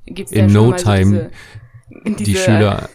gibt 0.06 0.30
es 0.30 0.36
ja 0.36 0.44
schon 0.44 0.54
no 0.54 0.70
mal 0.70 0.80
so 0.80 0.94
diese, 0.94 1.32
diese, 2.06 2.24
die 2.24 2.36
Schüler, 2.36 2.90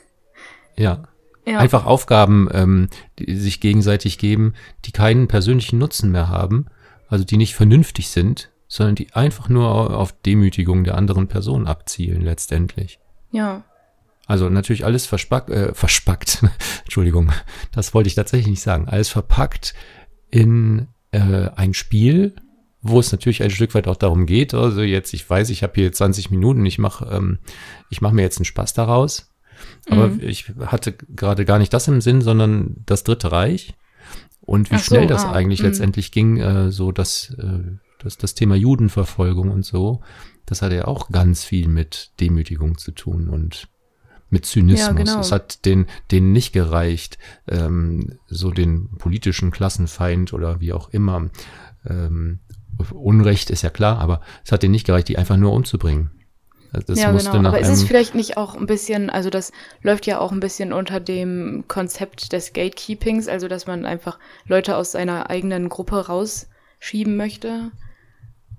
ja. 0.77 1.09
ja. 1.47 1.59
Einfach 1.59 1.85
Aufgaben, 1.85 2.49
ähm, 2.53 2.89
die 3.19 3.35
sich 3.35 3.61
gegenseitig 3.61 4.19
geben, 4.19 4.55
die 4.85 4.93
keinen 4.93 5.27
persönlichen 5.27 5.79
Nutzen 5.79 6.13
mehr 6.13 6.29
haben, 6.29 6.67
also 7.09 7.25
die 7.25 7.39
nicht 7.39 7.57
vernünftig 7.57 8.11
sind, 8.11 8.51
sondern 8.68 8.94
die 8.94 9.14
einfach 9.14 9.48
nur 9.48 9.96
auf 9.96 10.12
Demütigung 10.22 10.85
der 10.85 10.96
anderen 10.96 11.26
Person 11.26 11.66
abzielen 11.66 12.20
letztendlich. 12.20 13.00
Ja. 13.33 13.64
Also 14.26 14.50
natürlich 14.50 14.85
alles 14.85 15.07
verspackt, 15.07 15.48
äh, 15.48 15.74
verspackt, 15.74 16.44
Entschuldigung, 16.85 17.33
das 17.72 17.94
wollte 17.94 18.09
ich 18.09 18.14
tatsächlich 18.14 18.48
nicht 18.48 18.62
sagen, 18.62 18.87
alles 18.87 19.09
verpackt 19.09 19.72
in 20.31 20.88
äh, 21.12 21.48
ein 21.57 21.72
Spiel, 21.72 22.37
wo 22.83 23.00
es 23.00 23.11
natürlich 23.11 23.42
ein 23.42 23.50
Stück 23.50 23.74
weit 23.74 23.88
auch 23.88 23.96
darum 23.96 24.26
geht, 24.26 24.52
also 24.52 24.83
jetzt, 24.83 25.14
ich 25.14 25.28
weiß, 25.28 25.48
ich 25.48 25.62
habe 25.62 25.72
hier 25.76 25.90
20 25.90 26.31
Minuten, 26.31 26.64
ich 26.66 26.78
mache 26.78 27.07
ähm, 27.11 27.38
ich 27.88 28.02
mach 28.02 28.12
mir 28.12 28.20
jetzt 28.20 28.37
einen 28.37 28.44
Spaß 28.44 28.74
daraus, 28.74 29.35
aber 29.88 30.09
mhm. 30.09 30.20
ich 30.20 30.52
hatte 30.66 30.92
gerade 30.92 31.46
gar 31.46 31.59
nicht 31.59 31.72
das 31.72 31.88
im 31.88 32.02
Sinn, 32.02 32.20
sondern 32.20 32.76
das 32.85 33.04
Dritte 33.04 33.33
Reich 33.33 33.74
und 34.42 34.70
wie 34.70 34.76
Ach 34.76 34.85
schnell 34.85 35.02
so, 35.04 35.09
das 35.09 35.24
ah, 35.24 35.33
eigentlich 35.33 35.62
mh. 35.62 35.68
letztendlich 35.68 36.12
ging, 36.12 36.37
äh, 36.37 36.70
so 36.70 36.92
dass 36.92 37.35
äh, 37.38 37.78
das, 37.99 38.17
das 38.17 38.35
Thema 38.35 38.55
Judenverfolgung 38.55 39.51
und 39.51 39.65
so, 39.65 40.01
das 40.47 40.63
hat 40.63 40.73
ja 40.73 40.87
auch 40.87 41.11
ganz 41.11 41.45
viel 41.45 41.69
mit 41.69 42.13
Demütigung 42.21 42.79
zu 42.79 42.93
tun 42.93 43.29
und 43.29 43.69
mit 44.31 44.45
Zynismus. 44.45 44.87
Ja, 44.87 44.93
genau. 44.93 45.21
Es 45.21 45.33
hat 45.33 45.65
den, 45.65 45.87
denen 46.11 46.33
nicht 46.33 46.53
gereicht, 46.53 47.19
ähm, 47.47 48.19
so 48.27 48.51
den 48.51 48.91
politischen 48.99 49.51
Klassenfeind 49.51 50.33
oder 50.33 50.61
wie 50.61 50.73
auch 50.73 50.91
immer 50.91 51.31
ähm, 51.87 52.41
Unrecht 52.93 53.51
ist 53.51 53.63
ja 53.63 53.71
klar, 53.71 53.99
aber 53.99 54.21
es 54.45 54.53
hat 54.53 54.63
denen 54.63 54.73
nicht 54.73 54.87
gereicht, 54.87 55.09
die 55.09 55.19
einfach 55.19 55.37
nur 55.37 55.53
umzubringen. 55.53 56.11
Das 56.73 56.99
ja, 56.99 57.11
genau. 57.11 57.49
Aber 57.49 57.61
ist 57.61 57.69
es 57.69 57.83
vielleicht 57.83 58.15
nicht 58.15 58.37
auch 58.37 58.55
ein 58.55 58.67
bisschen, 58.67 59.09
also 59.09 59.31
das 59.31 59.53
läuft 59.83 60.07
ja 60.07 60.19
auch 60.19 60.33
ein 60.33 60.41
bisschen 60.41 60.73
unter 60.73 61.01
dem 61.01 61.65
Konzept 61.67 62.33
des 62.33 62.53
Gatekeepings, 62.53 63.27
also 63.27 63.49
dass 63.49 63.67
man 63.67 63.87
einfach 63.87 64.19
Leute 64.47 64.77
aus 64.77 64.93
seiner 64.93 65.31
eigenen 65.31 65.71
Gruppe 65.71 66.07
rausschieben 66.07 67.17
möchte, 67.17 67.71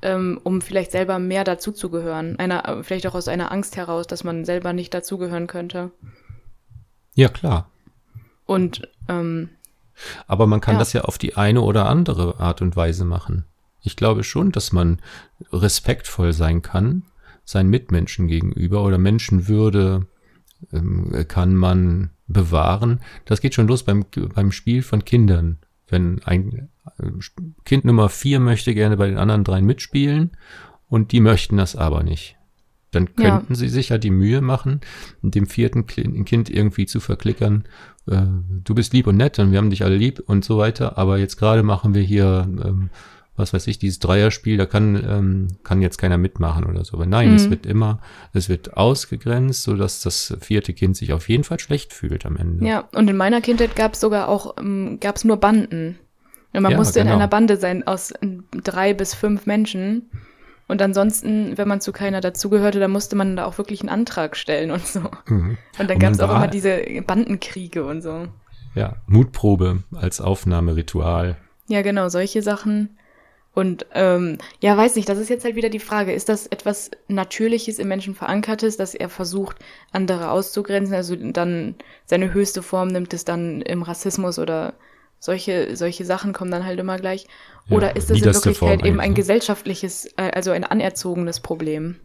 ähm, 0.01 0.39
um 0.43 0.61
vielleicht 0.61 0.91
selber 0.91 1.19
mehr 1.19 1.43
dazuzugehören. 1.43 2.37
Einer, 2.39 2.83
vielleicht 2.83 3.07
auch 3.07 3.15
aus 3.15 3.27
einer 3.27 3.51
Angst 3.51 3.75
heraus, 3.75 4.07
dass 4.07 4.23
man 4.23 4.45
selber 4.45 4.73
nicht 4.73 4.93
dazugehören 4.93 5.47
könnte. 5.47 5.91
Ja, 7.15 7.29
klar. 7.29 7.69
Und 8.45 8.87
ähm, 9.07 9.49
aber 10.27 10.47
man 10.47 10.61
kann 10.61 10.75
ja. 10.75 10.79
das 10.79 10.93
ja 10.93 11.01
auf 11.01 11.17
die 11.17 11.35
eine 11.35 11.61
oder 11.61 11.87
andere 11.87 12.39
Art 12.39 12.61
und 12.61 12.75
Weise 12.75 13.05
machen. 13.05 13.45
Ich 13.81 13.95
glaube 13.95 14.23
schon, 14.23 14.51
dass 14.51 14.71
man 14.71 14.99
respektvoll 15.51 16.33
sein 16.33 16.61
kann, 16.61 17.03
seinen 17.45 17.69
Mitmenschen 17.69 18.27
gegenüber 18.27 18.83
oder 18.83 18.97
Menschenwürde 18.97 20.07
ähm, 20.71 21.25
kann 21.27 21.55
man 21.55 22.11
bewahren. 22.27 23.01
Das 23.25 23.41
geht 23.41 23.55
schon 23.55 23.67
los 23.67 23.83
beim, 23.83 24.05
beim 24.35 24.51
Spiel 24.51 24.83
von 24.83 25.05
Kindern. 25.05 25.59
Wenn 25.87 26.21
ein 26.23 26.53
äh, 26.53 26.67
Kind 27.65 27.85
Nummer 27.85 28.09
vier 28.09 28.39
möchte 28.39 28.73
gerne 28.73 28.97
bei 28.97 29.07
den 29.07 29.17
anderen 29.17 29.43
dreien 29.43 29.65
mitspielen 29.65 30.31
und 30.87 31.11
die 31.11 31.19
möchten 31.19 31.57
das 31.57 31.75
aber 31.75 32.03
nicht. 32.03 32.35
Dann 32.91 33.13
könnten 33.15 33.53
ja. 33.53 33.55
sie 33.55 33.69
sich 33.69 33.89
ja 33.89 33.99
die 33.99 34.09
Mühe 34.09 34.41
machen, 34.41 34.81
dem 35.21 35.45
vierten 35.45 35.85
Kind 35.85 36.49
irgendwie 36.49 36.87
zu 36.87 36.99
verklickern, 36.99 37.65
äh, 38.07 38.23
du 38.63 38.73
bist 38.73 38.93
lieb 38.93 39.05
und 39.05 39.17
nett 39.17 39.37
und 39.37 39.51
wir 39.51 39.59
haben 39.59 39.69
dich 39.69 39.83
alle 39.83 39.95
lieb 39.95 40.23
und 40.25 40.43
so 40.43 40.57
weiter, 40.57 40.97
aber 40.97 41.19
jetzt 41.19 41.37
gerade 41.37 41.61
machen 41.61 41.93
wir 41.93 42.01
hier 42.01 42.47
ähm, 42.47 42.89
was 43.39 43.53
weiß 43.53 43.65
ich, 43.67 43.79
dieses 43.79 43.99
Dreierspiel, 43.99 44.57
da 44.57 44.65
kann, 44.65 44.95
ähm, 44.95 45.47
kann 45.63 45.81
jetzt 45.81 45.97
keiner 45.97 46.17
mitmachen 46.17 46.65
oder 46.65 46.83
so. 46.83 46.97
Aber 46.97 47.05
nein, 47.05 47.29
mhm. 47.29 47.35
es 47.35 47.49
wird 47.49 47.65
immer, 47.65 48.01
es 48.33 48.49
wird 48.49 48.77
ausgegrenzt, 48.77 49.63
so 49.63 49.75
dass 49.75 50.01
das 50.01 50.37
vierte 50.41 50.73
Kind 50.73 50.97
sich 50.97 51.13
auf 51.13 51.29
jeden 51.29 51.45
Fall 51.45 51.59
schlecht 51.59 51.93
fühlt 51.93 52.25
am 52.25 52.35
Ende. 52.35 52.65
Ja, 52.67 52.87
und 52.93 53.09
in 53.09 53.17
meiner 53.17 53.41
Kindheit 53.41 53.75
gab 53.75 53.93
es 53.93 54.01
sogar 54.01 54.27
auch, 54.27 54.57
ähm, 54.59 54.99
gab 54.99 55.15
es 55.15 55.23
nur 55.23 55.37
Banden. 55.37 55.97
Und 56.53 56.63
man 56.63 56.71
ja, 56.71 56.77
musste 56.77 56.99
genau. 56.99 57.11
in 57.11 57.15
einer 57.17 57.27
Bande 57.27 57.57
sein 57.57 57.85
aus 57.85 58.13
drei 58.51 58.93
bis 58.93 59.13
fünf 59.13 59.45
Menschen. 59.45 60.09
Und 60.67 60.81
ansonsten, 60.81 61.57
wenn 61.57 61.67
man 61.67 61.81
zu 61.81 61.91
keiner 61.91 62.21
dazugehörte, 62.21 62.79
dann 62.79 62.91
musste 62.91 63.15
man 63.15 63.35
da 63.35 63.45
auch 63.45 63.57
wirklich 63.57 63.81
einen 63.81 63.89
Antrag 63.89 64.35
stellen 64.35 64.71
und 64.71 64.85
so. 64.85 65.01
Mhm. 65.27 65.57
Und 65.77 65.89
dann 65.89 65.99
gab 65.99 66.13
es 66.13 66.19
auch 66.19 66.29
immer 66.29 66.47
diese 66.47 66.79
Bandenkriege 67.05 67.85
und 67.85 68.01
so. 68.01 68.27
Ja, 68.75 68.97
Mutprobe 69.07 69.83
als 69.95 70.21
Aufnahmeritual. 70.21 71.37
Ja, 71.67 71.81
genau, 71.81 72.09
solche 72.09 72.41
Sachen. 72.41 72.97
Und 73.53 73.87
ähm, 73.93 74.37
ja, 74.61 74.77
weiß 74.77 74.95
nicht, 74.95 75.09
das 75.09 75.17
ist 75.17 75.29
jetzt 75.29 75.43
halt 75.43 75.55
wieder 75.55 75.69
die 75.69 75.79
Frage, 75.79 76.13
ist 76.13 76.29
das 76.29 76.47
etwas 76.47 76.91
Natürliches 77.07 77.79
im 77.79 77.87
Menschen 77.87 78.13
verankertes, 78.15 78.77
dass 78.77 78.93
er 78.93 79.09
versucht, 79.09 79.57
andere 79.91 80.29
auszugrenzen, 80.29 80.95
also 80.95 81.15
dann 81.15 81.75
seine 82.05 82.31
höchste 82.31 82.61
Form 82.61 82.89
nimmt 82.89 83.13
es 83.13 83.25
dann 83.25 83.61
im 83.61 83.81
Rassismus 83.81 84.39
oder 84.39 84.73
solche, 85.19 85.75
solche 85.75 86.05
Sachen 86.05 86.33
kommen 86.33 86.51
dann 86.51 86.65
halt 86.65 86.79
immer 86.79 86.97
gleich. 86.97 87.27
Oder 87.69 87.89
ja, 87.89 87.95
ist 87.95 88.09
das 88.09 88.17
in 88.17 88.25
Wirklichkeit 88.25 88.85
eben 88.85 88.99
ein 88.99 89.11
ne? 89.11 89.15
gesellschaftliches, 89.15 90.05
äh, 90.17 90.31
also 90.33 90.51
ein 90.51 90.63
anerzogenes 90.63 91.39
Problem? 91.39 91.97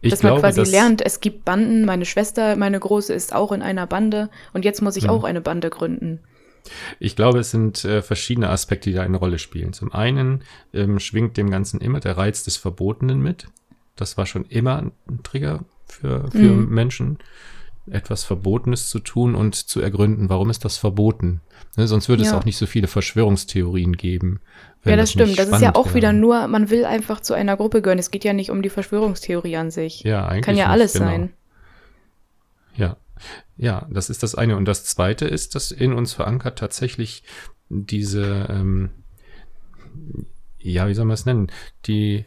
Ich 0.00 0.10
dass 0.10 0.20
glaube, 0.20 0.34
man 0.34 0.42
quasi 0.42 0.60
dass 0.60 0.70
lernt, 0.70 1.04
es 1.04 1.20
gibt 1.20 1.44
Banden, 1.44 1.84
meine 1.84 2.04
Schwester, 2.04 2.56
meine 2.56 2.78
Große 2.78 3.12
ist 3.12 3.34
auch 3.34 3.50
in 3.50 3.62
einer 3.62 3.86
Bande 3.86 4.30
und 4.52 4.64
jetzt 4.64 4.80
muss 4.80 4.96
ich 4.96 5.04
hm. 5.04 5.10
auch 5.10 5.24
eine 5.24 5.40
Bande 5.40 5.70
gründen. 5.70 6.20
Ich 6.98 7.16
glaube, 7.16 7.40
es 7.40 7.50
sind 7.50 7.84
äh, 7.84 8.02
verschiedene 8.02 8.50
Aspekte, 8.50 8.90
die 8.90 8.96
da 8.96 9.02
eine 9.02 9.16
Rolle 9.16 9.38
spielen. 9.38 9.72
Zum 9.72 9.92
einen 9.92 10.42
ähm, 10.72 10.98
schwingt 10.98 11.36
dem 11.36 11.50
Ganzen 11.50 11.80
immer 11.80 12.00
der 12.00 12.16
Reiz 12.16 12.44
des 12.44 12.56
Verbotenen 12.56 13.20
mit. 13.20 13.46
Das 13.94 14.16
war 14.16 14.26
schon 14.26 14.44
immer 14.46 14.90
ein 15.08 15.22
Trigger 15.22 15.64
für, 15.86 16.30
für 16.30 16.38
mhm. 16.38 16.68
Menschen, 16.68 17.18
etwas 17.90 18.24
Verbotenes 18.24 18.90
zu 18.90 18.98
tun 18.98 19.34
und 19.34 19.54
zu 19.54 19.80
ergründen, 19.80 20.28
warum 20.28 20.50
ist 20.50 20.64
das 20.64 20.76
verboten. 20.76 21.40
Ne, 21.76 21.86
sonst 21.86 22.08
würde 22.08 22.22
ja. 22.22 22.30
es 22.30 22.34
auch 22.34 22.44
nicht 22.44 22.56
so 22.56 22.66
viele 22.66 22.88
Verschwörungstheorien 22.88 23.96
geben. 23.96 24.40
Ja, 24.84 24.96
das, 24.96 25.12
das 25.12 25.12
stimmt. 25.12 25.38
Das 25.38 25.48
ist 25.48 25.62
ja 25.62 25.74
auch 25.74 25.86
wäre. 25.86 25.94
wieder 25.96 26.12
nur, 26.12 26.46
man 26.48 26.70
will 26.70 26.84
einfach 26.84 27.20
zu 27.20 27.34
einer 27.34 27.56
Gruppe 27.56 27.82
gehören. 27.82 27.98
Es 27.98 28.10
geht 28.10 28.24
ja 28.24 28.32
nicht 28.32 28.50
um 28.50 28.62
die 28.62 28.68
Verschwörungstheorie 28.68 29.56
an 29.56 29.70
sich. 29.70 30.02
Ja, 30.02 30.26
eigentlich. 30.26 30.44
Kann 30.44 30.56
ja 30.56 30.64
nicht, 30.64 30.72
alles 30.72 30.92
genau. 30.94 31.06
sein. 31.06 31.32
Ja. 32.76 32.96
Ja, 33.56 33.86
das 33.90 34.10
ist 34.10 34.22
das 34.22 34.34
eine. 34.34 34.56
Und 34.56 34.66
das 34.66 34.84
zweite 34.84 35.26
ist, 35.26 35.54
dass 35.54 35.70
in 35.70 35.92
uns 35.92 36.12
verankert 36.12 36.58
tatsächlich 36.58 37.22
diese, 37.68 38.46
ähm, 38.50 38.90
ja, 40.58 40.88
wie 40.88 40.94
soll 40.94 41.06
man 41.06 41.14
es 41.14 41.26
nennen? 41.26 41.50
Die, 41.86 42.26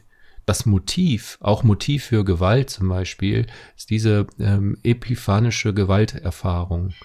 das 0.49 0.65
Motiv, 0.65 1.37
auch 1.41 1.61
Motiv 1.61 2.05
für 2.05 2.25
Gewalt 2.25 2.71
zum 2.71 2.89
Beispiel, 2.89 3.45
ist 3.77 3.91
diese 3.91 4.25
ähm, 4.39 4.77
epiphanische 4.81 5.75
Gewalterfahrung. 5.75 6.95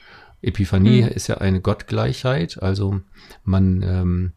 Epiphanie 0.41 1.03
hm. 1.03 1.09
ist 1.09 1.27
ja 1.27 1.39
eine 1.39 1.61
Gottgleichheit, 1.61 2.63
also 2.63 3.03
man, 3.45 3.83
ähm, 3.83 4.33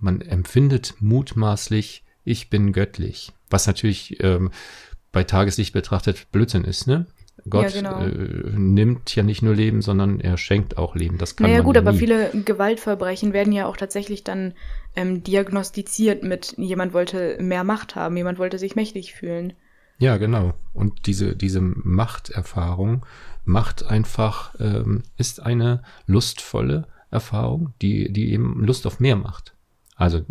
man 0.00 0.20
empfindet 0.20 0.94
mutmaßlich, 0.98 2.02
ich 2.24 2.50
bin 2.50 2.72
göttlich, 2.72 3.32
was 3.48 3.68
natürlich 3.68 4.20
ähm, 4.20 4.50
bei 5.12 5.22
Tageslicht 5.22 5.72
betrachtet 5.72 6.32
Blödsinn 6.32 6.64
ist, 6.64 6.88
ne? 6.88 7.06
Gott 7.48 7.74
ja, 7.74 7.80
genau. 7.80 8.00
äh, 8.00 8.52
nimmt 8.56 9.14
ja 9.14 9.22
nicht 9.22 9.42
nur 9.42 9.54
Leben, 9.54 9.82
sondern 9.82 10.20
er 10.20 10.36
schenkt 10.36 10.76
auch 10.78 10.94
Leben. 10.94 11.18
Das 11.18 11.36
kann 11.36 11.48
naja, 11.48 11.62
gut, 11.62 11.76
ja 11.76 11.82
aber 11.82 11.94
viele 11.94 12.30
Gewaltverbrechen 12.44 13.32
werden 13.32 13.52
ja 13.52 13.66
auch 13.66 13.76
tatsächlich 13.76 14.24
dann 14.24 14.54
ähm, 14.96 15.22
diagnostiziert 15.22 16.22
mit, 16.22 16.54
jemand 16.58 16.92
wollte 16.92 17.38
mehr 17.40 17.64
Macht 17.64 17.96
haben, 17.96 18.16
jemand 18.16 18.38
wollte 18.38 18.58
sich 18.58 18.76
mächtig 18.76 19.14
fühlen. 19.14 19.54
Ja, 19.98 20.16
genau. 20.16 20.54
Und 20.72 21.06
diese, 21.06 21.36
diese 21.36 21.60
Machterfahrung 21.60 23.04
macht 23.44 23.84
einfach, 23.84 24.54
ähm, 24.58 25.02
ist 25.16 25.40
eine 25.40 25.82
lustvolle 26.06 26.86
Erfahrung, 27.10 27.74
die, 27.82 28.12
die 28.12 28.32
eben 28.32 28.64
Lust 28.64 28.86
auf 28.86 29.00
mehr 29.00 29.16
macht. 29.16 29.54
Also 29.96 30.22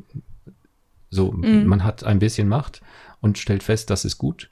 so, 1.09 1.31
mhm. 1.31 1.65
man 1.65 1.83
hat 1.83 2.03
ein 2.03 2.19
bisschen 2.19 2.47
Macht 2.47 2.81
und 3.21 3.37
stellt 3.37 3.63
fest, 3.63 3.89
das 3.89 4.05
ist 4.05 4.17
gut 4.17 4.49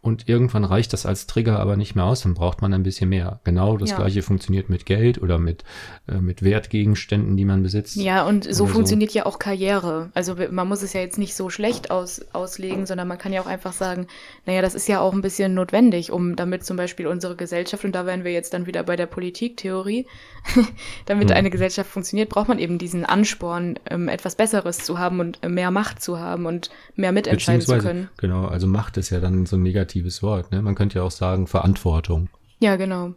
und 0.00 0.28
irgendwann 0.28 0.64
reicht 0.64 0.92
das 0.92 1.06
als 1.06 1.26
Trigger 1.26 1.58
aber 1.58 1.76
nicht 1.76 1.96
mehr 1.96 2.04
aus, 2.04 2.20
dann 2.22 2.34
braucht 2.34 2.62
man 2.62 2.72
ein 2.72 2.84
bisschen 2.84 3.08
mehr. 3.08 3.40
Genau 3.42 3.76
das 3.76 3.90
ja. 3.90 3.96
gleiche 3.96 4.22
funktioniert 4.22 4.70
mit 4.70 4.86
Geld 4.86 5.20
oder 5.20 5.38
mit, 5.38 5.64
äh, 6.06 6.18
mit 6.18 6.42
Wertgegenständen, 6.42 7.36
die 7.36 7.44
man 7.44 7.64
besitzt. 7.64 7.96
Ja, 7.96 8.24
und 8.24 8.52
so 8.52 8.66
funktioniert 8.66 9.10
so. 9.10 9.18
ja 9.18 9.26
auch 9.26 9.40
Karriere. 9.40 10.10
Also 10.14 10.36
man 10.50 10.68
muss 10.68 10.82
es 10.82 10.92
ja 10.92 11.00
jetzt 11.00 11.18
nicht 11.18 11.34
so 11.34 11.50
schlecht 11.50 11.90
aus, 11.90 12.24
auslegen, 12.32 12.86
sondern 12.86 13.08
man 13.08 13.18
kann 13.18 13.32
ja 13.32 13.40
auch 13.40 13.46
einfach 13.46 13.72
sagen, 13.72 14.06
naja, 14.46 14.62
das 14.62 14.76
ist 14.76 14.86
ja 14.86 15.00
auch 15.00 15.12
ein 15.12 15.20
bisschen 15.20 15.54
notwendig, 15.54 16.12
um 16.12 16.36
damit 16.36 16.64
zum 16.64 16.76
Beispiel 16.76 17.08
unsere 17.08 17.34
Gesellschaft, 17.34 17.84
und 17.84 17.92
da 17.92 18.06
wären 18.06 18.22
wir 18.22 18.32
jetzt 18.32 18.54
dann 18.54 18.66
wieder 18.66 18.84
bei 18.84 18.94
der 18.94 19.06
Politiktheorie, 19.06 20.06
damit 21.06 21.30
hm. 21.30 21.36
eine 21.36 21.50
Gesellschaft 21.50 21.90
funktioniert, 21.90 22.28
braucht 22.28 22.46
man 22.46 22.60
eben 22.60 22.78
diesen 22.78 23.04
Ansporn, 23.04 23.80
ähm, 23.90 24.06
etwas 24.06 24.36
Besseres 24.36 24.78
zu 24.78 25.00
haben 25.00 25.18
und 25.18 25.38
äh, 25.42 25.48
mehr 25.48 25.72
Macht 25.72 26.00
zu 26.00 26.20
haben 26.20 26.46
und 26.46 26.70
mehr 26.94 27.10
mitentscheiden 27.10 27.62
zu 27.62 27.78
können. 27.78 28.08
Genau, 28.16 28.46
also 28.46 28.68
Macht 28.68 28.96
ist 28.96 29.10
ja 29.10 29.18
dann 29.18 29.44
so 29.44 29.56
ein 29.56 29.62
negatives 29.62 29.97
negatives 29.98 30.22
Wort. 30.22 30.52
Ne? 30.52 30.62
Man 30.62 30.74
könnte 30.74 30.98
ja 30.98 31.04
auch 31.04 31.10
sagen 31.10 31.46
Verantwortung. 31.46 32.28
Ja, 32.60 32.76
genau. 32.76 33.14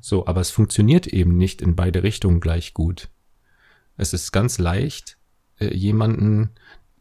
So, 0.00 0.26
aber 0.26 0.40
es 0.40 0.50
funktioniert 0.50 1.06
eben 1.06 1.36
nicht 1.36 1.62
in 1.62 1.74
beide 1.74 2.02
Richtungen 2.02 2.40
gleich 2.40 2.74
gut. 2.74 3.08
Es 3.96 4.12
ist 4.12 4.32
ganz 4.32 4.58
leicht, 4.58 5.16
äh, 5.58 5.74
jemanden 5.74 6.50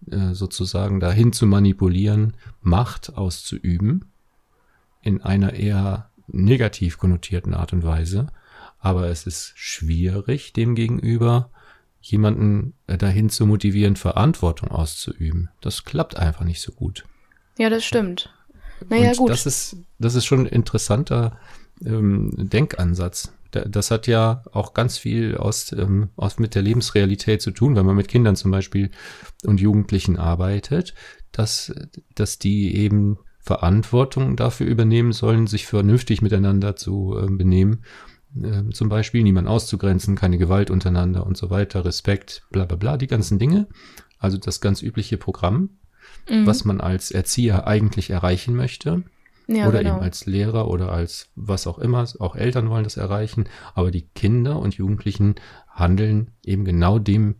äh, 0.09 0.33
sozusagen 0.33 0.99
dahin 0.99 1.33
zu 1.33 1.45
manipulieren, 1.45 2.33
Macht 2.61 3.15
auszuüben, 3.15 4.05
in 5.01 5.21
einer 5.21 5.53
eher 5.53 6.09
negativ 6.27 6.97
konnotierten 6.97 7.53
Art 7.53 7.73
und 7.73 7.83
Weise. 7.83 8.27
Aber 8.79 9.07
es 9.09 9.27
ist 9.27 9.53
schwierig, 9.55 10.53
demgegenüber 10.53 11.51
jemanden 12.01 12.73
äh, 12.87 12.97
dahin 12.97 13.29
zu 13.29 13.45
motivieren, 13.45 13.95
Verantwortung 13.95 14.69
auszuüben. 14.69 15.49
Das 15.61 15.83
klappt 15.83 16.17
einfach 16.17 16.45
nicht 16.45 16.61
so 16.61 16.71
gut. 16.71 17.05
Ja, 17.57 17.69
das 17.69 17.83
stimmt. 17.83 18.34
Naja, 18.89 19.11
und 19.11 19.17
gut. 19.17 19.29
Das 19.29 19.45
ist, 19.45 19.77
das 19.99 20.15
ist 20.15 20.25
schon 20.25 20.41
ein 20.41 20.45
interessanter 20.45 21.39
ähm, 21.83 22.31
Denkansatz. 22.35 23.33
Das 23.51 23.89
hat 23.89 24.07
ja 24.07 24.43
auch 24.51 24.73
ganz 24.73 24.97
viel 24.97 25.37
aus, 25.37 25.71
ähm, 25.71 26.09
aus 26.17 26.39
mit 26.39 26.55
der 26.55 26.61
Lebensrealität 26.61 27.41
zu 27.41 27.51
tun, 27.51 27.75
wenn 27.75 27.85
man 27.85 27.95
mit 27.95 28.09
Kindern 28.09 28.35
zum 28.35 28.51
Beispiel 28.51 28.91
und 29.45 29.61
Jugendlichen 29.61 30.17
arbeitet, 30.17 30.93
dass, 31.31 31.73
dass 32.15 32.37
die 32.37 32.75
eben 32.75 33.17
Verantwortung 33.39 34.35
dafür 34.35 34.67
übernehmen 34.67 35.13
sollen, 35.13 35.47
sich 35.47 35.67
vernünftig 35.67 36.21
miteinander 36.21 36.75
zu 36.75 37.17
äh, 37.17 37.27
benehmen. 37.27 37.85
Äh, 38.41 38.69
zum 38.71 38.89
Beispiel 38.89 39.23
niemand 39.23 39.47
auszugrenzen, 39.47 40.15
keine 40.15 40.37
Gewalt 40.37 40.69
untereinander 40.69 41.25
und 41.25 41.37
so 41.37 41.49
weiter, 41.49 41.85
Respekt, 41.85 42.43
bla 42.51 42.65
bla 42.65 42.75
bla, 42.75 42.97
die 42.97 43.07
ganzen 43.07 43.39
Dinge. 43.39 43.67
Also 44.17 44.37
das 44.37 44.59
ganz 44.59 44.81
übliche 44.81 45.17
Programm 45.17 45.69
mhm. 46.29 46.45
was 46.45 46.65
man 46.65 46.81
als 46.81 47.11
Erzieher 47.11 47.67
eigentlich 47.67 48.09
erreichen 48.09 48.55
möchte. 48.55 49.03
Ja, 49.47 49.67
oder 49.67 49.79
genau. 49.79 49.95
eben 49.95 50.03
als 50.03 50.25
Lehrer 50.25 50.67
oder 50.67 50.91
als 50.91 51.29
was 51.35 51.67
auch 51.67 51.77
immer. 51.77 52.07
Auch 52.19 52.35
Eltern 52.35 52.69
wollen 52.69 52.83
das 52.83 52.97
erreichen. 52.97 53.47
Aber 53.75 53.91
die 53.91 54.07
Kinder 54.15 54.59
und 54.59 54.75
Jugendlichen 54.75 55.35
handeln 55.69 56.31
eben 56.43 56.65
genau 56.65 56.97
dem 56.97 57.35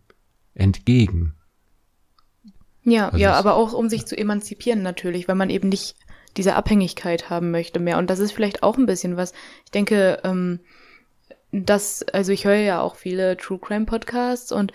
entgegen. 0.54 1.34
Ja, 2.84 3.08
also 3.08 3.18
ja, 3.18 3.34
aber 3.34 3.56
auch 3.56 3.74
um 3.74 3.90
sich 3.90 4.06
zu 4.06 4.16
emanzipieren 4.16 4.84
natürlich, 4.84 5.28
weil 5.28 5.36
man 5.36 5.50
eben 5.50 5.70
nicht 5.70 5.96
diese 6.38 6.56
Abhängigkeit 6.56 7.30
haben 7.30 7.50
möchte 7.50 7.80
mehr. 7.80 7.98
Und 7.98 8.10
das 8.10 8.20
ist 8.20 8.32
vielleicht 8.32 8.62
auch 8.62 8.78
ein 8.78 8.86
bisschen 8.86 9.18
was. 9.18 9.34
Ich 9.66 9.72
denke, 9.72 10.20
ähm, 10.24 10.60
dass, 11.52 12.04
also 12.04 12.32
ich 12.32 12.46
höre 12.46 12.56
ja 12.56 12.82
auch 12.82 12.96
viele 12.96 13.38
True 13.38 13.60
Crime 13.60 13.86
Podcasts 13.86 14.52
und. 14.52 14.72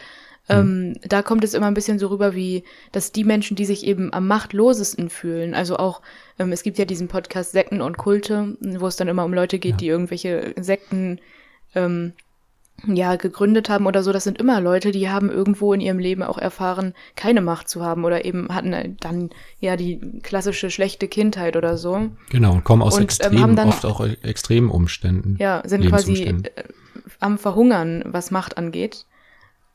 Ähm, 0.51 0.95
da 1.03 1.23
kommt 1.23 1.45
es 1.45 1.55
immer 1.55 1.67
ein 1.67 1.75
bisschen 1.75 1.99
so 1.99 2.09
rüber, 2.09 2.35
wie 2.35 2.65
dass 2.93 3.13
die 3.13 3.25
Menschen, 3.25 3.57
die 3.57 3.65
sich 3.65 3.87
eben 3.87 4.13
am 4.13 4.27
machtlosesten 4.27 5.09
fühlen, 5.09 5.55
also 5.55 5.77
auch, 5.77 6.03
ähm, 6.39 6.53
es 6.53 6.63
gibt 6.63 6.79
ja 6.79 6.85
diesen 6.85 7.09
Podcast 7.09 7.53
Sekten 7.53 7.81
und 7.81 7.97
Kulte, 7.97 8.57
wo 8.61 8.87
es 8.87 8.97
dann 8.97 9.09
immer 9.09 9.25
um 9.25 9.35
Leute 9.35 9.59
geht, 9.59 9.73
ja. 9.73 9.77
die 9.79 9.89
irgendwelche 9.89 10.55
Sekten 10.59 11.21
ähm, 11.75 12.13
ja, 12.87 13.17
gegründet 13.17 13.69
haben 13.69 13.87
oder 13.87 14.03
so, 14.03 14.13
das 14.13 14.25
sind 14.25 14.39
immer 14.39 14.61
Leute, 14.61 14.91
die 14.91 15.11
haben 15.11 15.31
irgendwo 15.31 15.73
in 15.73 15.81
ihrem 15.81 15.99
Leben 15.99 16.23
auch 16.23 16.39
erfahren, 16.39 16.95
keine 17.15 17.43
Macht 17.43 17.69
zu 17.69 17.83
haben 17.83 18.05
oder 18.05 18.25
eben 18.25 18.49
hatten 18.55 18.97
dann 19.01 19.31
ja 19.61 19.77
die 19.77 20.01
klassische 20.23 20.71
schlechte 20.71 21.07
Kindheit 21.07 21.57
oder 21.57 21.77
so. 21.77 22.09
Genau, 22.31 22.53
und 22.53 22.65
kommen 22.65 22.83
aus 22.83 22.95
und, 22.95 23.01
ähm, 23.01 23.05
extremen, 23.05 23.57
dann, 23.57 23.69
oft 23.69 23.85
auch 23.85 24.01
extremen 24.01 24.71
Umständen. 24.71 25.37
Ja, 25.39 25.63
sind 25.67 25.87
quasi 25.87 26.23
äh, 26.23 26.43
am 27.19 27.39
Verhungern, 27.39 28.03
was 28.07 28.31
Macht 28.31 28.57
angeht 28.57 29.07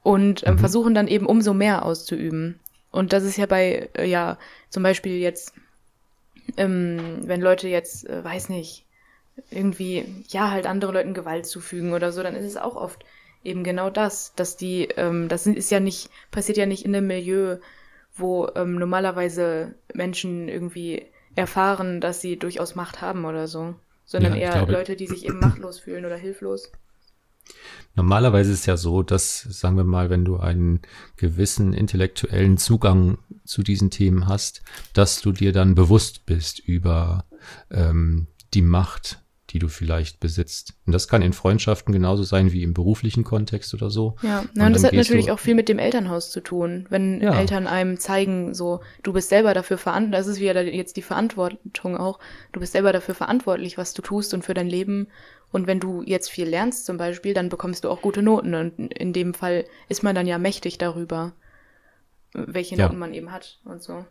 und 0.06 0.46
ähm, 0.46 0.54
mhm. 0.54 0.60
versuchen 0.60 0.94
dann 0.94 1.08
eben 1.08 1.26
umso 1.26 1.56
mehr 1.56 1.84
auszuüben. 1.84 2.60
Und 2.92 3.12
das 3.12 3.24
ist 3.24 3.38
ja 3.38 3.48
bei, 3.48 3.90
äh, 3.98 4.08
ja, 4.08 4.38
zum 4.70 4.84
Beispiel 4.84 5.18
jetzt, 5.18 5.54
ähm, 6.58 7.22
wenn 7.24 7.42
Leute 7.42 7.68
jetzt, 7.68 8.08
äh, 8.08 8.24
weiß 8.24 8.50
nicht, 8.50 8.86
irgendwie, 9.50 10.06
ja, 10.30 10.52
halt 10.52 10.68
anderen 10.68 10.94
Leuten 10.94 11.16
Gewalt 11.16 11.48
zufügen 11.48 11.94
oder 11.94 12.12
so, 12.12 12.22
dann 12.22 12.36
ist 12.36 12.46
es 12.46 12.56
auch 12.56 12.76
oft 12.76 13.04
eben 13.44 13.64
genau 13.64 13.90
das, 13.90 14.34
dass 14.36 14.58
die, 14.58 14.84
ähm, 14.96 15.28
das 15.28 15.48
ist 15.48 15.72
ja 15.72 15.80
nicht, 15.80 16.12
passiert 16.30 16.60
ja 16.60 16.68
nicht 16.68 16.86
in 16.86 16.96
einem 16.96 17.08
Milieu, 17.08 17.58
wo 18.16 18.48
ähm, 18.56 18.76
normalerweise 18.76 19.74
Menschen 19.92 20.50
irgendwie 20.50 21.08
erfahren, 21.34 22.00
dass 22.00 22.22
sie 22.22 22.38
durchaus 22.38 22.76
Macht 22.76 23.02
haben 23.02 23.26
oder 23.26 23.48
so, 23.48 23.74
sondern 24.06 24.34
ja, 24.34 24.40
eher 24.40 24.52
glaube, 24.52 24.72
Leute, 24.72 24.96
die 24.96 25.08
sich 25.08 25.26
eben 25.26 25.40
machtlos 25.40 25.80
fühlen 25.80 26.06
oder 26.06 26.16
hilflos. 26.16 26.72
Normalerweise 27.96 28.52
ist 28.52 28.62
es 28.62 28.66
ja 28.66 28.78
so, 28.78 29.04
dass, 29.04 29.42
sagen 29.42 29.78
wir 29.78 29.86
mal, 29.86 30.10
wenn 30.10 30.26
du 30.26 30.38
einen 30.38 30.82
gewissen 31.16 31.74
intellektuellen 31.74 32.58
Zugang 32.58 33.18
zu 33.46 33.64
diesen 33.64 33.90
Themen 33.90 34.28
hast, 34.28 34.62
dass 34.94 35.22
du 35.22 35.32
dir 35.32 35.54
dann 35.54 35.76
bewusst 35.76 36.26
bist 36.26 36.60
über 36.60 37.26
ähm, 37.72 38.28
die 38.54 38.62
Macht, 38.62 39.22
die 39.52 39.60
du 39.60 39.70
vielleicht 39.70 40.20
besitzt. 40.20 40.74
Und 40.86 40.92
das 40.92 41.08
kann 41.08 41.22
in 41.22 41.32
Freundschaften 41.32 41.94
genauso 41.94 42.24
sein 42.24 42.52
wie 42.52 42.64
im 42.64 42.74
beruflichen 42.74 43.24
Kontext 43.24 43.74
oder 43.74 43.90
so. 43.90 44.16
Ja, 44.22 44.44
Na, 44.54 44.64
und, 44.64 44.68
und 44.68 44.74
das 44.76 44.84
hat 44.84 44.92
natürlich 44.92 45.32
auch 45.32 45.40
viel 45.40 45.56
mit 45.56 45.70
dem 45.70 45.80
Elternhaus 45.80 46.32
zu 46.32 46.42
tun. 46.42 46.88
Wenn 46.90 47.22
ja. 47.22 47.34
Eltern 47.40 47.68
einem 47.68 47.98
zeigen, 47.98 48.54
so, 48.54 48.82
du 49.04 49.14
bist 49.14 49.30
selber 49.30 49.54
dafür 49.54 49.78
verantwortlich, 49.78 50.20
das 50.20 50.28
ist 50.28 50.42
wieder 50.42 50.62
jetzt 50.64 50.98
die 50.98 51.02
Verantwortung 51.02 51.96
auch, 51.96 52.20
du 52.52 52.60
bist 52.60 52.74
selber 52.74 52.92
dafür 52.92 53.16
verantwortlich, 53.16 53.78
was 53.78 53.94
du 53.94 54.02
tust 54.02 54.34
und 54.34 54.44
für 54.44 54.54
dein 54.54 54.68
Leben 54.68 55.08
und 55.56 55.68
wenn 55.68 55.80
du 55.80 56.04
jetzt 56.04 56.30
viel 56.30 56.50
lernst 56.50 56.86
zum 56.86 56.98
Beispiel, 56.98 57.34
dann 57.34 57.48
bekommst 57.48 57.86
du 57.86 57.90
auch 57.90 58.02
gute 58.02 58.22
Noten. 58.22 58.56
Und 58.56 58.94
in 58.94 59.14
dem 59.14 59.34
Fall 59.34 59.64
ist 59.88 60.04
man 60.04 60.14
dann 60.14 60.28
ja 60.28 60.38
mächtig 60.38 60.78
darüber, 60.78 61.32
welche 62.34 62.76
Noten 62.76 62.96
ja. 62.96 63.00
man 63.00 63.14
eben 63.14 63.32
hat 63.32 63.62
und 63.64 63.82
so. 63.82 64.04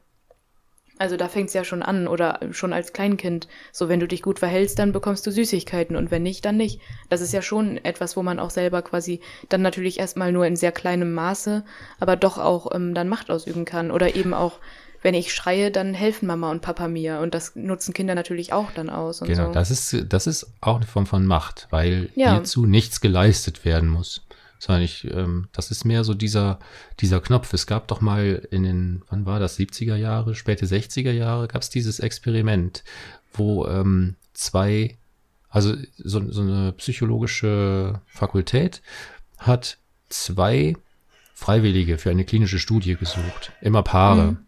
Also 0.96 1.18
da 1.18 1.28
fängt 1.28 1.48
es 1.48 1.54
ja 1.54 1.62
schon 1.62 1.82
an 1.82 2.08
oder 2.08 2.40
schon 2.52 2.72
als 2.72 2.94
Kleinkind. 2.94 3.46
So, 3.72 3.90
wenn 3.90 4.00
du 4.00 4.08
dich 4.08 4.22
gut 4.22 4.38
verhältst, 4.38 4.78
dann 4.78 4.92
bekommst 4.92 5.26
du 5.26 5.32
Süßigkeiten 5.32 5.96
und 5.96 6.10
wenn 6.10 6.22
nicht, 6.22 6.46
dann 6.46 6.56
nicht. 6.56 6.80
Das 7.10 7.20
ist 7.20 7.34
ja 7.34 7.42
schon 7.42 7.76
etwas, 7.84 8.16
wo 8.16 8.22
man 8.22 8.38
auch 8.38 8.50
selber 8.50 8.80
quasi 8.80 9.20
dann 9.50 9.60
natürlich 9.60 9.98
erstmal 9.98 10.32
nur 10.32 10.46
in 10.46 10.56
sehr 10.56 10.72
kleinem 10.72 11.12
Maße, 11.12 11.62
aber 12.00 12.16
doch 12.16 12.38
auch 12.38 12.74
ähm, 12.74 12.94
dann 12.94 13.10
Macht 13.10 13.30
ausüben 13.30 13.66
kann. 13.66 13.90
Oder 13.90 14.16
eben 14.16 14.32
auch 14.32 14.60
wenn 15.04 15.14
ich 15.14 15.34
schreie, 15.34 15.70
dann 15.70 15.92
helfen 15.92 16.26
Mama 16.26 16.50
und 16.50 16.62
Papa 16.62 16.88
mir. 16.88 17.20
Und 17.20 17.34
das 17.34 17.54
nutzen 17.54 17.92
Kinder 17.92 18.14
natürlich 18.14 18.54
auch 18.54 18.70
dann 18.72 18.88
aus. 18.88 19.20
Genau, 19.20 19.48
so. 19.48 19.52
das 19.52 19.70
ist, 19.70 20.06
das 20.08 20.26
ist 20.26 20.46
auch 20.62 20.76
eine 20.76 20.86
Form 20.86 21.04
von 21.04 21.26
Macht, 21.26 21.68
weil 21.68 22.08
Ja. 22.14 22.32
hierzu 22.32 22.64
nichts 22.64 23.02
geleistet 23.02 23.66
werden 23.66 23.90
muss. 23.90 24.22
Sondern 24.58 24.82
ich, 24.82 25.04
ähm, 25.12 25.48
das 25.52 25.70
ist 25.70 25.84
mehr 25.84 26.04
so 26.04 26.14
dieser, 26.14 26.58
dieser 27.00 27.20
Knopf. 27.20 27.52
Es 27.52 27.66
gab 27.66 27.86
doch 27.88 28.00
mal 28.00 28.48
in 28.50 28.62
den, 28.62 29.02
wann 29.10 29.26
war 29.26 29.38
das, 29.38 29.58
70er 29.58 29.94
Jahre, 29.96 30.34
späte 30.34 30.64
60er 30.64 31.12
Jahre, 31.12 31.48
gab 31.48 31.60
es 31.60 31.68
dieses 31.68 32.00
Experiment, 32.00 32.82
wo 33.34 33.66
ähm, 33.66 34.16
zwei, 34.32 34.96
also 35.50 35.74
so, 35.98 36.32
so 36.32 36.40
eine 36.40 36.72
psychologische 36.72 38.00
Fakultät 38.06 38.80
hat 39.36 39.76
zwei 40.08 40.74
Freiwillige 41.34 41.98
für 41.98 42.08
eine 42.08 42.24
klinische 42.24 42.58
Studie 42.58 42.96
gesucht. 42.96 43.52
Immer 43.60 43.82
Paare. 43.82 44.30
Mhm. 44.32 44.38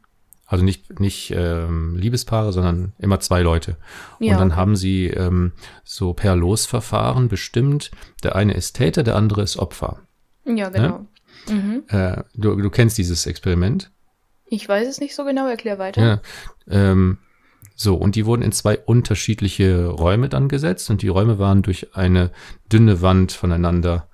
Also 0.46 0.64
nicht, 0.64 1.00
nicht 1.00 1.32
ähm, 1.36 1.96
Liebespaare, 1.96 2.52
sondern 2.52 2.92
immer 2.98 3.18
zwei 3.18 3.42
Leute. 3.42 3.76
Ja, 4.20 4.34
Und 4.34 4.40
dann 4.40 4.56
haben 4.56 4.76
sie 4.76 5.06
ähm, 5.06 5.52
so 5.82 6.12
per 6.12 6.36
Losverfahren 6.36 7.28
bestimmt, 7.28 7.90
der 8.22 8.36
eine 8.36 8.54
ist 8.54 8.74
Täter, 8.74 9.02
der 9.02 9.16
andere 9.16 9.42
ist 9.42 9.56
Opfer. 9.56 10.00
Ja, 10.44 10.68
genau. 10.68 11.06
Mhm. 11.48 11.82
Äh, 11.88 12.22
du, 12.34 12.54
du 12.54 12.70
kennst 12.70 12.96
dieses 12.96 13.26
Experiment? 13.26 13.90
Ich 14.46 14.68
weiß 14.68 14.86
es 14.86 15.00
nicht 15.00 15.16
so 15.16 15.24
genau, 15.24 15.48
erklär 15.48 15.80
weiter. 15.80 16.02
Ja. 16.06 16.20
Ähm, 16.68 17.18
so, 17.74 17.96
und 17.96 18.14
die 18.14 18.24
wurden 18.24 18.42
in 18.42 18.52
zwei 18.52 18.78
unterschiedliche 18.78 19.86
Räume 19.88 20.28
dann 20.28 20.48
gesetzt 20.48 20.88
und 20.90 21.02
die 21.02 21.08
Räume 21.08 21.38
waren 21.38 21.62
durch 21.62 21.94
eine 21.94 22.30
dünne 22.72 23.02
Wand 23.02 23.32
voneinander 23.32 24.08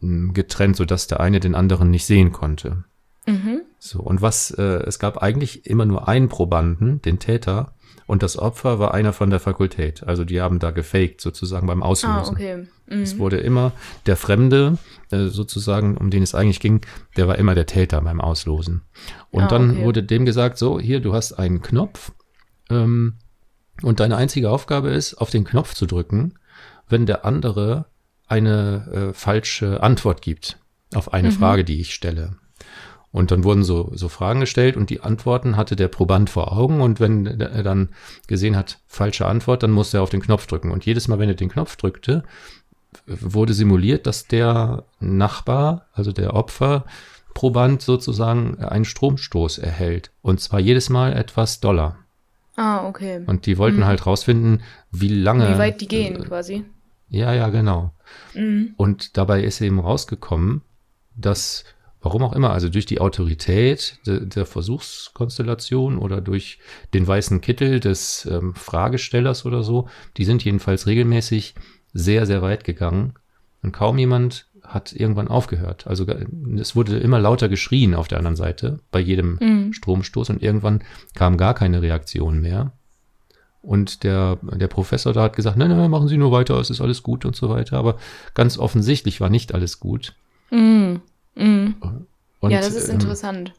mh, 0.00 0.32
getrennt, 0.32 0.76
sodass 0.76 1.06
der 1.06 1.20
eine 1.20 1.40
den 1.40 1.54
anderen 1.54 1.90
nicht 1.90 2.04
sehen 2.04 2.32
konnte. 2.32 2.84
Mhm. 3.26 3.62
So, 3.78 4.00
und 4.00 4.22
was, 4.22 4.50
äh, 4.52 4.62
es 4.86 4.98
gab 4.98 5.18
eigentlich 5.22 5.66
immer 5.66 5.84
nur 5.84 6.08
einen 6.08 6.28
Probanden, 6.28 7.02
den 7.02 7.18
Täter, 7.18 7.72
und 8.06 8.22
das 8.22 8.38
Opfer 8.38 8.78
war 8.78 8.94
einer 8.94 9.12
von 9.12 9.30
der 9.30 9.40
Fakultät. 9.40 10.04
Also 10.04 10.24
die 10.24 10.40
haben 10.40 10.60
da 10.60 10.70
gefaked 10.70 11.20
sozusagen 11.20 11.66
beim 11.66 11.82
Auslösen. 11.82 12.16
Ah, 12.16 12.30
okay. 12.30 12.66
Es 12.86 13.14
Mhm. 13.14 13.18
wurde 13.18 13.38
immer 13.38 13.72
der 14.06 14.16
Fremde, 14.16 14.78
äh, 15.10 15.26
sozusagen, 15.26 15.96
um 15.96 16.10
den 16.10 16.22
es 16.22 16.32
eigentlich 16.32 16.60
ging, 16.60 16.82
der 17.16 17.26
war 17.26 17.36
immer 17.36 17.56
der 17.56 17.66
Täter 17.66 18.00
beim 18.02 18.20
Auslosen. 18.20 18.82
Und 19.32 19.42
Ah, 19.44 19.48
dann 19.48 19.70
okay. 19.72 19.82
wurde 19.84 20.02
dem 20.04 20.24
gesagt, 20.24 20.56
so, 20.56 20.78
hier, 20.78 21.00
du 21.00 21.14
hast 21.14 21.32
einen 21.32 21.62
Knopf 21.62 22.12
ähm, 22.70 23.14
und 23.82 23.98
deine 23.98 24.16
einzige 24.16 24.50
Aufgabe 24.50 24.90
ist, 24.90 25.14
auf 25.14 25.30
den 25.30 25.42
Knopf 25.44 25.74
zu 25.74 25.86
drücken, 25.86 26.34
wenn 26.88 27.06
der 27.06 27.24
andere 27.24 27.86
eine 28.28 29.10
äh, 29.10 29.14
falsche 29.14 29.82
Antwort 29.82 30.22
gibt 30.22 30.58
auf 30.94 31.12
eine 31.12 31.28
Mhm. 31.28 31.32
Frage, 31.32 31.64
die 31.64 31.80
ich 31.80 31.92
stelle. 31.92 32.36
Und 33.16 33.30
dann 33.30 33.44
wurden 33.44 33.64
so, 33.64 33.90
so 33.94 34.10
Fragen 34.10 34.40
gestellt 34.40 34.76
und 34.76 34.90
die 34.90 35.00
Antworten 35.00 35.56
hatte 35.56 35.74
der 35.74 35.88
Proband 35.88 36.28
vor 36.28 36.52
Augen 36.52 36.82
und 36.82 37.00
wenn 37.00 37.24
er 37.40 37.62
dann 37.62 37.88
gesehen 38.26 38.56
hat, 38.56 38.78
falsche 38.86 39.24
Antwort, 39.24 39.62
dann 39.62 39.70
musste 39.70 39.96
er 39.96 40.02
auf 40.02 40.10
den 40.10 40.20
Knopf 40.20 40.46
drücken. 40.46 40.70
Und 40.70 40.84
jedes 40.84 41.08
Mal, 41.08 41.18
wenn 41.18 41.30
er 41.30 41.34
den 41.34 41.48
Knopf 41.48 41.76
drückte, 41.76 42.24
wurde 43.06 43.54
simuliert, 43.54 44.06
dass 44.06 44.26
der 44.26 44.84
Nachbar, 45.00 45.86
also 45.94 46.12
der 46.12 46.34
Opferproband 46.34 47.80
sozusagen 47.80 48.58
einen 48.62 48.84
Stromstoß 48.84 49.58
erhält. 49.58 50.10
Und 50.20 50.40
zwar 50.40 50.60
jedes 50.60 50.90
Mal 50.90 51.14
etwas 51.14 51.60
Dollar. 51.60 51.96
Ah, 52.56 52.86
okay. 52.86 53.22
Und 53.26 53.46
die 53.46 53.56
wollten 53.56 53.78
Mhm. 53.80 53.86
halt 53.86 54.04
rausfinden, 54.06 54.62
wie 54.90 55.08
lange. 55.08 55.54
Wie 55.54 55.58
weit 55.58 55.80
die 55.80 55.88
gehen, 55.88 56.16
äh, 56.16 56.26
quasi. 56.26 56.64
Ja, 57.08 57.32
ja, 57.32 57.48
genau. 57.48 57.94
Mhm. 58.34 58.74
Und 58.76 59.16
dabei 59.16 59.42
ist 59.42 59.60
eben 59.62 59.80
rausgekommen, 59.80 60.60
dass, 61.14 61.64
warum 62.06 62.22
auch 62.22 62.32
immer, 62.32 62.52
also 62.52 62.68
durch 62.68 62.86
die 62.86 63.00
Autorität 63.00 63.98
de, 64.06 64.24
der 64.24 64.46
Versuchskonstellation 64.46 65.98
oder 65.98 66.20
durch 66.20 66.60
den 66.94 67.04
weißen 67.04 67.40
Kittel 67.40 67.80
des 67.80 68.26
ähm, 68.30 68.54
Fragestellers 68.54 69.44
oder 69.44 69.64
so, 69.64 69.88
die 70.16 70.24
sind 70.24 70.44
jedenfalls 70.44 70.86
regelmäßig 70.86 71.56
sehr, 71.92 72.24
sehr 72.24 72.42
weit 72.42 72.62
gegangen. 72.62 73.14
Und 73.62 73.72
kaum 73.72 73.98
jemand 73.98 74.46
hat 74.62 74.92
irgendwann 74.92 75.26
aufgehört. 75.26 75.88
Also 75.88 76.06
es 76.60 76.76
wurde 76.76 76.96
immer 76.98 77.18
lauter 77.18 77.48
geschrien 77.48 77.96
auf 77.96 78.06
der 78.06 78.18
anderen 78.18 78.36
Seite 78.36 78.78
bei 78.92 79.00
jedem 79.00 79.38
Mhm. 79.40 79.72
Stromstoß 79.72 80.30
und 80.30 80.42
irgendwann 80.42 80.84
kam 81.16 81.36
gar 81.36 81.54
keine 81.54 81.82
Reaktion 81.82 82.40
mehr. 82.40 82.72
Und 83.62 84.04
der, 84.04 84.38
der 84.42 84.68
Professor 84.68 85.12
da 85.12 85.24
hat 85.24 85.34
gesagt, 85.34 85.56
nein, 85.56 85.70
nein, 85.70 85.90
machen 85.90 86.06
Sie 86.06 86.18
nur 86.18 86.30
weiter, 86.30 86.54
es 86.60 86.70
ist 86.70 86.80
alles 86.80 87.02
gut 87.02 87.24
und 87.24 87.34
so 87.34 87.48
weiter. 87.48 87.78
Aber 87.78 87.96
ganz 88.34 88.58
offensichtlich 88.58 89.20
war 89.20 89.28
nicht 89.28 89.54
alles 89.54 89.80
gut. 89.80 90.14
Mhm. 90.52 91.00
Mhm. 91.36 91.76
Und, 92.40 92.50
ja, 92.50 92.60
das 92.60 92.74
ist 92.74 92.88
ähm, 92.88 92.96
interessant. 92.96 93.52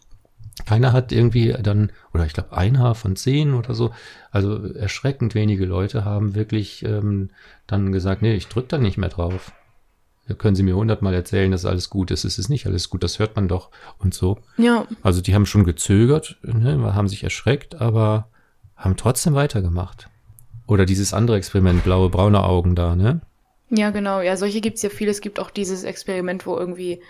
Keiner 0.66 0.92
hat 0.92 1.12
irgendwie 1.12 1.54
dann, 1.62 1.92
oder 2.14 2.26
ich 2.26 2.34
glaube, 2.34 2.58
ein 2.58 2.80
Haar 2.80 2.96
von 2.96 3.16
zehn 3.16 3.54
oder 3.54 3.74
so, 3.74 3.92
also 4.32 4.64
erschreckend 4.74 5.36
wenige 5.36 5.66
Leute 5.66 6.04
haben 6.04 6.36
wirklich 6.36 6.84
ähm, 6.84 7.30
dann 7.68 7.92
gesagt, 7.92 8.22
nee, 8.22 8.36
ich 8.36 8.48
drück 8.48 8.68
da 8.68 8.78
nicht 8.78 8.98
mehr 8.98 9.10
drauf. 9.10 9.52
Da 10.28 10.34
können 10.34 10.56
Sie 10.56 10.64
mir 10.64 10.76
hundertmal 10.76 11.14
erzählen, 11.14 11.52
dass 11.52 11.66
alles 11.66 11.90
gut 11.90 12.12
ist. 12.12 12.26
Es 12.26 12.38
ist 12.38 12.50
nicht 12.50 12.66
alles 12.66 12.90
gut, 12.90 13.04
das 13.04 13.18
hört 13.20 13.36
man 13.36 13.48
doch 13.48 13.70
und 14.00 14.14
so. 14.14 14.40
Ja, 14.58 14.86
Also 15.02 15.22
die 15.22 15.34
haben 15.34 15.46
schon 15.46 15.64
gezögert, 15.64 16.38
ne, 16.42 16.94
haben 16.94 17.08
sich 17.08 17.24
erschreckt, 17.24 17.80
aber 17.80 18.28
haben 18.76 18.98
trotzdem 18.98 19.36
weitergemacht. 19.36 20.10
Oder 20.68 20.86
dieses 20.86 21.14
andere 21.14 21.38
Experiment, 21.38 21.84
blaue, 21.84 22.10
braune 22.10 22.44
Augen 22.44 22.76
da, 22.76 22.96
ne? 22.96 23.22
ja, 23.70 23.90
genau. 23.92 24.22
Ja, 24.22 24.36
solche 24.38 24.60
gibt's 24.62 24.82
ja 24.82 24.90
viel. 24.90 25.08
Es 25.08 25.22
gibt 25.22 25.40
auch 25.40 25.50
dieses 25.50 25.84
Experiment, 25.84 26.46
wo 26.46 26.58
irgendwie 26.58 27.02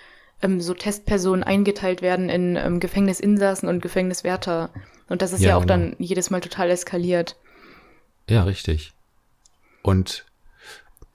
ähm, 0.41 0.61
so 0.61 0.73
Testpersonen 0.73 1.43
eingeteilt 1.43 2.01
werden 2.01 2.29
in 2.29 2.55
ähm, 2.55 2.79
Gefängnisinsassen 2.79 3.67
und 3.69 3.81
Gefängniswärter. 3.81 4.69
Und 5.09 5.21
das 5.21 5.33
ist 5.33 5.41
ja, 5.41 5.49
Ja, 5.49 5.55
auch 5.57 5.61
genau. 5.61 5.73
dann 5.73 5.95
jedes 5.99 6.29
Mal 6.29 6.41
total 6.41 6.69
eskaliert. 6.69 7.35
Ja, 8.29 8.43
richtig. 8.43 8.91
Und 9.83 10.25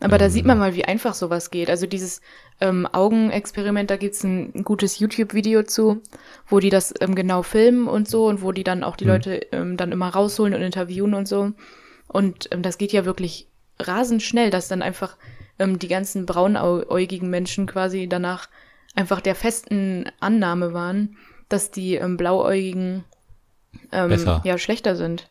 Aber 0.01 0.19
da 0.19 0.25
Ähm. 0.25 0.31
sieht 0.31 0.45
man 0.47 0.59
mal, 0.59 0.75
wie 0.75 0.85
einfach 0.85 1.15
sowas 1.15 1.51
geht. 1.51 1.71
Also 1.71 1.87
dieses 1.87 2.21
ähm, 2.61 2.87
Augenexperiment, 2.91 3.91
da 3.91 3.97
gibt's 3.97 4.25
ein, 4.25 4.53
ein 4.55 4.65
gutes 4.65 4.99
YouTube-Video 4.99 5.63
zu, 5.63 6.01
wo 6.49 6.59
die 6.59 6.71
das 6.71 6.95
ähm, 7.01 7.15
genau 7.15 7.43
filmen 7.43 7.87
und 7.87 8.09
so 8.09 8.27
und 8.27 8.43
wo 8.43 8.51
die 8.53 8.65
dann 8.65 8.83
auch 8.83 8.97
die 8.97 9.05
Mhm. 9.05 9.11
Leute 9.11 9.35
ähm, 9.53 9.77
dann 9.77 9.93
immer 9.93 10.09
rausholen 10.09 10.55
und 10.55 10.63
interviewen 10.63 11.15
und 11.15 11.29
so. 11.29 11.53
Und 12.09 12.49
ähm, 12.51 12.63
das 12.63 12.79
geht 12.79 12.93
ja 12.93 13.05
wirklich 13.05 13.47
rasend 13.79 14.23
schnell, 14.23 14.51
dass 14.51 14.69
dann 14.69 14.83
einfach 14.83 15.17
ähm, 15.59 15.79
die 15.79 15.89
ganzen 15.89 16.25
braunäugigen 16.27 17.29
Menschen 17.31 17.67
quasi 17.67 18.09
danach 18.09 18.49
einfach 18.95 19.21
der 19.21 19.35
festen 19.35 20.11
Annahme 20.21 20.73
waren, 20.73 21.17
dass 21.49 21.71
die 21.71 21.95
ähm, 21.97 22.17
blauäugigen 22.17 23.05
ähm, 23.91 24.41
ja 24.45 24.59
schlechter 24.59 24.97
sind. 24.97 25.29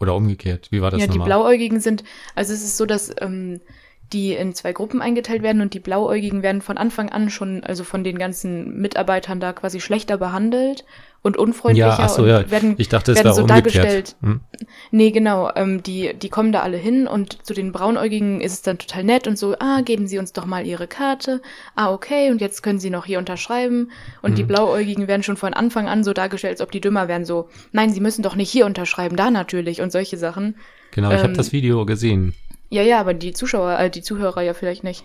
oder 0.00 0.14
umgekehrt, 0.14 0.68
wie 0.70 0.82
war 0.82 0.90
das 0.90 1.00
Ja, 1.00 1.06
die 1.06 1.18
nochmal? 1.18 1.26
Blauäugigen 1.26 1.80
sind, 1.80 2.04
also 2.34 2.52
es 2.52 2.62
ist 2.62 2.76
so, 2.76 2.86
dass 2.86 3.14
ähm, 3.20 3.60
die 4.12 4.34
in 4.34 4.54
zwei 4.54 4.72
Gruppen 4.72 5.02
eingeteilt 5.02 5.42
werden 5.42 5.60
und 5.62 5.74
die 5.74 5.80
Blauäugigen 5.80 6.42
werden 6.42 6.62
von 6.62 6.78
Anfang 6.78 7.08
an 7.10 7.28
schon, 7.30 7.64
also 7.64 7.82
von 7.82 8.04
den 8.04 8.18
ganzen 8.18 8.80
Mitarbeitern 8.80 9.40
da 9.40 9.52
quasi 9.52 9.80
schlechter 9.80 10.16
behandelt 10.16 10.84
und 11.22 11.36
unfreundlicher 11.36 11.88
ja, 11.88 11.96
ach 11.98 12.08
so, 12.08 12.24
ja. 12.26 12.48
werden, 12.50 12.74
ich 12.78 12.88
dachte, 12.88 13.12
es 13.12 13.18
werden 13.18 13.32
so 13.34 13.42
umgekehrt. 13.42 13.66
dargestellt. 13.74 14.16
Hm? 14.22 14.40
Nee, 14.92 15.10
genau, 15.10 15.50
ähm, 15.56 15.82
die, 15.82 16.14
die 16.14 16.28
kommen 16.28 16.52
da 16.52 16.60
alle 16.60 16.76
hin 16.76 17.06
und 17.08 17.44
zu 17.44 17.52
den 17.52 17.72
Braunäugigen 17.72 18.40
ist 18.40 18.52
es 18.52 18.62
dann 18.62 18.78
total 18.78 19.02
nett 19.04 19.26
und 19.26 19.36
so, 19.38 19.56
ah, 19.58 19.80
geben 19.80 20.06
Sie 20.06 20.18
uns 20.18 20.32
doch 20.32 20.46
mal 20.46 20.64
Ihre 20.66 20.86
Karte. 20.86 21.42
Ah, 21.74 21.92
okay, 21.92 22.30
und 22.30 22.40
jetzt 22.40 22.62
können 22.62 22.78
Sie 22.78 22.90
noch 22.90 23.06
hier 23.06 23.18
unterschreiben. 23.18 23.90
Und 24.22 24.38
die 24.38 24.44
Mhm. 24.44 24.48
Blauäugigen 24.48 25.08
werden 25.08 25.22
schon 25.24 25.36
von 25.36 25.52
Anfang 25.54 25.88
an 25.88 26.04
so 26.04 26.12
dargestellt, 26.12 26.52
als 26.52 26.60
ob 26.60 26.70
die 26.70 26.80
dümmer 26.80 27.08
wären, 27.08 27.24
so, 27.24 27.48
nein, 27.72 27.90
Sie 27.92 28.00
müssen 28.00 28.22
doch 28.22 28.36
nicht 28.36 28.50
hier 28.50 28.66
unterschreiben, 28.66 29.16
da 29.16 29.30
natürlich 29.30 29.80
und 29.80 29.90
solche 29.90 30.16
Sachen. 30.16 30.56
Genau, 30.92 31.10
ich 31.10 31.18
habe 31.18 31.28
Ähm, 31.30 31.34
das 31.36 31.52
Video 31.52 31.84
gesehen. 31.86 32.34
Ja, 32.70 32.82
ja, 32.82 33.00
aber 33.00 33.14
die 33.14 33.32
Zuschauer, 33.32 33.78
äh, 33.78 33.90
die 33.90 34.02
Zuhörer 34.02 34.42
ja 34.42 34.54
vielleicht 34.54 34.84
nicht. 34.84 35.04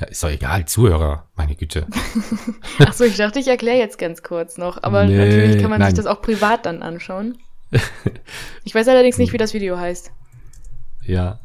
Ja, 0.00 0.06
ist 0.06 0.22
doch 0.22 0.30
egal, 0.30 0.64
Zuhörer, 0.64 1.28
meine 1.36 1.54
Güte. 1.54 1.86
Ach 2.78 2.92
so, 2.94 3.04
ich 3.04 3.16
dachte, 3.16 3.38
ich 3.38 3.48
erkläre 3.48 3.78
jetzt 3.78 3.98
ganz 3.98 4.22
kurz 4.22 4.56
noch. 4.56 4.82
Aber 4.82 5.04
Nee, 5.04 5.16
natürlich 5.16 5.60
kann 5.60 5.70
man 5.70 5.80
nein. 5.80 5.90
sich 5.90 6.02
das 6.02 6.06
auch 6.06 6.22
privat 6.22 6.66
dann 6.66 6.82
anschauen. 6.82 7.38
Ich 8.64 8.74
weiß 8.74 8.88
allerdings 8.88 9.18
nicht, 9.18 9.32
wie 9.32 9.38
das 9.38 9.54
Video 9.54 9.78
heißt. 9.78 10.10
Ja, 11.04 11.40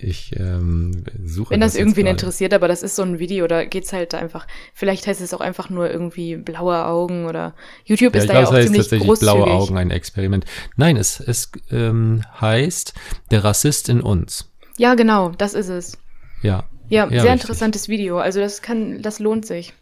ich 0.00 0.38
ähm, 0.38 1.04
suche 1.24 1.50
Wenn 1.50 1.60
das, 1.60 1.74
jetzt 1.74 1.80
irgendwen 1.80 2.06
interessiert, 2.06 2.54
aber 2.54 2.68
das 2.68 2.82
ist 2.82 2.96
so 2.96 3.02
ein 3.02 3.18
Video, 3.18 3.46
da 3.46 3.64
geht's 3.64 3.92
halt 3.92 4.14
einfach. 4.14 4.46
Vielleicht 4.74 5.06
heißt 5.06 5.20
es 5.20 5.34
auch 5.34 5.40
einfach 5.40 5.70
nur 5.70 5.90
irgendwie 5.90 6.36
blaue 6.36 6.84
Augen 6.84 7.26
oder 7.26 7.54
YouTube 7.84 8.14
Ja, 8.14 8.20
ist 8.22 8.28
da 8.28 8.34
glaube, 8.34 8.44
ja 8.44 8.48
auch 8.48 8.52
es 8.52 8.56
heißt 8.58 8.66
ziemlich 8.66 8.82
tatsächlich 8.82 9.08
großzügig. 9.08 9.34
blaue 9.34 9.50
Augen, 9.50 9.76
ein 9.76 9.90
Experiment. 9.90 10.44
Nein, 10.76 10.96
es, 10.96 11.20
es 11.20 11.50
ähm, 11.70 12.22
heißt 12.40 12.94
Der 13.30 13.44
Rassist 13.44 13.88
in 13.88 14.00
uns. 14.00 14.50
Ja, 14.76 14.94
genau, 14.94 15.30
das 15.30 15.54
ist 15.54 15.68
es. 15.68 15.98
Ja, 16.42 16.64
Ja, 16.88 17.04
Ja, 17.04 17.08
sehr 17.08 17.18
richtig. 17.22 17.32
interessantes 17.42 17.88
Video. 17.88 18.18
Also 18.18 18.40
das 18.40 18.62
kann, 18.62 19.02
das 19.02 19.18
lohnt 19.18 19.44
sich. 19.46 19.74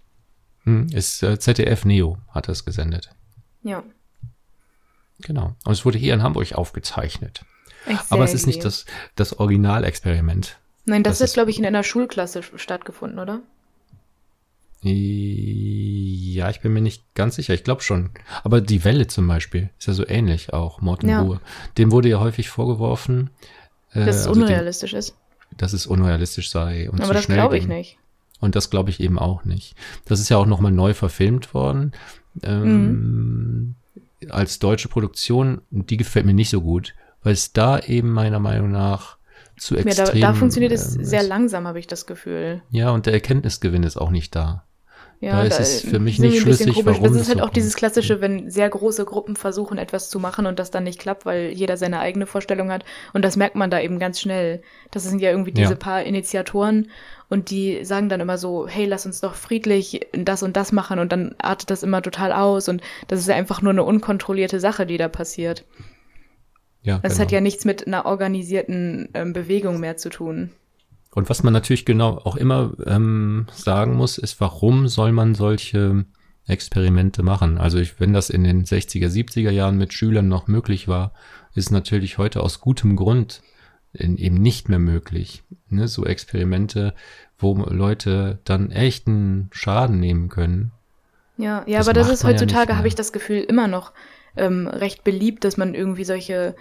hm, 0.65 0.89
ist 0.93 1.23
äh, 1.23 1.39
ZDF 1.39 1.85
Neo 1.85 2.19
hat 2.31 2.49
das 2.49 2.65
gesendet. 2.65 3.11
Ja. 3.63 3.83
Genau. 5.21 5.55
Und 5.65 5.73
es 5.73 5.85
wurde 5.85 5.99
hier 5.99 6.15
in 6.15 6.23
Hamburg 6.23 6.53
aufgezeichnet. 6.53 7.45
Echt 7.87 8.01
Aber 8.11 8.25
es 8.25 8.35
ist 8.35 8.47
nicht 8.47 8.65
das, 8.65 8.85
das 9.15 9.39
Originalexperiment. 9.39 10.59
Nein, 10.85 11.03
das, 11.03 11.19
das 11.19 11.31
ist, 11.31 11.35
glaube 11.35 11.51
ich, 11.51 11.59
in 11.59 11.67
einer 11.67 11.83
Schulklasse 11.83 12.43
stattgefunden, 12.43 13.19
oder? 13.19 13.41
Ja, 14.83 16.51
ich 16.51 16.61
bin 16.61 16.73
mir 16.73 16.81
nicht 16.81 17.03
ganz 17.15 17.37
sicher. 17.37 17.55
Ich 17.55 17.65
glaube 17.65 17.83
schon. 17.83 18.11
Aber 18.45 18.61
die 18.61 18.85
Welle 18.85 19.07
zum 19.07 19.27
Beispiel 19.27 19.71
ist 19.79 19.87
ja 19.89 19.95
so 19.95 20.07
ähnlich 20.07 20.53
auch, 20.53 20.81
Morten 20.81 21.09
Ja. 21.09 21.23
Ruhe. 21.23 21.41
Dem 21.79 21.91
wurde 21.91 22.09
ja 22.09 22.21
häufig 22.21 22.49
vorgeworfen, 22.51 23.31
äh, 23.93 24.05
Dass 24.05 24.17
es 24.17 24.27
also 24.27 24.35
dem- 24.35 24.43
unrealistisch 24.45 24.93
ist. 24.93 25.17
Dass 25.57 25.73
es 25.73 25.87
unrealistisch 25.87 26.51
sei 26.51 26.91
und 26.91 27.01
Aber 27.01 27.09
zu 27.09 27.15
das 27.15 27.25
schnell 27.25 27.39
glaube 27.39 27.59
ich 27.59 27.67
nicht. 27.67 27.99
Und 28.41 28.55
das 28.55 28.71
glaube 28.71 28.91
ich 28.91 29.01
eben 29.01 29.19
auch 29.19 29.45
nicht. 29.45 29.75
Das 30.05 30.21
ist 30.21 30.29
ja 30.29 30.37
auch 30.37 30.47
nochmal 30.47 30.73
neu 30.73 30.95
verfilmt 30.95 31.55
worden. 31.55 31.93
Ähm, 32.43 33.77
Als 34.29 34.59
deutsche 34.59 34.89
Produktion. 34.89 35.63
Die 35.71 35.97
gefällt 35.97 36.27
mir 36.27 36.35
nicht 36.35 36.51
so 36.51 36.61
gut, 36.61 36.95
weil 37.23 37.33
es 37.33 37.53
da 37.53 37.79
eben 37.79 38.13
meiner 38.13 38.39
Meinung 38.39 38.71
nach 38.71 39.17
zu 39.57 39.75
Ja, 39.75 39.85
da, 39.85 39.89
extrem 39.89 40.21
da 40.21 40.35
funktioniert 40.35 40.73
es 40.73 40.97
ähm, 40.97 41.05
sehr 41.05 41.23
langsam, 41.23 41.67
habe 41.67 41.79
ich 41.79 41.87
das 41.87 42.07
Gefühl. 42.07 42.63
Ja, 42.71 42.91
und 42.91 43.07
der 43.07 43.15
Erkenntnisgewinn 43.15 43.85
ist 43.85 43.97
auch 43.97 44.11
nicht 44.11 44.37
da. 44.37 44.66
Ja, 45.21 45.37
Da 45.41 45.45
ist 45.45 45.59
es 45.59 45.81
für 45.81 45.99
mich 45.99 46.19
nicht 46.19 46.33
wir 46.35 46.41
ein 46.41 46.45
bisschen 46.45 46.67
schlüssig, 46.67 46.85
komisch. 46.85 47.01
warum 47.01 47.13
Das 47.15 47.23
ist 47.23 47.29
halt 47.29 47.39
so 47.39 47.45
auch 47.45 47.51
dieses 47.51 47.75
klassische, 47.75 48.21
wenn 48.21 48.51
sehr 48.51 48.69
große 48.69 49.05
Gruppen 49.07 49.35
versuchen, 49.35 49.79
etwas 49.79 50.11
zu 50.11 50.21
machen 50.21 50.45
und 50.45 50.59
das 50.59 50.71
dann 50.71 50.85
nicht 50.85 50.99
klappt, 50.99 51.25
weil 51.25 51.53
jeder 51.53 51.79
seine 51.79 52.01
eigene 52.01 52.27
Vorstellung 52.27 52.71
hat. 52.71 52.85
Und 53.15 53.25
das 53.25 53.37
merkt 53.37 53.55
man 53.57 53.71
da 53.71 53.81
eben 53.81 53.99
ganz 53.99 54.21
schnell. 54.21 54.61
Das 54.91 55.05
sind 55.05 55.21
ja 55.21 55.31
irgendwie 55.31 55.53
diese 55.53 55.71
Ja. 55.71 55.77
paar 55.79 56.03
Initiatoren 56.03 56.91
und 57.31 57.51
die 57.51 57.85
sagen 57.85 58.09
dann 58.11 58.21
immer 58.21 58.37
so, 58.37 58.69
hey, 58.69 58.85
lass 58.85 59.07
uns 59.07 59.21
doch 59.23 59.35
friedlich 59.35 60.01
das 60.13 60.43
und 60.43 60.57
das 60.57 60.71
machen 60.71 60.99
und 60.99 61.11
dann 61.13 61.35
artet 61.39 61.71
das 61.71 61.83
immer 61.83 62.03
total 62.03 62.33
aus 62.33 62.69
und 62.69 62.83
das 63.09 63.19
ist 63.21 63.29
ja 63.29 63.35
einfach 63.37 63.63
nur 63.63 63.73
eine 63.73 63.85
unkontrollierte 63.85 64.61
Sache, 64.61 64.85
die 64.85 64.99
da 64.99 65.09
passiert. 65.09 65.65
Ja, 66.83 66.99
Das 67.03 67.15
genau. 67.15 67.23
hat 67.25 67.33
ja 67.33 67.41
nichts 67.41 67.65
mit 67.65 67.87
einer 67.87 68.05
organisierten 68.07 69.09
ähm, 69.15 69.33
Bewegung 69.33 69.81
mehr 69.81 69.97
zu 69.97 70.09
tun. 70.11 70.51
Und 71.17 71.31
was 71.31 71.43
man 71.43 71.55
natürlich 71.55 71.87
genau 71.87 72.19
auch 72.19 72.37
immer 72.37 72.75
ähm, 72.85 73.47
sagen 73.51 73.95
muss, 73.95 74.19
ist, 74.19 74.39
warum 74.39 74.87
soll 74.87 75.13
man 75.13 75.35
solche 75.35 76.05
Experimente 76.47 77.23
machen? 77.23 77.57
Also 77.57 77.79
ich, 77.79 77.99
wenn 77.99 78.13
das 78.13 78.29
in 78.29 78.45
den 78.45 78.67
60er, 78.67 79.09
70er 79.09 79.49
Jahren 79.49 79.79
mit 79.79 79.95
Schülern 79.95 80.29
noch 80.29 80.47
möglich 80.47 80.89
war, 80.89 81.13
ist 81.55 81.71
natürlich 81.71 82.19
heute 82.19 82.43
aus 82.43 82.61
gutem 82.61 82.97
Grund 82.97 83.41
in, 83.95 84.19
eben 84.19 84.37
nicht 84.37 84.69
mehr 84.69 84.79
möglich. 84.79 85.43
Ne? 85.71 85.89
So 85.89 86.05
Experimente, 86.05 86.93
wo 87.39 87.55
Leute 87.65 88.39
dann 88.45 88.71
echten 88.71 89.49
Schaden 89.53 89.99
nehmen 89.99 90.29
können. 90.29 90.73
Ja, 91.39 91.65
ja, 91.67 91.79
Das 91.79 91.89
aber 91.89 91.95
das 91.95 92.11
ist 92.11 92.25
ja 92.25 92.29
heutzutage, 92.29 92.73
mehr. 92.73 92.77
habe 92.77 92.89
ich 92.89 92.95
das 92.95 93.15
Gefühl, 93.15 93.39
immer 93.39 93.69
noch 93.69 93.95
ähm, 94.37 94.67
recht 94.67 95.03
beliebt, 95.03 95.45
dass 95.45 95.57
man 95.57 95.73
irgendwie 95.75 96.05
solche 96.05 96.57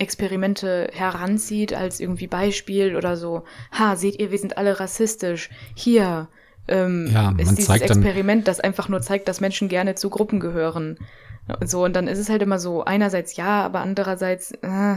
Experimente 0.00 0.88
heranzieht 0.92 1.72
als 1.74 2.00
irgendwie 2.00 2.26
Beispiel 2.26 2.96
oder 2.96 3.16
so. 3.16 3.44
Ha, 3.72 3.96
seht 3.96 4.18
ihr, 4.18 4.30
wir 4.30 4.38
sind 4.38 4.56
alle 4.58 4.80
rassistisch. 4.80 5.50
Hier 5.74 6.28
ähm, 6.68 7.08
Ja, 7.12 7.30
man 7.30 7.38
ist 7.38 7.58
dieses 7.58 7.80
Experiment, 7.80 8.48
das 8.48 8.60
einfach 8.60 8.88
nur 8.88 9.02
zeigt, 9.02 9.28
dass 9.28 9.40
Menschen 9.40 9.68
gerne 9.68 9.94
zu 9.94 10.10
Gruppen 10.10 10.40
gehören. 10.40 10.98
Und 11.60 11.68
so, 11.68 11.84
und 11.84 11.94
dann 11.94 12.06
ist 12.06 12.18
es 12.18 12.28
halt 12.28 12.42
immer 12.42 12.58
so, 12.58 12.84
einerseits 12.84 13.36
ja, 13.36 13.62
aber 13.64 13.80
andererseits, 13.80 14.52
äh, 14.52 14.96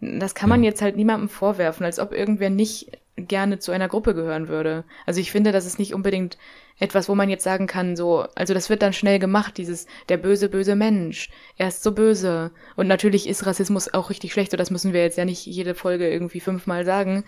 das 0.00 0.34
kann 0.34 0.48
man 0.48 0.62
Ja. 0.62 0.70
jetzt 0.70 0.82
halt 0.82 0.96
niemandem 0.96 1.28
vorwerfen, 1.28 1.86
als 1.86 1.98
ob 1.98 2.12
irgendwer 2.12 2.50
nicht 2.50 2.98
gerne 3.16 3.60
zu 3.60 3.70
einer 3.70 3.88
Gruppe 3.88 4.14
gehören 4.14 4.48
würde. 4.48 4.84
Also 5.06 5.20
ich 5.20 5.30
finde, 5.30 5.52
das 5.52 5.66
ist 5.66 5.78
nicht 5.78 5.94
unbedingt 5.94 6.36
etwas, 6.78 7.08
wo 7.08 7.14
man 7.14 7.28
jetzt 7.28 7.44
sagen 7.44 7.66
kann, 7.66 7.96
so, 7.96 8.26
also 8.34 8.52
das 8.52 8.68
wird 8.68 8.82
dann 8.82 8.92
schnell 8.92 9.18
gemacht, 9.18 9.58
dieses 9.58 9.86
der 10.08 10.16
böse, 10.16 10.48
böse 10.48 10.74
Mensch, 10.74 11.30
er 11.56 11.68
ist 11.68 11.82
so 11.82 11.92
böse. 11.92 12.50
Und 12.76 12.88
natürlich 12.88 13.28
ist 13.28 13.46
Rassismus 13.46 13.92
auch 13.94 14.10
richtig 14.10 14.32
schlecht, 14.32 14.50
so 14.50 14.56
das 14.56 14.70
müssen 14.70 14.92
wir 14.92 15.02
jetzt 15.02 15.18
ja 15.18 15.24
nicht 15.24 15.46
jede 15.46 15.74
Folge 15.74 16.10
irgendwie 16.10 16.40
fünfmal 16.40 16.84
sagen. 16.84 17.24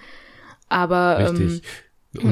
Aber 0.69 1.21
ähm, 1.21 1.37
Richtig. 1.37 1.63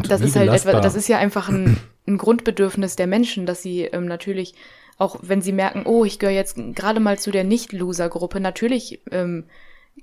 Das 0.09 0.21
ist 0.21 0.37
halt 0.37 0.51
etwas, 0.51 0.81
das 0.83 0.95
ist 0.95 1.09
ja 1.09 1.19
einfach 1.19 1.49
ein, 1.49 1.77
ein 2.07 2.19
Grundbedürfnis 2.19 2.97
der 2.97 3.07
Menschen, 3.07 3.47
dass 3.47 3.63
sie 3.63 3.83
ähm, 3.83 4.07
natürlich, 4.07 4.55
auch 4.99 5.19
wenn 5.23 5.43
sie 5.43 5.53
merken, 5.53 5.85
oh, 5.87 6.05
ich 6.05 6.19
gehöre 6.19 6.35
jetzt 6.35 6.57
gerade 6.75 7.01
mal 7.01 7.19
zu 7.19 7.31
der 7.31 7.45
Nicht-Loser-Gruppe, 7.45 8.41
natürlich 8.41 9.03
ähm, 9.11 9.45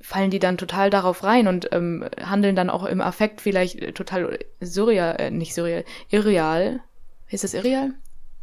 fallen 0.02 0.32
die 0.32 0.40
dann 0.40 0.58
total 0.58 0.90
darauf 0.90 1.24
rein 1.24 1.48
und 1.48 1.70
ähm, 1.72 2.06
handeln 2.22 2.56
dann 2.56 2.70
auch 2.70 2.86
im 2.86 3.02
Affekt 3.02 3.42
vielleicht 3.42 3.96
total 3.96 4.40
surreal, 4.60 5.16
äh, 5.20 5.32
nicht 5.32 5.54
surreal, 5.54 5.84
irreal. 6.10 6.82
Ist 7.32 7.44
das 7.44 7.54
irreal? 7.54 7.92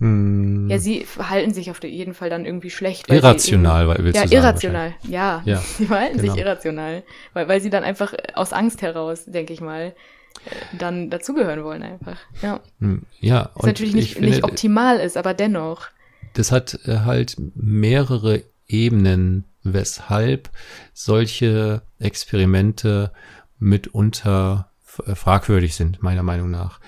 Hm, 0.01 0.69
Ja, 0.71 0.79
sie 0.79 1.05
verhalten 1.05 1.53
sich 1.53 1.71
auf 1.71 1.83
jeden 1.83 2.15
Fall 2.15 2.31
dann 2.31 2.45
irgendwie 2.45 2.71
schlecht. 2.71 3.09
weil 3.09 3.17
irrational, 3.19 3.89
weil- 3.89 3.97
eben, 3.97 4.05
willst 4.05 4.17
Ja, 4.17 4.23
du 4.23 4.29
sagen, 4.29 4.43
irrational, 4.43 4.95
ja. 5.03 5.43
Ja, 5.45 5.57
Sie 5.77 5.87
verhalten 5.87 6.19
genau. 6.19 6.33
sich 6.35 6.43
irrational, 6.43 7.03
weil, 7.35 7.49
weil 7.49 7.61
sie 7.61 7.71
dann 7.71 7.85
einfach 7.85 8.15
aus 8.35 8.53
Angst 8.53 8.81
heraus, 8.83 9.25
denke 9.27 9.53
ich 9.53 9.61
mal, 9.61 9.87
äh, 9.87 10.77
dann 10.79 11.11
dazugehören 11.11 11.65
wollen 11.65 11.83
einfach. 11.83 12.19
Ja. 12.43 12.61
Hm, 12.81 13.03
Ja, 13.21 13.51
Was 13.55 13.67
natürlich 13.67 13.95
nicht, 13.95 14.05
ich 14.11 14.15
finde, 14.15 14.31
nicht 14.31 14.45
optimal 14.45 14.99
ist, 15.01 15.17
aber 15.17 15.35
dennoch. 15.35 15.89
das 16.35 16.53
hat 16.53 16.79
äh, 16.87 17.01
halt 17.01 17.37
mehrere 17.57 18.45
Ebenen, 18.69 19.45
weshalb 19.65 20.49
solche 20.95 21.83
Experimente 21.99 23.13
mitunter 23.59 24.71
äh, 25.07 25.15
fragwürdig 25.15 25.75
sind, 25.75 26.03
meiner 26.03 26.23
Meinung 26.23 26.51
nach. 26.51 26.81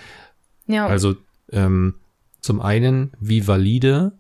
Ja, 0.67 0.87
Also 0.87 1.17
ähm, 1.53 1.95
zum 2.41 2.61
einen, 2.61 3.13
wie 3.21 3.47
valide 3.47 4.13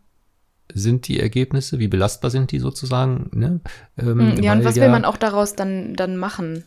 sind 0.72 1.08
die 1.08 1.18
Ergebnisse, 1.18 1.78
wie 1.78 1.88
belastbar 1.88 2.30
sind 2.30 2.52
die 2.52 2.58
sozusagen? 2.60 3.30
Ne? 3.32 3.60
Ähm, 3.98 4.36
Hm, 4.36 4.42
ja, 4.42 4.52
und 4.52 4.64
was 4.64 4.76
will 4.76 4.88
man 4.88 5.04
auch 5.04 5.16
daraus 5.16 5.54
dann, 5.56 5.94
dann 5.94 6.16
machen? 6.16 6.64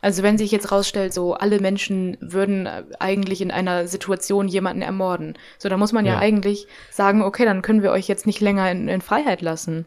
Also 0.00 0.22
wenn 0.22 0.36
sich 0.36 0.50
jetzt 0.50 0.70
rausstellt, 0.72 1.14
so 1.14 1.34
alle 1.34 1.60
Menschen 1.60 2.16
würden 2.20 2.66
äh, 2.66 2.82
eigentlich 2.98 3.40
in 3.40 3.50
einer 3.50 3.86
Situation 3.86 4.48
jemanden 4.48 4.82
ermorden. 4.82 5.38
So, 5.58 5.68
da 5.68 5.76
muss 5.78 5.92
man 5.92 6.04
ja, 6.04 6.14
Ja. 6.14 6.18
eigentlich 6.18 6.66
sagen, 6.90 7.22
okay, 7.22 7.44
dann 7.46 7.62
können 7.62 7.82
wir 7.82 7.90
euch 7.90 8.06
jetzt 8.08 8.26
nicht 8.26 8.40
länger 8.40 8.70
in, 8.70 8.88
in 8.88 9.00
Freiheit 9.00 9.40
lassen. 9.40 9.86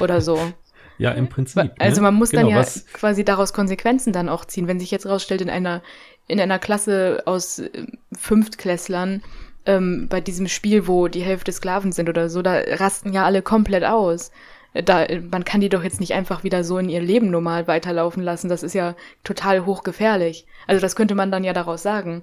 Oder 0.00 0.20
so. 0.20 0.38
Ja, 0.98 1.10
im 1.10 1.28
Prinzip. 1.28 1.72
Also 1.78 1.96
ne? 1.96 2.04
man 2.06 2.14
muss 2.14 2.30
dann 2.30 2.46
Genau, 2.46 2.56
ja 2.56 2.62
was- 2.62 2.86
quasi 2.86 3.22
daraus 3.22 3.52
Konsequenzen 3.52 4.14
dann 4.14 4.30
auch 4.30 4.46
ziehen. 4.46 4.66
Wenn 4.66 4.80
sich 4.80 4.90
jetzt 4.90 5.04
rausstellt, 5.04 5.42
in 5.42 5.50
einer, 5.50 5.82
in 6.26 6.40
einer 6.40 6.58
Klasse 6.58 7.22
aus 7.26 7.58
äh, 7.58 7.68
Fünftklässlern, 8.16 9.22
ähm, 9.66 10.06
bei 10.08 10.20
diesem 10.20 10.48
Spiel, 10.48 10.86
wo 10.86 11.08
die 11.08 11.22
Hälfte 11.22 11.52
Sklaven 11.52 11.92
sind 11.92 12.08
oder 12.08 12.28
so, 12.28 12.42
da 12.42 12.54
rasten 12.54 13.12
ja 13.12 13.24
alle 13.24 13.42
komplett 13.42 13.84
aus. 13.84 14.30
Da, 14.72 15.06
man 15.30 15.44
kann 15.44 15.60
die 15.60 15.70
doch 15.70 15.82
jetzt 15.82 16.00
nicht 16.00 16.12
einfach 16.12 16.44
wieder 16.44 16.62
so 16.62 16.76
in 16.78 16.88
ihr 16.88 17.00
Leben 17.00 17.30
normal 17.30 17.66
weiterlaufen 17.66 18.22
lassen. 18.22 18.48
Das 18.48 18.62
ist 18.62 18.74
ja 18.74 18.94
total 19.24 19.64
hochgefährlich. 19.64 20.46
Also 20.66 20.80
das 20.80 20.96
könnte 20.96 21.14
man 21.14 21.30
dann 21.30 21.44
ja 21.44 21.54
daraus 21.54 21.82
sagen, 21.82 22.22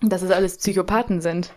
dass 0.00 0.22
es 0.22 0.30
alles 0.30 0.58
Psychopathen 0.58 1.20
sind. 1.20 1.52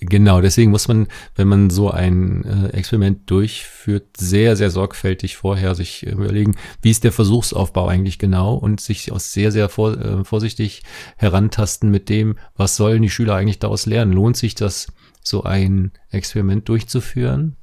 Genau, 0.00 0.40
deswegen 0.40 0.72
muss 0.72 0.88
man, 0.88 1.06
wenn 1.36 1.46
man 1.46 1.70
so 1.70 1.90
ein 1.90 2.44
äh, 2.44 2.68
Experiment 2.76 3.30
durchführt, 3.30 4.16
sehr, 4.16 4.56
sehr 4.56 4.70
sorgfältig 4.70 5.36
vorher 5.36 5.76
sich 5.76 6.04
äh, 6.06 6.10
überlegen, 6.10 6.56
wie 6.82 6.90
ist 6.90 7.04
der 7.04 7.12
Versuchsaufbau 7.12 7.86
eigentlich 7.86 8.18
genau 8.18 8.54
und 8.54 8.80
sich 8.80 9.12
auch 9.12 9.20
sehr, 9.20 9.52
sehr 9.52 9.68
vor, 9.68 9.96
äh, 9.96 10.24
vorsichtig 10.24 10.82
herantasten 11.16 11.90
mit 11.90 12.08
dem, 12.08 12.36
was 12.56 12.74
sollen 12.74 13.02
die 13.02 13.10
Schüler 13.10 13.36
eigentlich 13.36 13.60
daraus 13.60 13.86
lernen? 13.86 14.12
Lohnt 14.12 14.36
sich 14.36 14.56
das, 14.56 14.88
so 15.22 15.42
ein 15.42 15.92
Experiment 16.10 16.68
durchzuführen 16.68 17.56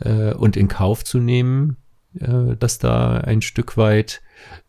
äh, 0.00 0.32
und 0.34 0.56
in 0.56 0.68
Kauf 0.68 1.04
zu 1.04 1.18
nehmen, 1.18 1.76
äh, 2.18 2.56
dass 2.58 2.78
da 2.78 3.18
ein 3.18 3.42
Stück 3.42 3.76
weit 3.76 4.22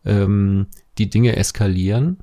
ähm, 0.04 0.66
die 0.98 1.08
Dinge 1.10 1.36
eskalieren? 1.36 2.18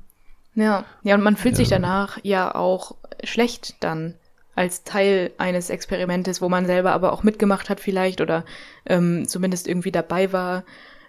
Ja, 0.54 0.84
ja, 1.02 1.14
und 1.14 1.22
man 1.22 1.36
fühlt 1.36 1.56
sich 1.56 1.70
Ja. 1.70 1.78
danach 1.78 2.18
ja 2.22 2.54
auch 2.54 2.96
schlecht 3.24 3.76
dann 3.80 4.14
als 4.54 4.84
Teil 4.84 5.30
eines 5.38 5.70
Experimentes, 5.70 6.40
wo 6.42 6.48
man 6.48 6.66
selber 6.66 6.92
aber 6.92 7.12
auch 7.12 7.22
mitgemacht 7.22 7.70
hat 7.70 7.80
vielleicht 7.80 8.20
oder 8.20 8.44
ähm, 8.86 9.26
zumindest 9.26 9.66
irgendwie 9.66 9.92
dabei 9.92 10.32
war, 10.32 10.64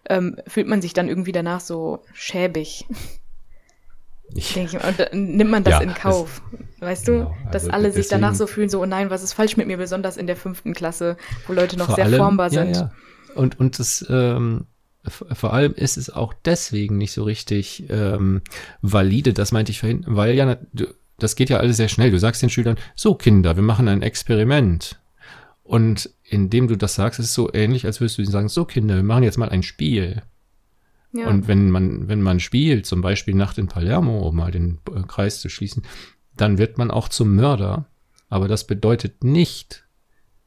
ähm, 0.09 0.37
fühlt 0.47 0.67
man 0.67 0.81
sich 0.81 0.93
dann 0.93 1.07
irgendwie 1.09 1.31
danach 1.31 1.59
so 1.59 2.03
schäbig, 2.13 2.85
Ich, 4.35 4.53
denke 4.53 4.77
ich. 4.77 4.83
Und 4.83 4.99
dann 4.99 5.35
nimmt 5.35 5.51
man 5.51 5.63
das 5.63 5.73
Ja, 5.75 5.81
in 5.81 5.93
Kauf, 5.93 6.41
weißt 6.79 7.07
du? 7.07 7.11
genau, 7.11 7.37
Dass 7.51 7.63
also 7.65 7.69
alle 7.71 7.91
sich 7.91 8.07
danach 8.07 8.29
deswegen- 8.31 8.37
so 8.37 8.47
fühlen, 8.47 8.69
so, 8.69 8.81
oh 8.81 8.85
nein, 8.85 9.09
was 9.09 9.21
ist 9.21 9.33
falsch 9.33 9.57
mit 9.57 9.67
mir, 9.67 9.77
besonders 9.77 10.17
in 10.17 10.25
der 10.25 10.35
fünften 10.35 10.73
Klasse, 10.73 11.17
wo 11.45 11.53
Leute 11.53 11.77
noch 11.77 11.93
sehr 11.95 12.05
allem- 12.05 12.17
formbar 12.17 12.51
ja, 12.51 12.63
sind. 12.63 12.75
Ja. 12.77 12.91
Und, 13.35 13.59
und 13.59 13.77
das, 13.77 14.03
ähm, 14.09 14.65
vor 15.05 15.53
allem 15.53 15.73
ist 15.73 15.97
es 15.97 16.09
auch 16.09 16.33
deswegen 16.45 16.97
nicht 16.97 17.11
so 17.11 17.23
richtig 17.25 17.85
ähm, 17.89 18.41
valide, 18.81 19.33
das 19.33 19.51
meinte 19.51 19.71
ich 19.71 19.79
vorhin, 19.81 20.03
weil 20.07 20.33
ja, 20.33 20.55
du- 20.71 20.87
das 21.20 21.36
geht 21.36 21.49
ja 21.49 21.57
alles 21.57 21.78
sehr 21.78 21.89
schnell. 21.89 22.11
Du 22.11 22.20
sagst 22.20 22.41
den 22.41 22.49
Schülern, 22.49 22.78
so 22.95 23.16
Kinder, 23.16 23.55
wir 23.55 23.64
machen 23.64 23.88
ein 23.88 24.01
Experiment. 24.01 24.99
Und 25.64 26.09
indem 26.24 26.68
du 26.68 26.76
das 26.76 26.95
sagst, 26.95 27.20
ist 27.20 27.28
es 27.28 27.34
so 27.34 27.53
ähnlich, 27.53 27.86
als 27.86 28.01
würdest 28.01 28.18
du 28.18 28.22
ihnen 28.22 28.32
sagen, 28.32 28.49
so 28.49 28.66
Kinder, 28.66 28.95
wir 28.95 29.03
machen 29.03 29.24
jetzt 29.24 29.38
mal 29.38 29.49
ein 29.49 29.64
Spiel. 29.64 30.22
Ja. 31.14 31.28
Und 31.28 31.47
wenn 31.47 31.70
man, 31.70 32.07
wenn 32.07 32.22
man 32.22 32.39
spielt, 32.39 32.86
zum 32.86 33.01
Beispiel 33.01 33.36
Nacht 33.36 33.57
in 33.57 33.68
Palermo, 33.68 34.28
um 34.28 34.36
mal 34.36 34.51
den 34.51 34.80
äh, 34.93 35.03
Kreis 35.07 35.39
zu 35.41 35.49
schließen, 35.49 35.84
dann 36.36 36.57
wird 36.57 36.78
man 36.78 36.91
auch 36.91 37.07
zum 37.07 37.36
Mörder. 37.36 37.86
Aber 38.30 38.47
das 38.47 38.66
bedeutet 38.66 39.24
nicht, 39.24 39.86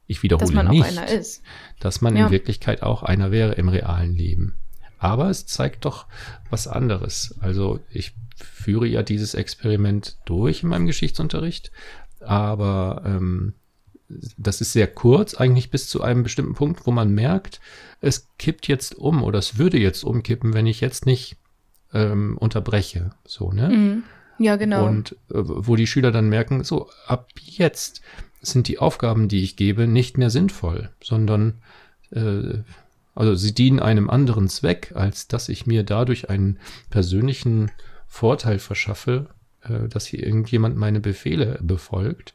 ich 0.08 0.22
wiederhole 0.24 0.46
dass 0.46 0.54
man 0.54 0.66
auch 0.66 0.72
nicht, 0.72 0.84
einer 0.84 1.08
ist. 1.08 1.42
dass 1.78 2.00
man 2.00 2.16
Ja. 2.16 2.26
in 2.26 2.32
Wirklichkeit 2.32 2.82
auch 2.82 3.04
einer 3.04 3.30
wäre 3.30 3.52
im 3.54 3.68
realen 3.68 4.14
Leben. 4.14 4.56
Aber 4.98 5.30
es 5.30 5.46
zeigt 5.46 5.84
doch 5.84 6.06
was 6.50 6.66
anderes. 6.66 7.34
Also 7.40 7.80
ich 7.90 8.14
führe 8.36 8.86
ja 8.86 9.02
dieses 9.02 9.34
Experiment 9.34 10.18
durch 10.24 10.62
in 10.62 10.68
meinem 10.68 10.86
Geschichtsunterricht, 10.86 11.70
aber 12.20 13.02
ähm, 13.04 13.54
das 14.36 14.60
ist 14.60 14.72
sehr 14.72 14.86
kurz, 14.86 15.34
eigentlich 15.34 15.70
bis 15.70 15.88
zu 15.88 16.02
einem 16.02 16.22
bestimmten 16.22 16.54
Punkt, 16.54 16.86
wo 16.86 16.90
man 16.90 17.10
merkt, 17.10 17.60
es 18.00 18.28
kippt 18.38 18.68
jetzt 18.68 18.94
um 18.94 19.22
oder 19.22 19.38
es 19.38 19.58
würde 19.58 19.78
jetzt 19.78 20.04
umkippen, 20.04 20.54
wenn 20.54 20.66
ich 20.66 20.80
jetzt 20.80 21.06
nicht 21.06 21.36
ähm, 21.92 22.36
unterbreche. 22.38 23.10
So, 23.24 23.52
ne? 23.52 23.68
Mhm. 23.68 24.02
Ja, 24.38 24.56
genau. 24.56 24.86
Und 24.86 25.12
äh, 25.30 25.40
wo 25.42 25.76
die 25.76 25.86
Schüler 25.86 26.12
dann 26.12 26.28
merken, 26.28 26.62
so, 26.62 26.90
ab 27.06 27.30
jetzt 27.42 28.02
sind 28.42 28.68
die 28.68 28.78
Aufgaben, 28.78 29.28
die 29.28 29.42
ich 29.42 29.56
gebe, 29.56 29.86
nicht 29.86 30.18
mehr 30.18 30.30
sinnvoll, 30.30 30.90
sondern 31.02 31.54
äh, 32.10 32.58
also 33.16 33.34
sie 33.34 33.54
dienen 33.54 33.80
einem 33.80 34.10
anderen 34.10 34.48
Zweck, 34.48 34.92
als 34.94 35.26
dass 35.26 35.48
ich 35.48 35.66
mir 35.66 35.82
dadurch 35.82 36.30
einen 36.30 36.58
persönlichen 36.90 37.70
Vorteil 38.06 38.58
verschaffe, 38.58 39.28
äh, 39.62 39.88
dass 39.88 40.06
hier 40.06 40.24
irgendjemand 40.24 40.76
meine 40.76 41.00
Befehle 41.00 41.58
befolgt, 41.62 42.34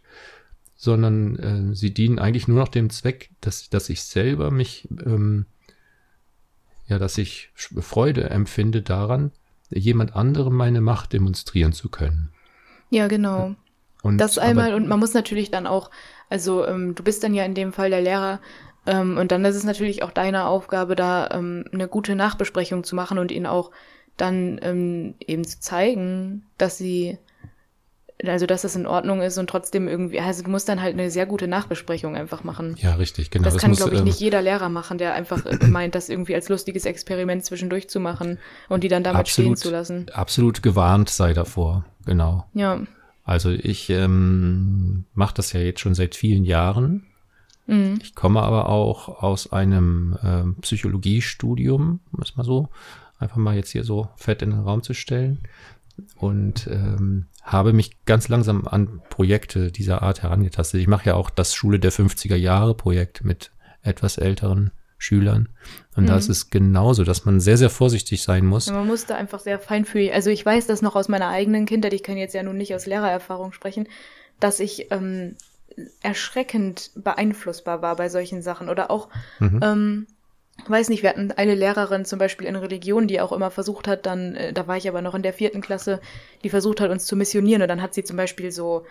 sondern 0.76 1.38
äh, 1.38 1.76
sie 1.76 1.94
dienen 1.94 2.20
eigentlich 2.20 2.48
nur 2.48 2.58
noch 2.58 2.68
dem 2.68 2.90
Zweck, 2.90 3.30
dass, 3.40 3.70
dass 3.70 3.90
ich 3.90 4.04
selber 4.04 4.50
mich, 4.50 4.88
ähm, 5.06 5.46
ja, 6.88 6.98
dass 6.98 7.18
ich 7.20 7.52
Freude 7.54 8.30
empfinde 8.30 8.82
daran, 8.82 9.32
jemand 9.70 10.16
anderem 10.16 10.56
meine 10.56 10.82
Macht 10.82 11.14
demonstrieren 11.14 11.74
zu 11.74 11.90
können. 11.90 12.32
Ja, 12.90 13.08
genau. 13.08 13.56
Und, 14.02 14.18
das 14.18 14.40
einmal, 14.40 14.74
und 14.74 14.88
man 14.88 15.00
muss 15.00 15.14
natürlich 15.14 15.52
dann 15.52 15.68
auch, 15.68 15.92
also 16.30 16.66
ähm, 16.66 16.96
du 16.96 17.04
bist 17.04 17.24
dann 17.24 17.36
ja 17.36 17.46
in 17.46 17.54
dem 17.54 17.72
Fall 17.72 17.92
der 17.92 18.02
Lehrer, 18.02 18.40
ähm, 18.86 19.18
und 19.18 19.32
dann 19.32 19.46
ist 19.46 19.56
es 19.56 19.64
natürlich 19.64 20.04
auch 20.04 20.12
deine 20.12 20.46
Aufgabe, 20.46 20.96
da 20.96 21.30
ähm, 21.32 21.66
eine 21.72 21.88
gute 21.88 22.16
Nachbesprechung 22.16 22.84
zu 22.84 22.96
machen 22.96 23.18
und 23.20 23.32
ihnen 23.32 23.46
auch 23.46 23.72
dann 24.18 24.60
ähm, 24.62 25.16
eben 25.20 25.46
zu 25.46 25.60
zeigen, 25.60 26.46
dass 26.58 26.78
sie, 26.78 27.18
also 28.26 28.46
dass 28.46 28.64
das 28.64 28.76
in 28.76 28.88
Ordnung 28.88 29.22
ist 29.22 29.38
und 29.38 29.50
trotzdem 29.50 29.88
irgendwie, 29.88 30.20
also 30.20 30.44
du 30.44 30.50
musst 30.50 30.68
dann 30.68 30.82
halt 30.82 30.94
eine 30.94 31.12
sehr 31.12 31.26
gute 31.26 31.48
Nachbesprechung 31.48 32.16
einfach 32.16 32.44
machen. 32.44 32.76
Ja, 32.80 32.96
richtig, 32.96 33.30
genau. 33.30 33.46
Das, 33.46 33.54
das 33.54 33.62
kann, 33.62 33.74
glaube 33.74 33.94
ich, 33.94 34.00
ähm, 34.00 34.06
nicht 34.06 34.20
jeder 34.20 34.42
Lehrer 34.42 34.70
machen, 34.70 34.98
der 34.98 35.14
einfach 35.14 35.46
äh, 35.46 35.68
meint, 35.68 35.96
das 35.96 36.10
irgendwie 36.10 36.36
als 36.36 36.50
lustiges 36.50 36.86
Experiment 36.86 37.46
zwischendurch 37.46 37.88
zu 37.88 38.00
machen 38.00 38.40
und 38.68 38.84
die 38.84 38.90
dann 38.90 39.04
damit 39.04 39.22
absolut, 39.22 39.58
stehen 39.60 39.70
zu 39.70 39.72
lassen. 39.72 40.06
Absolut 40.12 40.64
gewarnt 40.64 41.10
sei 41.10 41.34
davor, 41.34 41.86
genau. 42.06 42.46
Ja. 42.54 42.82
Also 43.24 43.52
ich 43.52 43.92
ähm, 43.92 45.06
mache 45.14 45.36
das 45.36 45.54
ja 45.54 45.60
jetzt 45.60 45.80
schon 45.80 45.94
seit 45.94 46.16
vielen 46.16 46.44
Jahren 46.44 47.06
Mhm. 47.72 48.00
Ich 48.04 48.16
komme 48.16 48.42
aber 48.42 48.68
auch 48.68 49.24
aus 49.24 49.52
einem 49.52 50.18
ähm, 50.24 50.56
Psychologiestudium, 50.62 52.02
um 52.12 52.22
es 52.22 52.36
mal 52.36 52.44
so 52.44 52.70
einfach 53.18 53.38
mal 53.38 53.56
jetzt 53.56 53.72
hier 53.72 53.84
so 53.84 54.10
fett 54.18 54.42
in 54.42 54.50
den 54.50 54.60
Raum 54.60 54.84
zu 54.84 54.94
stellen 54.94 55.40
und 56.16 56.68
ähm, 56.68 57.28
habe 57.44 57.72
mich 57.72 58.04
ganz 58.06 58.28
langsam 58.28 58.68
an 58.68 59.02
Projekte 59.10 59.72
dieser 59.72 60.02
Art 60.02 60.22
herangetastet. 60.22 60.82
Ich 60.82 60.88
mache 60.88 61.08
ja 61.08 61.16
auch 61.16 61.30
das 61.30 61.54
Schule 61.56 61.80
der 61.80 61.92
50er 61.92 62.36
Jahre 62.36 62.76
Projekt 62.76 63.24
mit 63.24 63.52
etwas 63.84 64.18
älteren 64.18 64.72
Schülern. 64.98 65.50
Und 65.96 66.04
mhm. 66.04 66.08
da 66.08 66.18
ist 66.18 66.30
es 66.30 66.50
genauso, 66.50 67.04
dass 67.04 67.26
man 67.26 67.40
sehr, 67.40 67.58
sehr 67.58 67.70
vorsichtig 67.70 68.22
sein 68.22 68.46
muss. 68.46 68.68
Ja, 68.68 68.74
man 68.74 68.88
muss 68.88 69.06
da 69.06 69.16
einfach 69.16 69.40
sehr 69.40 69.60
feinfühlig. 69.60 70.14
Also 70.14 70.30
ich 70.30 70.46
weiß 70.46 70.68
das 70.68 70.82
noch 70.82 70.96
aus 70.96 71.08
meiner 71.08 71.30
eigenen 71.30 71.66
Kindheit, 71.66 71.94
ich 71.94 72.04
kann 72.04 72.18
jetzt 72.18 72.36
ja 72.36 72.44
nun 72.44 72.58
nicht 72.58 72.76
aus 72.76 72.86
Lehrererfahrung 72.86 73.54
sprechen, 73.54 73.88
dass 74.40 74.60
ich 74.60 74.92
ähm, 74.92 75.36
erschreckend 76.02 76.92
beeinflussbar 76.96 77.82
war 77.82 77.96
bei 77.96 78.10
solchen 78.10 78.42
Sachen. 78.42 78.70
Oder 78.70 78.92
auch, 78.92 79.10
mhm. 79.40 79.60
ähm, 79.64 80.08
weiß 80.68 80.90
nicht, 80.90 81.04
wir 81.04 81.10
hatten 81.10 81.32
eine 81.32 81.56
Lehrerin 81.56 82.06
zum 82.06 82.20
Beispiel 82.20 82.48
in 82.48 82.56
Religion, 82.56 83.08
die 83.08 83.22
auch 83.22 83.32
immer 83.32 83.52
versucht 83.52 83.88
hat, 83.88 84.06
dann, 84.06 84.36
äh, 84.36 84.54
da 84.54 84.68
war 84.68 84.78
ich 84.78 84.88
aber 84.88 85.02
noch 85.02 85.16
in 85.16 85.24
der 85.24 85.34
vierten 85.34 85.62
Klasse, 85.62 86.00
die 86.44 86.50
versucht 86.50 86.82
hat, 86.82 86.92
uns 86.92 87.06
zu 87.06 87.16
missionieren. 87.16 87.62
Und 87.62 87.68
dann 87.68 87.82
hat 87.82 87.94
sie 87.94 88.04
zum 88.04 88.18
Beispiel 88.18 88.52
so 88.52 88.86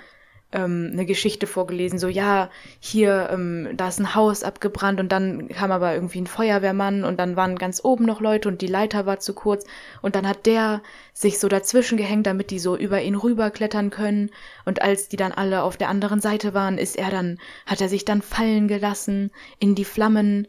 ähm, 0.53 0.91
eine 0.93 1.07
Geschichte 1.07 1.47
vorgelesen, 1.47 1.99
so 1.99 2.09
ja, 2.09 2.51
hier, 2.81 3.29
ähm, 3.33 3.69
da 3.77 3.89
ist 3.89 4.01
ein 4.01 4.15
Haus 4.15 4.43
abgebrannt 4.43 4.99
und 5.01 5.11
dann 5.13 5.49
kam 5.49 5.71
aber 5.71 5.95
irgendwie 5.95 6.21
ein 6.21 6.27
Feuerwehrmann 6.27 7.05
und 7.05 7.19
dann 7.19 7.37
waren 7.37 7.57
ganz 7.57 7.85
oben 7.85 8.05
noch 8.05 8.21
Leute 8.21 8.49
und 8.49 8.61
die 8.61 8.67
Leiter 8.67 9.07
war 9.07 9.21
zu 9.21 9.35
kurz. 9.35 9.65
Und 10.03 10.17
dann 10.17 10.27
hat 10.27 10.47
der 10.47 10.83
sich 11.13 11.39
so 11.39 11.49
dazwischen 11.49 11.99
gehängt, 11.99 12.27
damit 12.27 12.51
die 12.51 12.59
so 12.59 12.77
über 12.77 13.01
ihn 13.01 13.15
rüberklettern 13.15 13.91
können. 13.91 14.31
Und 14.65 14.83
als 14.83 15.09
die 15.09 15.17
dann 15.17 15.33
alle 15.33 15.63
auf 15.63 15.77
der 15.77 15.89
anderen 15.89 16.21
Seite 16.21 16.55
waren, 16.55 16.79
ist 16.79 16.97
er 16.97 17.11
dann, 17.11 17.39
hat 17.67 17.81
er 17.81 17.89
sich 17.89 18.05
dann 18.05 18.23
fallen 18.23 18.69
gelassen 18.69 19.31
in 19.59 19.75
die 19.75 19.85
Flammen 19.85 20.49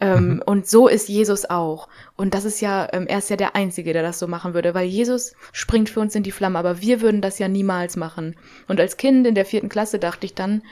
ähm, 0.00 0.34
mhm. 0.34 0.42
Und 0.46 0.66
so 0.66 0.88
ist 0.88 1.08
Jesus 1.08 1.48
auch. 1.48 1.88
Und 2.16 2.34
das 2.34 2.44
ist 2.44 2.60
ja, 2.60 2.88
ähm, 2.92 3.06
er 3.06 3.18
ist 3.18 3.30
ja 3.30 3.36
der 3.36 3.54
Einzige, 3.54 3.92
der 3.92 4.02
das 4.02 4.18
so 4.18 4.26
machen 4.26 4.54
würde, 4.54 4.74
weil 4.74 4.86
Jesus 4.86 5.34
springt 5.52 5.90
für 5.90 6.00
uns 6.00 6.14
in 6.14 6.22
die 6.22 6.32
Flamme, 6.32 6.58
aber 6.58 6.80
wir 6.80 7.00
würden 7.02 7.20
das 7.20 7.38
ja 7.38 7.48
niemals 7.48 7.96
machen. 7.96 8.36
Und 8.66 8.80
als 8.80 8.96
Kind 8.96 9.26
in 9.26 9.34
der 9.34 9.44
vierten 9.44 9.68
Klasse 9.68 9.98
dachte 9.98 10.26
ich 10.26 10.34
dann, 10.34 10.62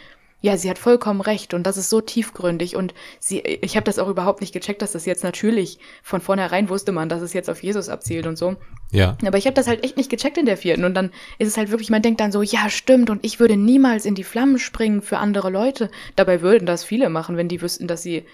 ja, 0.41 0.57
sie 0.57 0.71
hat 0.71 0.79
vollkommen 0.79 1.21
recht 1.21 1.53
und 1.53 1.67
das 1.67 1.77
ist 1.77 1.91
so 1.91 2.01
tiefgründig 2.01 2.77
und 2.77 2.95
sie, 3.19 3.41
ich 3.41 3.75
habe 3.75 3.83
das 3.83 3.99
auch 3.99 4.07
überhaupt 4.07 4.41
nicht 4.41 4.53
gecheckt, 4.53 4.83
dass 4.83 4.93
das 4.93 5.05
jetzt 5.05 5.25
natürlich 5.25 5.81
von 6.05 6.21
vornherein 6.21 6.69
wusste 6.69 6.93
man, 6.93 7.09
dass 7.09 7.23
es 7.23 7.33
jetzt 7.33 7.51
auf 7.51 7.61
Jesus 7.61 7.89
abzielt 7.89 8.25
und 8.25 8.39
so. 8.39 8.55
Ja. 8.93 9.19
Aber 9.27 9.37
ich 9.37 9.47
habe 9.47 9.55
das 9.55 9.67
halt 9.67 9.83
echt 9.83 9.97
nicht 9.97 10.11
gecheckt 10.11 10.39
in 10.39 10.47
der 10.47 10.57
vierten 10.57 10.85
und 10.85 10.95
dann 10.95 11.11
ist 11.41 11.49
es 11.49 11.57
halt 11.57 11.71
wirklich, 11.71 11.91
man 11.91 12.03
denkt 12.03 12.21
dann 12.21 12.31
so, 12.31 12.43
ja, 12.43 12.71
stimmt 12.71 13.11
und 13.11 13.25
ich 13.25 13.41
würde 13.41 13.57
niemals 13.57 14.07
in 14.07 14.15
die 14.15 14.23
Flammen 14.23 14.61
springen 14.61 15.03
für 15.03 15.19
andere 15.19 15.51
Leute. 15.51 15.91
Dabei 16.15 16.41
würden 16.41 16.67
das 16.67 16.85
viele 16.85 17.09
machen, 17.09 17.37
wenn 17.37 17.49
die 17.49 17.61
wüssten, 17.61 17.89
dass 17.89 18.05
sie 18.05 18.25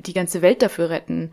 die 0.00 0.12
ganze 0.12 0.42
Welt 0.42 0.62
dafür 0.62 0.90
retten. 0.90 1.32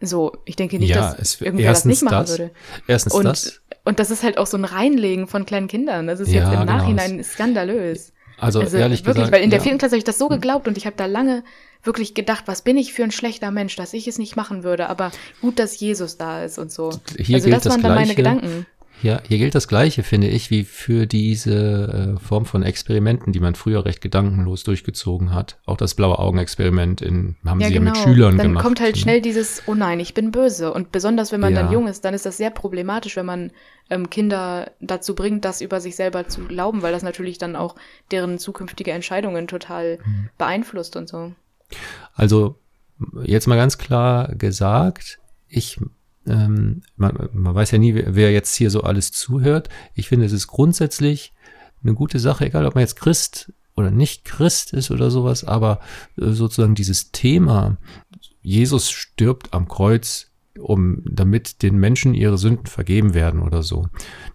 So, 0.00 0.32
ich 0.46 0.56
denke 0.56 0.78
nicht, 0.78 0.90
ja, 0.90 1.14
dass 1.14 1.40
irgendwer 1.40 1.70
das 1.70 1.84
nicht 1.84 2.02
machen 2.02 2.14
das, 2.14 2.30
würde. 2.30 2.50
Erstens 2.86 3.12
und, 3.12 3.24
das. 3.24 3.60
Und 3.84 3.98
das 3.98 4.10
ist 4.10 4.22
halt 4.22 4.38
auch 4.38 4.46
so 4.46 4.56
ein 4.56 4.64
Reinlegen 4.64 5.26
von 5.26 5.44
kleinen 5.44 5.68
Kindern. 5.68 6.06
Das 6.06 6.20
ist 6.20 6.28
ja, 6.28 6.42
jetzt 6.42 6.52
im 6.52 6.60
genau. 6.60 6.72
Nachhinein 6.72 7.22
skandalös. 7.22 8.12
Also, 8.38 8.60
also 8.60 8.78
ehrlich 8.78 9.00
wirklich, 9.00 9.16
gesagt, 9.16 9.32
weil 9.32 9.42
in 9.42 9.50
der 9.50 9.58
ja. 9.58 9.62
vierten 9.62 9.78
Klasse 9.78 9.92
habe 9.92 9.98
ich 9.98 10.04
das 10.04 10.18
so 10.18 10.28
geglaubt 10.28 10.66
und 10.66 10.78
ich 10.78 10.86
habe 10.86 10.96
da 10.96 11.04
lange 11.04 11.44
wirklich 11.82 12.14
gedacht, 12.14 12.44
was 12.46 12.62
bin 12.62 12.78
ich 12.78 12.92
für 12.92 13.04
ein 13.04 13.10
schlechter 13.10 13.50
Mensch, 13.50 13.76
dass 13.76 13.92
ich 13.92 14.08
es 14.08 14.18
nicht 14.18 14.36
machen 14.36 14.62
würde. 14.62 14.88
Aber 14.88 15.12
gut, 15.42 15.58
dass 15.58 15.78
Jesus 15.78 16.16
da 16.16 16.44
ist 16.44 16.58
und 16.58 16.72
so. 16.72 16.90
Hier 17.18 17.36
also 17.36 17.50
das 17.50 17.66
waren 17.66 17.82
dann 17.82 17.94
meine 17.94 18.14
Gedanken. 18.14 18.66
Ja, 19.02 19.20
hier 19.26 19.38
gilt 19.38 19.54
das 19.54 19.66
Gleiche, 19.68 20.02
finde 20.02 20.28
ich, 20.28 20.50
wie 20.50 20.64
für 20.64 21.06
diese 21.06 22.16
äh, 22.16 22.20
Form 22.20 22.44
von 22.44 22.62
Experimenten, 22.62 23.32
die 23.32 23.40
man 23.40 23.54
früher 23.54 23.84
recht 23.84 24.00
gedankenlos 24.00 24.64
durchgezogen 24.64 25.32
hat. 25.32 25.58
Auch 25.64 25.76
das 25.76 25.94
blaue 25.94 26.18
Augenexperiment 26.18 27.00
in, 27.00 27.36
haben 27.46 27.60
ja, 27.60 27.68
sie 27.68 27.74
genau. 27.74 27.86
ja 27.86 27.90
mit 27.92 28.02
Schülern 28.02 28.36
dann 28.36 28.46
gemacht. 28.48 28.64
Dann 28.64 28.68
kommt 28.68 28.80
halt 28.80 28.96
ne? 28.96 29.00
schnell 29.00 29.20
dieses, 29.22 29.62
oh 29.66 29.74
nein, 29.74 30.00
ich 30.00 30.12
bin 30.14 30.30
böse. 30.30 30.72
Und 30.72 30.92
besonders, 30.92 31.32
wenn 31.32 31.40
man 31.40 31.54
Ja. 31.54 31.62
dann 31.62 31.72
jung 31.72 31.88
ist, 31.88 32.04
dann 32.04 32.14
ist 32.14 32.26
das 32.26 32.36
sehr 32.36 32.50
problematisch, 32.50 33.16
wenn 33.16 33.26
man 33.26 33.52
ähm, 33.88 34.10
Kinder 34.10 34.70
dazu 34.80 35.14
bringt, 35.14 35.44
das 35.44 35.60
über 35.60 35.80
sich 35.80 35.96
selber 35.96 36.28
zu 36.28 36.42
glauben, 36.42 36.82
weil 36.82 36.92
das 36.92 37.02
natürlich 37.02 37.38
dann 37.38 37.56
auch 37.56 37.76
deren 38.10 38.38
zukünftige 38.38 38.92
Entscheidungen 38.92 39.48
total 39.48 39.98
Mhm. 40.04 40.28
beeinflusst 40.38 40.96
und 40.96 41.08
so. 41.08 41.32
Also 42.14 42.56
jetzt 43.22 43.46
mal 43.46 43.56
ganz 43.56 43.78
klar 43.78 44.34
gesagt, 44.34 45.18
ich, 45.48 45.78
ähm, 46.30 46.82
man, 46.96 47.28
man 47.32 47.54
weiß 47.54 47.72
ja 47.72 47.78
nie, 47.78 47.94
wer, 47.94 48.32
jetzt 48.32 48.54
hier 48.54 48.70
so 48.70 48.82
alles 48.82 49.12
zuhört. 49.12 49.68
Ich 49.94 50.08
finde, 50.08 50.26
es 50.26 50.32
ist 50.32 50.46
grundsätzlich 50.46 51.32
eine 51.82 51.94
gute 51.94 52.18
Sache, 52.18 52.46
egal 52.46 52.66
ob 52.66 52.74
man 52.74 52.82
jetzt 52.82 52.96
Christ 52.96 53.52
oder 53.76 53.90
nicht 53.90 54.24
Christ 54.24 54.72
ist 54.72 54.90
oder 54.90 55.10
sowas, 55.10 55.44
aber 55.44 55.80
äh, 56.16 56.30
sozusagen 56.30 56.74
dieses 56.74 57.12
Thema, 57.12 57.78
Jesus 58.42 58.90
stirbt 58.90 59.52
am 59.52 59.68
Kreuz, 59.68 60.29
um 60.60 61.02
damit 61.04 61.62
den 61.62 61.78
Menschen 61.78 62.14
ihre 62.14 62.38
Sünden 62.38 62.66
vergeben 62.66 63.14
werden 63.14 63.42
oder 63.42 63.62
so. 63.62 63.88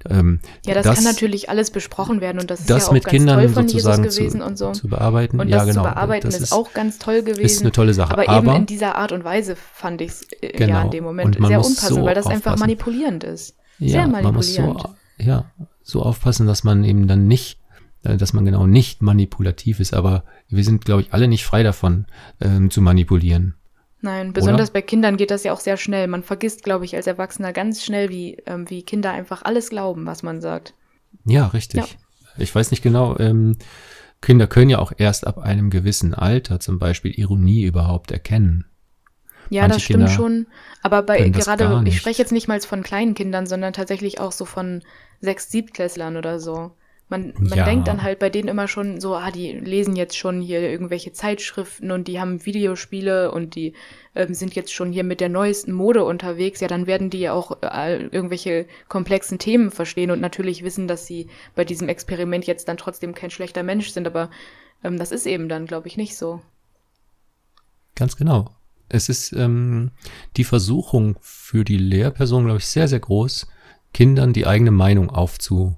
Ähm, 0.10 0.40
Ja, 0.66 0.74
das, 0.74 0.96
kann 0.96 1.04
natürlich 1.04 1.50
alles 1.50 1.72
besprochen 1.72 2.22
werden 2.22 2.40
und 2.40 2.50
das 2.52 2.62
ist 2.62 2.70
das 2.70 2.84
ja 2.84 2.90
auch 2.90 2.94
mit 2.94 3.04
ganz 3.04 3.12
Kindern 3.12 3.40
toll 3.40 3.50
von 3.50 3.68
sozusagen 3.68 4.04
Jesus 4.04 4.18
gewesen 4.18 4.40
zu, 4.42 4.46
und 4.46 4.58
so. 4.58 4.72
zu 4.72 4.88
bearbeiten. 4.88 5.40
Und 5.40 5.48
ja, 5.48 5.58
das 5.58 5.68
genau. 5.68 5.84
zu 5.84 5.90
bearbeiten 5.90 6.28
das 6.30 6.40
ist, 6.40 6.52
auch 6.52 6.74
ganz 6.74 7.00
toll 7.00 7.22
gewesen. 7.24 7.46
ist 7.46 7.62
eine 7.62 7.72
tolle 7.72 7.94
Sache. 7.94 8.14
aber, 8.14 8.28
Aber, 8.30 8.52
eben 8.52 8.62
in 8.62 8.66
dieser 8.66 8.96
Art 8.96 9.12
und 9.12 9.24
Weise 9.24 9.56
fand 9.56 10.02
ich 10.02 10.10
es 10.12 10.24
äh, 10.42 10.60
ja 10.60 10.66
Genau. 10.66 10.86
in 10.86 10.92
dem 10.92 11.04
Moment 11.04 11.36
sehr 11.36 11.58
unpassend, 11.58 11.90
so 12.00 12.04
weil 12.06 12.16
das 12.16 12.26
einfach 12.26 12.54
aufpassen. 12.54 12.60
manipulierend 12.60 13.24
ist. 13.24 13.56
ja, 13.80 13.90
sehr 13.90 14.08
man 14.08 14.34
muss 14.34 14.58
manipulierend. 14.58 14.82
so, 15.20 15.24
ja, 15.24 15.46
so 15.84 16.02
aufpassen, 16.02 16.48
dass 16.48 16.64
man 16.64 16.84
eben 16.84 17.08
dann 17.08 17.28
nicht, 17.28 17.60
äh, 18.04 18.18
dass 18.18 18.34
man 18.34 18.46
genau 18.46 18.66
nicht 18.68 19.02
manipulativ 19.02 19.80
ist. 19.80 19.94
Aber 19.94 20.24
wir 20.50 20.64
sind, 20.64 20.86
glaube 20.86 21.02
ich, 21.02 21.14
alle 21.14 21.28
nicht 21.28 21.46
frei 21.46 21.64
davon, 21.64 22.06
ähm, 22.42 22.70
zu 22.70 22.82
manipulieren. 22.82 23.56
Nein, 24.06 24.34
besonders 24.34 24.70
bei 24.70 24.84
Kindern 24.84 25.18
geht 25.18 25.32
das 25.32 25.44
ja 25.44 25.52
auch 25.52 25.60
sehr 25.60 25.78
schnell. 25.78 26.06
Man 26.06 26.22
vergisst, 26.22 26.64
glaube 26.64 26.86
ich, 26.86 26.96
als 26.96 27.08
Erwachsener 27.08 27.54
ganz 27.54 27.84
schnell, 27.84 28.10
wie, 28.10 28.38
ähm, 28.46 28.70
wie 28.70 28.84
Kinder 28.84 29.12
einfach 29.12 29.42
alles 29.42 29.72
glauben, 29.72 30.06
was 30.06 30.22
man 30.22 30.42
sagt. 30.42 30.76
Ja, 31.26 31.48
richtig. 31.48 31.98
Ich 32.38 32.54
weiß 32.54 32.70
nicht 32.70 32.84
genau, 32.84 33.18
ähm, 33.18 33.58
Kinder 34.22 34.46
können 34.46 34.70
ja 34.70 34.78
auch 34.78 34.92
erst 34.96 35.26
ab 35.26 35.40
einem 35.40 35.72
gewissen 35.72 36.14
Alter 36.14 36.60
zum 36.60 36.78
Beispiel 36.78 37.18
Ironie 37.18 37.64
überhaupt 37.64 38.12
erkennen. 38.12 38.66
Ja, 39.50 39.64
Manche 39.64 39.78
das 39.78 39.84
stimmt 39.84 40.00
Kinder 40.02 40.12
schon. 40.12 40.48
Aber 40.84 41.02
bei 41.02 41.28
gerade, 41.30 41.82
ich 41.88 41.98
spreche 41.98 42.22
jetzt 42.22 42.32
nicht 42.32 42.48
mal 42.48 42.62
von 42.62 42.84
kleinen 42.84 43.16
Kindern, 43.16 43.48
sondern 43.48 43.74
tatsächlich 43.74 44.20
auch 44.20 44.32
so 44.32 44.46
von 44.46 44.84
sechs, 45.20 45.50
siebtklässlern 45.50 46.16
oder 46.16 46.40
so. 46.40 46.74
Man, 47.08 47.36
man 47.38 47.60
Ja. 47.60 47.66
denkt 47.66 47.88
dann 47.88 48.02
halt 48.02 48.18
bei 48.18 48.32
denen 48.32 48.48
immer 48.48 48.68
schon 48.68 49.00
so, 49.00 49.16
ah, 49.16 49.30
die 49.30 49.52
lesen 49.52 49.96
jetzt 49.96 50.18
schon 50.18 50.42
hier 50.42 50.60
irgendwelche 50.62 51.14
Zeitschriften 51.14 51.92
und 51.92 52.08
die 52.08 52.20
haben 52.20 52.44
Videospiele 52.46 53.32
und 53.32 53.54
die 53.54 53.74
ähm, 54.16 54.34
sind 54.34 54.56
jetzt 54.56 54.74
schon 54.74 54.92
hier 54.92 55.04
mit 55.04 55.22
der 55.22 55.30
neuesten 55.30 55.72
Mode 55.72 56.04
unterwegs. 56.04 56.62
Ja, 56.62 56.68
dann 56.68 56.88
werden 56.88 57.12
die 57.12 57.20
ja 57.20 57.34
auch 57.34 57.62
äh, 57.62 58.06
irgendwelche 58.08 58.66
komplexen 58.88 59.38
Themen 59.38 59.70
verstehen 59.70 60.10
und 60.10 60.20
natürlich 60.20 60.64
wissen, 60.64 60.88
dass 60.88 61.06
sie 61.06 61.28
bei 61.54 61.64
diesem 61.64 61.90
Experiment 61.90 62.48
jetzt 62.48 62.68
dann 62.68 62.78
trotzdem 62.78 63.14
kein 63.14 63.30
schlechter 63.30 63.62
Mensch 63.62 63.90
sind. 63.92 64.08
Aber 64.08 64.32
ähm, 64.84 64.98
das 64.98 65.12
ist 65.12 65.28
eben 65.28 65.48
dann, 65.48 65.68
glaube 65.68 65.88
ich, 65.88 65.98
nicht 65.98 66.18
so. 66.18 66.42
Ganz 67.96 68.18
genau. 68.18 68.50
Es 68.90 69.10
ist 69.10 69.32
ähm, 69.34 69.92
die 70.38 70.44
Versuchung 70.44 71.18
für 71.22 71.64
die 71.64 71.78
Lehrperson, 71.78 72.46
glaube 72.46 72.60
ich, 72.60 72.66
sehr, 72.68 72.88
sehr 72.88 73.00
groß, 73.00 73.48
Kindern 73.94 74.34
die 74.34 74.46
eigene 74.46 74.72
Meinung 74.72 75.10
aufzu, 75.10 75.78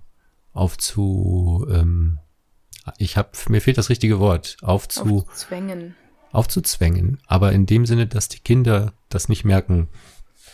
aufzu, 0.58 1.66
ähm, 1.72 2.20
ich 2.98 3.18
habe, 3.18 3.30
mir 3.50 3.62
fehlt 3.62 3.78
das 3.78 3.90
richtige 3.90 4.20
Wort, 4.20 4.58
aufzu, 4.62 5.26
Aufzwängen. 5.28 5.96
aufzuzwängen, 6.32 7.20
aber 7.28 7.52
in 7.52 7.66
dem 7.66 7.86
Sinne, 7.86 8.08
dass 8.08 8.30
die 8.30 8.40
Kinder 8.40 8.94
das 9.10 9.30
nicht 9.30 9.44
merken, 9.46 9.90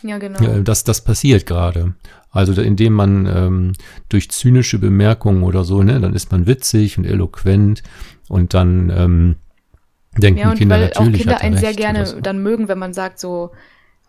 Ja, 0.02 0.18
genau. 0.18 0.40
äh, 0.42 0.62
dass 0.62 0.84
das 0.84 1.02
passiert 1.02 1.46
gerade. 1.46 1.94
Also 2.30 2.60
indem 2.60 2.94
man 2.94 3.26
ähm, 3.26 3.72
durch 4.08 4.30
zynische 4.30 4.78
Bemerkungen 4.80 5.44
oder 5.44 5.62
so, 5.64 5.82
ne, 5.84 6.00
dann 6.00 6.14
ist 6.14 6.32
man 6.32 6.46
witzig 6.48 6.98
und 6.98 7.04
eloquent 7.04 7.82
und 8.28 8.54
dann 8.54 8.90
ähm, 8.90 9.36
denken 10.18 10.40
Ja, 10.40 10.50
und 10.50 10.58
Kinder 10.58 10.76
weil 10.76 10.90
auch 10.92 11.00
natürlich 11.00 11.20
Kinder 11.20 11.34
hat 11.36 11.42
er 11.42 11.46
einen 11.46 11.58
sehr 11.58 11.74
gerne 11.74 12.06
so. 12.06 12.20
dann 12.20 12.42
mögen, 12.42 12.66
wenn 12.66 12.78
man 12.78 12.92
sagt 12.92 13.20
so, 13.20 13.52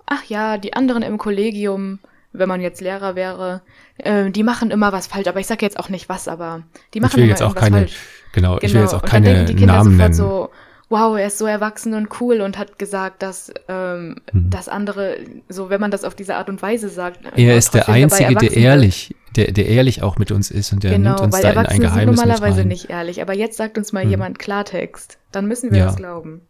ach 0.08 0.24
ja, 0.26 0.58
die 0.58 0.74
anderen 0.74 1.04
im 1.04 1.18
Kollegium, 1.20 2.00
wenn 2.38 2.48
man 2.50 2.62
jetzt 2.62 2.82
Lehrer 2.82 3.16
wäre, 3.16 3.62
äh, 3.98 4.30
die 4.32 4.44
machen 4.44 4.72
immer 4.72 4.92
was 4.92 5.08
falsch. 5.08 5.28
Aber 5.28 5.40
ich 5.40 5.48
sage 5.48 5.66
jetzt 5.66 5.80
auch 5.80 5.90
nicht 5.90 6.10
was, 6.10 6.28
aber 6.28 6.64
die 6.94 7.00
machen 7.00 7.20
immer 7.20 7.30
irgendwas 7.30 7.56
keine, 7.56 7.78
falsch. 7.80 7.98
genau, 8.34 8.58
ich 8.62 8.74
will 8.74 8.82
jetzt 8.82 8.94
auch 8.94 9.04
und 9.04 9.14
dann 9.14 9.24
denken 9.24 9.36
keine 9.40 9.46
die 9.46 9.56
Kinder 9.56 9.74
Namen 9.76 9.98
nennen. 9.98 10.14
so, 10.14 10.50
wow, 10.90 11.18
er 11.18 11.28
ist 11.28 11.38
so 11.40 11.46
erwachsen 11.48 11.94
und 11.96 12.10
cool 12.22 12.42
und 12.42 12.58
hat 12.58 12.78
gesagt, 12.80 13.24
dass 13.24 13.52
ähm, 13.68 14.18
Mhm. 14.34 14.50
das 14.52 14.68
andere, 14.70 15.18
so 15.50 15.70
wenn 15.70 15.82
man 15.82 15.92
das 15.92 16.04
auf 16.04 16.14
diese 16.16 16.36
Art 16.36 16.50
und 16.50 16.62
Weise 16.62 16.90
sagt, 16.90 17.20
Er 17.36 17.54
äh, 17.54 17.58
ist 17.58 17.74
der 17.74 17.90
Einzige, 17.90 18.36
der 18.36 18.54
ehrlich, 18.56 19.16
der, 19.36 19.52
der 19.52 19.68
ehrlich 19.68 20.04
auch 20.04 20.18
mit 20.18 20.32
uns 20.32 20.52
ist 20.52 20.72
und 20.74 20.84
der 20.84 20.92
Genau, 20.92 21.10
nimmt 21.12 21.22
uns 21.22 21.34
weil 21.36 21.42
da 21.42 21.52
in 21.52 21.58
ein 21.58 21.70
sind 21.72 21.82
Geheimnis 21.82 22.18
mit 22.20 22.28
normalerweise 22.28 22.60
rein. 22.62 22.68
nicht 22.68 22.90
ehrlich. 22.90 23.22
Aber 23.22 23.34
jetzt 23.34 23.58
sagt 23.58 23.78
uns 23.78 23.92
mal 23.94 24.04
Hm. 24.04 24.10
jemand 24.12 24.40
Klartext. 24.40 25.18
Dann 25.32 25.48
müssen 25.48 25.72
wir 25.72 25.80
Ja. 25.80 25.86
das 25.88 25.96
glauben. 25.98 26.42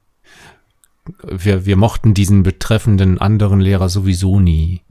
Wir, 1.23 1.65
wir 1.67 1.75
mochten 1.77 2.13
diesen 2.15 2.41
betreffenden 2.43 3.19
anderen 3.21 3.59
Lehrer 3.61 3.89
sowieso 3.89 4.39
nie. 4.39 4.81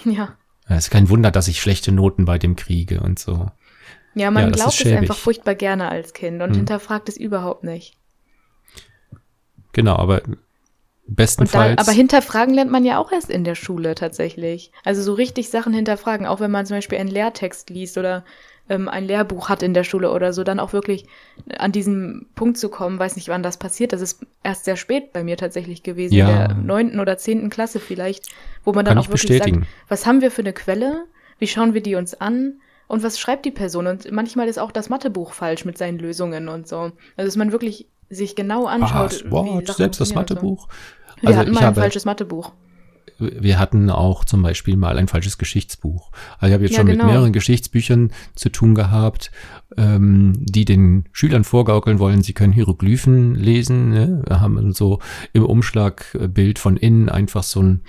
Ja. 0.10 0.36
Es 0.68 0.84
ist 0.84 0.90
kein 0.90 1.08
Wunder, 1.08 1.32
dass 1.32 1.48
ich 1.48 1.60
schlechte 1.60 1.90
Noten 1.90 2.24
bei 2.24 2.38
dem 2.38 2.54
kriege 2.54 3.00
und 3.00 3.18
so. 3.18 3.50
Ja, 4.14 4.30
man 4.30 4.44
Ja, 4.44 4.50
glaubt 4.50 4.80
es 4.80 4.86
einfach 4.92 5.16
furchtbar 5.16 5.54
gerne 5.56 5.88
als 5.88 6.12
Kind 6.12 6.42
und 6.42 6.50
Hm. 6.50 6.56
hinterfragt 6.58 7.08
es 7.08 7.16
überhaupt 7.16 7.64
nicht. 7.64 7.96
Genau, 9.72 9.96
aber 9.96 10.22
Und 10.24 10.36
da, 11.08 11.14
bestenfalls. 11.14 11.80
aber 11.80 11.92
hinterfragen 11.92 12.54
lernt 12.54 12.70
man 12.70 12.84
ja 12.84 12.98
auch 12.98 13.10
erst 13.12 13.30
in 13.30 13.44
der 13.44 13.54
Schule 13.56 13.94
tatsächlich. 13.94 14.70
Also 14.84 15.02
so 15.02 15.12
richtig 15.14 15.48
Sachen 15.48 15.72
hinterfragen, 15.72 16.26
auch 16.26 16.40
wenn 16.40 16.50
man 16.50 16.66
zum 16.66 16.76
Beispiel 16.76 16.98
einen 16.98 17.08
Lehrtext 17.10 17.70
liest 17.70 17.98
oder 17.98 18.24
ähm, 18.70 18.88
ein 18.88 19.04
Lehrbuch 19.04 19.48
hat 19.50 19.62
in 19.62 19.74
der 19.74 19.84
Schule 19.84 20.10
oder 20.12 20.32
so, 20.32 20.44
dann 20.44 20.58
auch 20.60 20.72
wirklich 20.72 21.04
an 21.58 21.72
diesen 21.72 22.26
Punkt 22.34 22.56
zu 22.56 22.70
kommen, 22.70 22.98
weiß 22.98 23.16
nicht, 23.16 23.28
wann 23.28 23.42
das 23.42 23.58
passiert. 23.58 23.92
Das 23.92 24.00
ist 24.00 24.24
erst 24.42 24.64
sehr 24.64 24.76
spät 24.76 25.12
bei 25.12 25.22
mir 25.24 25.36
tatsächlich 25.36 25.82
gewesen, 25.82 26.14
Ja. 26.14 26.28
in 26.30 26.36
der 26.36 26.54
neunten 26.54 27.00
oder 27.00 27.18
zehnten 27.18 27.50
Klasse 27.50 27.80
vielleicht, 27.80 28.28
wo 28.64 28.72
man 28.72 28.84
dann 28.86 28.92
Kann 28.94 28.98
auch 28.98 29.02
ich 29.04 29.08
wirklich 29.10 29.28
bestätigen. 29.38 29.60
sagt, 29.64 29.72
was 29.88 30.06
haben 30.06 30.22
wir 30.22 30.30
für 30.30 30.40
eine 30.42 30.54
Quelle, 30.54 31.04
wie 31.38 31.48
schauen 31.48 31.74
wir 31.74 31.82
die 31.82 31.96
uns 31.96 32.18
an 32.18 32.60
und 32.86 33.02
was 33.02 33.18
schreibt 33.18 33.44
die 33.44 33.50
Person. 33.50 33.86
Und 33.86 34.10
manchmal 34.12 34.48
ist 34.48 34.58
auch 34.58 34.72
das 34.72 34.88
Mathebuch 34.88 35.32
falsch 35.32 35.64
mit 35.64 35.76
seinen 35.76 35.98
Lösungen 35.98 36.48
und 36.48 36.66
so. 36.68 36.76
Also 37.16 37.26
dass 37.28 37.36
man 37.36 37.52
wirklich 37.52 37.86
sich 38.08 38.34
genau 38.36 38.66
anschaut, 38.66 39.24
What? 39.30 39.66
Sachen 39.66 39.76
Selbst 39.76 40.00
das 40.00 40.08
und 40.10 40.14
so. 40.14 40.20
Mathebuch? 40.20 40.68
Wir 41.20 41.28
Also 41.28 41.40
hatten 41.40 41.52
mal 41.52 41.60
ein 41.60 41.66
habe, 41.66 41.80
falsches 41.80 42.04
Mathebuch. 42.04 42.52
Wir 43.20 43.58
hatten 43.58 43.90
auch 43.90 44.24
zum 44.24 44.42
Beispiel 44.42 44.76
mal 44.76 44.98
ein 44.98 45.08
falsches 45.08 45.38
Geschichtsbuch. 45.38 46.10
Also 46.38 46.48
ich 46.48 46.54
habe 46.54 46.64
jetzt 46.64 46.72
Ja, 46.72 46.78
schon 46.78 46.86
genau. 46.86 47.04
mit 47.04 47.12
mehreren 47.12 47.32
Geschichtsbüchern 47.32 48.12
zu 48.34 48.48
tun 48.48 48.74
gehabt, 48.74 49.30
ähm, 49.76 50.32
die 50.38 50.64
den 50.64 51.04
Schülern 51.12 51.44
vorgaukeln 51.44 51.98
wollen, 51.98 52.22
sie 52.22 52.32
können 52.32 52.52
Hieroglyphen 52.52 53.34
lesen. 53.34 53.90
Ne? 53.90 54.22
Wir 54.26 54.40
haben 54.40 54.72
so 54.72 54.98
im 55.32 55.44
Umschlagbild 55.44 56.58
von 56.58 56.76
innen 56.76 57.08
einfach 57.08 57.42
so 57.42 57.62
ein, 57.62 57.80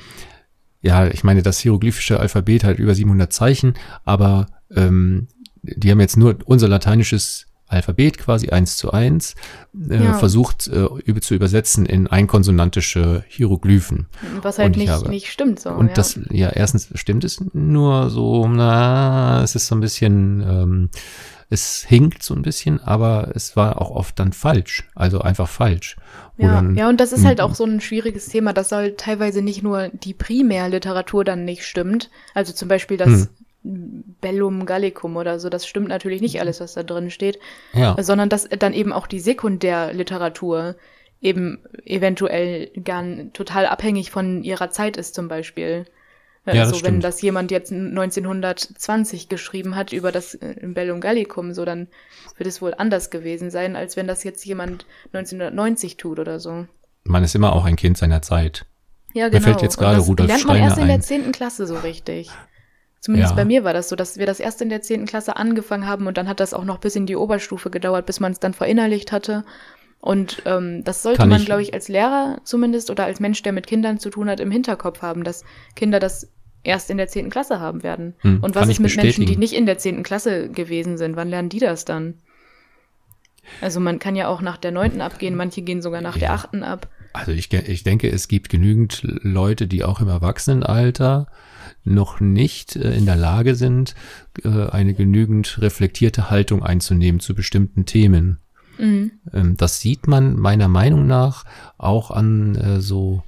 ja, 0.81 1.07
ich 1.07 1.23
meine, 1.23 1.41
das 1.41 1.59
hieroglyphische 1.59 2.19
Alphabet 2.19 2.63
hat 2.63 2.79
über 2.79 2.95
700 2.95 3.31
Zeichen, 3.31 3.75
aber 4.03 4.47
ähm, 4.75 5.27
die 5.63 5.91
haben 5.91 5.99
jetzt 5.99 6.17
nur 6.17 6.37
unser 6.45 6.67
lateinisches 6.67 7.45
Alphabet 7.71 8.17
quasi 8.17 8.49
eins 8.49 8.77
zu 8.77 8.91
eins 8.91 9.35
äh, 9.89 10.03
Ja. 10.03 10.13
versucht 10.13 10.67
äh, 10.67 11.19
zu 11.21 11.33
übersetzen 11.35 11.85
in 11.85 12.07
einkonsonantische 12.07 13.23
Hieroglyphen. 13.27 14.07
Was 14.41 14.57
halt 14.59 14.77
nicht, 14.77 14.89
habe- 14.89 15.09
nicht 15.09 15.27
stimmt 15.31 15.59
so. 15.59 15.69
Und 15.71 15.87
ja. 15.87 15.93
das, 15.93 16.19
ja, 16.29 16.49
erstens 16.49 16.89
stimmt 16.95 17.23
es 17.23 17.41
nur 17.53 18.09
so, 18.09 18.47
na, 18.47 19.41
es 19.43 19.55
ist 19.55 19.67
so 19.67 19.75
ein 19.75 19.81
bisschen, 19.81 20.41
ähm, 20.41 20.89
es 21.49 21.83
hinkt 21.85 22.23
so 22.23 22.33
ein 22.33 22.43
bisschen, 22.43 22.79
aber 22.81 23.31
es 23.35 23.55
war 23.57 23.81
auch 23.81 23.91
oft 23.91 24.17
dann 24.19 24.31
falsch, 24.31 24.87
also 24.95 25.19
einfach 25.21 25.49
falsch. 25.49 25.97
Ja, 26.37 26.53
dann, 26.55 26.75
ja, 26.75 26.87
und 26.89 26.99
das 27.01 27.11
ist 27.11 27.25
halt 27.25 27.41
auch 27.41 27.53
so 27.55 27.65
ein 27.65 27.81
schwieriges 27.81 28.27
Thema, 28.27 28.53
dass 28.53 28.71
halt 28.71 28.97
teilweise 28.99 29.41
nicht 29.41 29.61
nur 29.61 29.89
die 29.89 30.13
Primärliteratur 30.13 31.23
dann 31.25 31.43
nicht 31.45 31.65
stimmt, 31.65 32.09
also 32.33 32.53
zum 32.53 32.67
Beispiel 32.69 32.97
das 32.97 33.29
Bellum 33.63 34.65
Gallicum 34.65 35.15
oder 35.17 35.39
so, 35.39 35.49
das 35.49 35.67
stimmt 35.67 35.87
natürlich 35.89 36.21
nicht 36.21 36.39
alles, 36.39 36.59
was 36.61 36.73
da 36.73 36.83
drin 36.83 37.11
steht, 37.11 37.39
ja, 37.73 37.95
sondern 38.01 38.27
dass 38.29 38.47
dann 38.49 38.73
eben 38.73 38.91
auch 38.91 39.05
die 39.07 39.19
Sekundärliteratur 39.19 40.75
eben 41.21 41.59
eventuell 41.85 42.69
gar 42.83 43.03
n- 43.03 43.31
total 43.33 43.67
abhängig 43.67 44.09
von 44.11 44.43
ihrer 44.43 44.71
Zeit 44.71 44.97
ist 44.97 45.13
zum 45.13 45.27
Beispiel. 45.27 45.85
Äh, 46.45 46.55
Ja, 46.57 46.63
das 46.65 46.79
so, 46.79 46.83
wenn 46.83 46.99
das 47.01 47.21
jemand 47.21 47.51
jetzt 47.51 47.71
1920 47.71 49.29
geschrieben 49.29 49.75
hat 49.75 49.93
über 49.93 50.11
das 50.11 50.33
äh, 50.35 50.55
Bellum 50.63 50.99
Gallicum, 51.01 51.53
so 51.53 51.63
dann 51.65 51.87
wird 52.37 52.47
es 52.47 52.61
wohl 52.61 52.73
anders 52.75 53.11
gewesen 53.11 53.51
sein, 53.51 53.75
als 53.75 53.95
wenn 53.95 54.07
das 54.07 54.23
jetzt 54.23 54.43
jemand 54.45 54.85
1990 55.13 55.97
tut 55.97 56.17
oder 56.19 56.39
so. 56.39 56.65
man 57.03 57.23
ist 57.23 57.35
immer 57.35 57.53
auch 57.53 57.65
ein 57.65 57.75
Kind 57.75 57.97
seiner 57.97 58.21
Zeit. 58.23 58.65
Ja, 59.13 59.25
Mir 59.25 59.31
genau. 59.31 59.43
fällt 59.43 59.61
jetzt 59.61 59.77
Und 59.77 59.83
gerade 59.83 59.97
das 59.97 60.07
Rudolf 60.07 60.27
lernt 60.29 60.45
man 60.45 60.55
Steiner 60.55 60.69
erst 60.69 60.79
in 60.79 60.87
der 60.87 60.95
ein. 60.95 61.01
10. 61.01 61.31
Klasse 61.33 61.67
so 61.67 61.75
richtig. 61.77 62.29
Zumindest 63.01 63.31
Ja. 63.31 63.35
bei 63.35 63.45
mir 63.45 63.63
war 63.63 63.73
das 63.73 63.89
so, 63.89 63.95
dass 63.95 64.17
wir 64.17 64.25
das 64.27 64.39
erst 64.39 64.61
in 64.61 64.69
der 64.69 64.81
10. 64.81 65.05
Klasse 65.07 65.35
angefangen 65.35 65.87
haben 65.87 66.05
und 66.07 66.17
dann 66.17 66.29
hat 66.29 66.39
das 66.39 66.53
auch 66.53 66.63
noch 66.63 66.77
bis 66.77 66.95
in 66.95 67.07
die 67.07 67.15
Oberstufe 67.15 67.69
gedauert, 67.71 68.05
bis 68.05 68.19
man 68.19 68.31
es 68.31 68.39
dann 68.39 68.53
verinnerlicht 68.53 69.11
hatte. 69.11 69.43
Und 69.99 70.41
ähm, 70.45 70.83
das 70.83 71.01
sollte 71.03 71.17
Kann 71.19 71.29
man, 71.29 71.43
glaube 71.43 71.61
ich, 71.63 71.73
als 71.73 71.87
Lehrer 71.87 72.39
zumindest 72.43 72.89
oder 72.91 73.05
als 73.05 73.19
Mensch, 73.19 73.41
der 73.43 73.53
mit 73.53 73.67
Kindern 73.67 73.99
zu 73.99 74.09
tun 74.11 74.29
hat, 74.29 74.39
im 74.39 74.51
Hinterkopf 74.51 75.01
haben, 75.01 75.23
dass 75.23 75.43
Kinder 75.75 75.99
das 75.99 76.29
erst 76.63 76.91
in 76.91 76.97
der 76.97 77.07
10. 77.07 77.29
Klasse 77.31 77.59
haben 77.59 77.81
werden. 77.83 78.13
Hm, 78.19 78.39
und 78.43 78.53
was 78.55 78.69
ist 78.69 78.79
mit 78.79 78.95
Menschen, 78.95 79.01
die 79.01 79.07
bestätigen. 79.07 79.39
nicht 79.39 79.53
in 79.53 79.65
der 79.65 79.79
10. 79.79 80.03
Klasse 80.03 80.49
gewesen 80.49 80.97
sind? 80.99 81.15
Wann 81.15 81.29
lernen 81.29 81.49
die 81.49 81.59
das 81.59 81.85
dann? 81.85 82.15
Also 83.61 83.79
man 83.79 83.97
kann 83.97 84.15
ja 84.15 84.27
auch 84.27 84.41
nach 84.41 84.57
der 84.57 84.71
9. 84.71 85.01
abgehen, 85.01 85.35
manche 85.35 85.63
gehen 85.63 85.81
sogar 85.81 86.01
nach 86.01 86.13
der 86.17 86.29
Ja. 86.29 86.33
8. 86.35 86.61
ab. 86.63 86.87
Also 87.13 87.31
ich, 87.31 87.51
ich 87.51 87.83
denke, 87.83 88.09
es 88.11 88.27
gibt 88.27 88.49
genügend 88.49 89.01
Leute, 89.03 89.67
die 89.67 89.83
auch 89.83 90.01
im 90.01 90.07
Erwachsenenalter 90.07 91.27
noch 91.83 92.19
nicht 92.19 92.75
äh, 92.75 92.95
in 92.95 93.05
der 93.05 93.15
Lage 93.15 93.55
sind, 93.55 93.95
äh, 94.43 94.67
eine 94.69 94.93
genügend 94.93 95.61
reflektierte 95.61 96.29
Haltung 96.29 96.63
einzunehmen 96.63 97.19
zu 97.19 97.33
bestimmten 97.33 97.85
Themen. 97.85 98.39
Mhm. 98.77 99.11
Ähm, 99.33 99.57
das 99.57 99.79
sieht 99.79 100.07
man 100.07 100.37
meiner 100.37 100.67
Meinung 100.67 101.07
nach 101.07 101.45
auch 101.77 102.11
an 102.11 102.55
äh, 102.55 102.81
so 102.81 103.23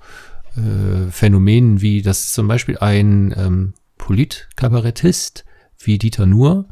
Phänomenen 1.10 1.82
wie, 1.82 2.04
dass 2.04 2.32
zum 2.32 2.48
Beispiel 2.48 2.78
ein 2.78 3.34
ähm, 3.36 3.74
Politkabarettist 3.98 5.46
wie 5.80 5.98
Dieter 5.98 6.28
Nuhr 6.28 6.68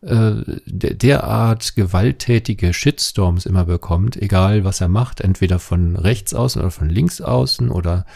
der, 0.00 0.94
derart 0.94 1.74
gewalttätige 1.74 2.72
Shitstorms 2.72 3.46
immer 3.46 3.64
bekommt, 3.64 4.14
egal 4.16 4.62
was 4.62 4.80
er 4.80 4.86
macht, 4.86 5.20
entweder 5.20 5.58
von 5.58 5.96
rechts 5.96 6.34
außen 6.34 6.62
oder 6.62 6.70
von 6.70 6.88
links 6.88 7.20
außen 7.20 7.68
oder 7.68 8.06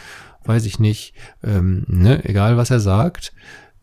weiß 0.47 0.65
ich 0.65 0.79
nicht, 0.79 1.13
ähm, 1.43 1.85
ne, 1.87 2.23
egal 2.25 2.57
was 2.57 2.71
er 2.71 2.79
sagt. 2.79 3.33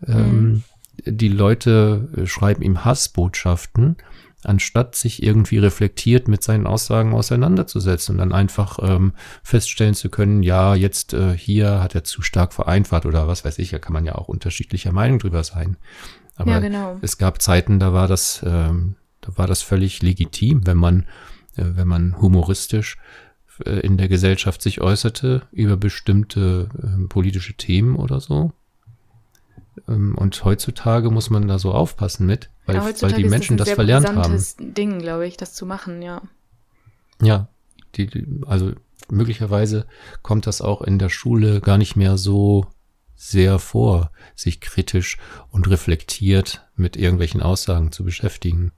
Ähm, 0.07 0.63
Die 1.07 1.29
Leute 1.29 2.09
äh, 2.17 2.27
schreiben 2.27 2.63
ihm 2.63 2.85
Hassbotschaften, 2.85 3.97
anstatt 4.45 4.95
sich 4.95 5.23
irgendwie 5.23 5.59
reflektiert 5.59 6.29
mit 6.29 6.43
seinen 6.43 6.67
Aussagen 6.67 7.13
auseinanderzusetzen 7.15 8.15
und 8.15 8.19
dann 8.19 8.33
einfach 8.33 8.79
ähm, 8.83 9.13
feststellen 9.43 9.95
zu 9.95 10.11
können, 10.11 10.43
ja, 10.43 10.75
jetzt 10.75 11.15
äh, 11.15 11.37
hier 11.37 11.81
hat 11.81 11.95
er 11.95 12.05
zu 12.05 12.23
stark 12.23 12.53
vereinfacht 12.53 13.07
oder 13.07 13.27
was 13.27 13.45
weiß 13.45 13.59
ich, 13.59 13.71
da 13.71 13.79
kann 13.79 13.93
man 13.93 14.05
ja 14.05 14.17
auch 14.17 14.29
unterschiedlicher 14.29 14.93
Meinung 14.93 15.19
drüber 15.19 15.45
sein. 15.45 15.77
Aber 16.37 16.51
Ja, 16.51 16.59
genau. 16.61 16.99
es 17.03 17.19
gab 17.19 17.41
Zeiten, 17.41 17.79
da 17.79 17.93
war 17.93 18.09
das, 18.09 18.43
ähm, 18.45 18.97
da 19.21 19.37
war 19.37 19.47
das 19.47 19.63
völlig 19.63 20.03
legitim, 20.03 20.67
wenn 20.67 20.79
man, 20.79 21.07
äh, 21.57 21.65
wenn 21.75 21.89
man 21.89 22.21
humoristisch 22.21 22.99
in 23.61 23.97
der 23.97 24.09
Gesellschaft 24.09 24.63
sich 24.63 24.81
äußerte 24.81 25.43
über 25.53 25.77
bestimmte 25.77 26.69
ähm, 26.83 27.09
politische 27.09 27.55
Themen 27.55 27.97
oder 27.97 28.21
so. 28.21 28.53
Ähm, 29.89 30.15
und 30.17 30.45
heutzutage 30.45 31.11
muss 31.11 31.31
man 31.31 31.49
da 31.49 31.59
so 31.59 31.73
aufpassen 31.73 32.27
mit, 32.27 32.51
weil, 32.67 32.77
Ja, 32.77 32.85
weil 33.01 33.13
die 33.13 33.23
ist 33.23 33.31
Menschen 33.31 33.57
das 33.57 33.67
das 33.67 33.73
ein 33.73 33.77
verlernt 33.77 34.09
haben. 34.09 34.17
brisantes 34.17 34.57
Ding, 34.59 34.99
glaube 34.99 35.27
ich, 35.27 35.37
das 35.37 35.55
zu 35.55 35.67
machen, 35.67 36.03
ja. 36.03 36.23
Ja, 37.21 37.49
die, 37.95 38.07
die, 38.07 38.27
also 38.47 38.73
möglicherweise 39.11 39.87
kommt 40.23 40.47
das 40.47 40.61
auch 40.61 40.83
in 40.83 40.99
der 40.99 41.09
Schule 41.09 41.61
gar 41.61 41.79
nicht 41.79 41.97
mehr 41.97 42.17
so 42.19 42.67
sehr 43.15 43.59
vor, 43.59 44.11
sich 44.35 44.61
kritisch 44.61 45.19
und 45.51 45.69
reflektiert 45.71 46.67
mit 46.75 46.97
irgendwelchen 46.97 47.41
Aussagen 47.41 47.93
zu 47.93 48.05
beschäftigen. 48.05 48.73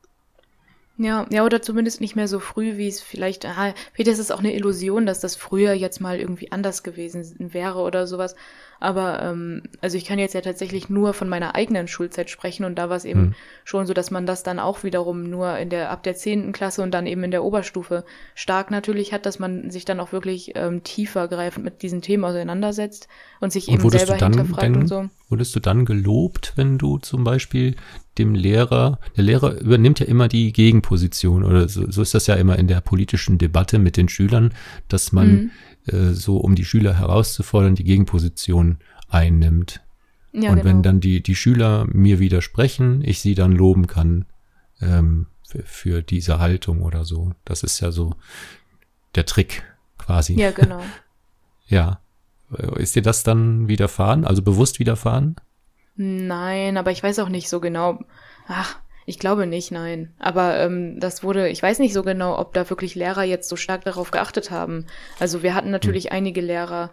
Ja, 0.96 1.26
ja, 1.30 1.44
oder 1.44 1.60
zumindest 1.60 2.00
nicht 2.00 2.14
mehr 2.14 2.28
so 2.28 2.38
früh, 2.38 2.76
wie 2.76 2.86
es 2.86 3.00
vielleicht, 3.02 3.44
ah, 3.46 3.74
vielleicht 3.92 4.08
ist 4.12 4.20
es 4.20 4.30
auch 4.30 4.38
eine 4.38 4.54
Illusion, 4.54 5.06
dass 5.06 5.18
das 5.18 5.34
früher 5.34 5.72
jetzt 5.72 6.00
mal 6.00 6.20
irgendwie 6.20 6.52
anders 6.52 6.84
gewesen 6.84 7.34
wäre 7.52 7.80
oder 7.80 8.06
sowas. 8.06 8.36
Aber 8.84 9.22
ähm, 9.22 9.62
also 9.80 9.96
ich 9.96 10.04
kann 10.04 10.18
jetzt 10.18 10.34
ja 10.34 10.42
tatsächlich 10.42 10.90
nur 10.90 11.14
von 11.14 11.26
meiner 11.26 11.54
eigenen 11.54 11.88
Schulzeit 11.88 12.28
sprechen 12.28 12.64
und 12.64 12.74
da 12.74 12.90
war 12.90 12.98
es 12.98 13.06
eben 13.06 13.20
hm. 13.20 13.34
schon 13.64 13.86
so, 13.86 13.94
dass 13.94 14.10
man 14.10 14.26
das 14.26 14.42
dann 14.42 14.58
auch 14.58 14.84
wiederum 14.84 15.30
nur 15.30 15.56
in 15.56 15.70
der 15.70 15.90
ab 15.90 16.02
der 16.02 16.14
zehnten 16.14 16.52
Klasse 16.52 16.82
und 16.82 16.92
dann 16.92 17.06
eben 17.06 17.24
in 17.24 17.30
der 17.30 17.44
Oberstufe 17.44 18.04
stark 18.34 18.70
natürlich 18.70 19.14
hat, 19.14 19.24
dass 19.24 19.38
man 19.38 19.70
sich 19.70 19.86
dann 19.86 20.00
auch 20.00 20.12
wirklich 20.12 20.52
ähm, 20.54 20.82
tiefer 20.82 21.28
greifend 21.28 21.64
mit 21.64 21.80
diesen 21.80 22.02
Themen 22.02 22.24
auseinandersetzt 22.24 23.08
und 23.40 23.54
sich 23.54 23.68
und 23.68 23.74
eben 23.74 23.88
selber 23.88 24.16
hinterfragt 24.16 24.62
denn, 24.62 24.76
und 24.76 24.86
so. 24.86 25.08
Wurdest 25.30 25.56
du 25.56 25.60
dann 25.60 25.86
gelobt, 25.86 26.52
wenn 26.56 26.76
du 26.76 26.98
zum 26.98 27.24
Beispiel 27.24 27.76
dem 28.18 28.34
Lehrer, 28.34 29.00
der 29.16 29.24
Lehrer 29.24 29.60
übernimmt 29.60 29.98
ja 30.00 30.06
immer 30.06 30.28
die 30.28 30.52
Gegenposition 30.52 31.42
oder 31.42 31.68
so, 31.68 31.90
so 31.90 32.02
ist 32.02 32.12
das 32.12 32.26
ja 32.26 32.34
immer 32.34 32.58
in 32.58 32.68
der 32.68 32.82
politischen 32.82 33.38
Debatte 33.38 33.78
mit 33.78 33.96
den 33.96 34.10
Schülern, 34.10 34.52
dass 34.88 35.10
man 35.10 35.28
mhm 35.28 35.50
äh, 35.86 36.10
so 36.10 36.38
um 36.38 36.54
die 36.54 36.64
Schüler 36.64 36.98
herauszufordern, 36.98 37.74
die 37.74 37.84
Gegenposition 37.84 38.78
einnimmt. 39.08 39.82
Ja, 40.32 40.50
und 40.50 40.56
genau. 40.56 40.64
wenn 40.64 40.82
dann 40.82 41.00
die, 41.00 41.22
die 41.22 41.36
Schüler 41.36 41.86
mir 41.88 42.18
widersprechen, 42.18 43.02
ich 43.04 43.20
sie 43.20 43.34
dann 43.34 43.52
loben 43.52 43.86
kann 43.86 44.26
ähm, 44.80 45.26
für, 45.46 45.62
für 45.62 46.02
diese 46.02 46.38
Haltung 46.40 46.82
oder 46.82 47.04
so. 47.04 47.32
Das 47.44 47.62
ist 47.62 47.80
ja 47.80 47.92
so 47.92 48.14
der 49.14 49.26
Trick 49.26 49.62
quasi. 49.98 50.34
Ja, 50.34 50.50
genau. 50.50 50.82
ja. 51.66 52.00
Ist 52.76 52.94
dir 52.94 53.02
das 53.02 53.22
dann 53.22 53.68
widerfahren, 53.68 54.24
also 54.24 54.42
bewusst 54.42 54.78
widerfahren? 54.78 55.36
Nein, 55.96 56.76
aber 56.76 56.90
ich 56.90 57.02
weiß 57.02 57.20
auch 57.20 57.28
nicht 57.28 57.48
so 57.48 57.60
genau. 57.60 58.00
Ach, 58.48 58.78
ich 59.06 59.18
glaube 59.18 59.46
nicht, 59.46 59.70
nein. 59.70 60.12
Aber 60.18 60.58
ähm, 60.58 60.98
das 60.98 61.22
wurde, 61.22 61.48
ich 61.48 61.62
weiß 61.62 61.78
nicht 61.78 61.92
so 61.92 62.02
genau, 62.02 62.38
ob 62.38 62.54
da 62.54 62.68
wirklich 62.70 62.94
Lehrer 62.94 63.22
jetzt 63.22 63.48
so 63.48 63.56
stark 63.56 63.84
darauf 63.84 64.10
geachtet 64.10 64.50
haben. 64.50 64.86
Also 65.18 65.42
wir 65.42 65.54
hatten 65.54 65.70
natürlich 65.70 66.06
hm. 66.06 66.12
einige 66.12 66.40
Lehrer, 66.40 66.90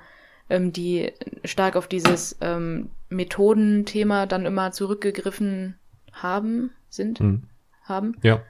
ähm, 0.50 0.74
die 0.74 1.14
stark 1.46 1.76
auf 1.76 1.88
dieses 1.88 2.38
ähm, 2.42 2.90
Methodenthema 3.10 4.26
dann 4.26 4.46
immer 4.46 4.72
zurückgegriffen 4.72 5.76
haben, 6.12 6.72
sind, 6.90 7.20
hm. 7.20 7.44
haben. 7.84 8.18
Ja. 8.24 8.42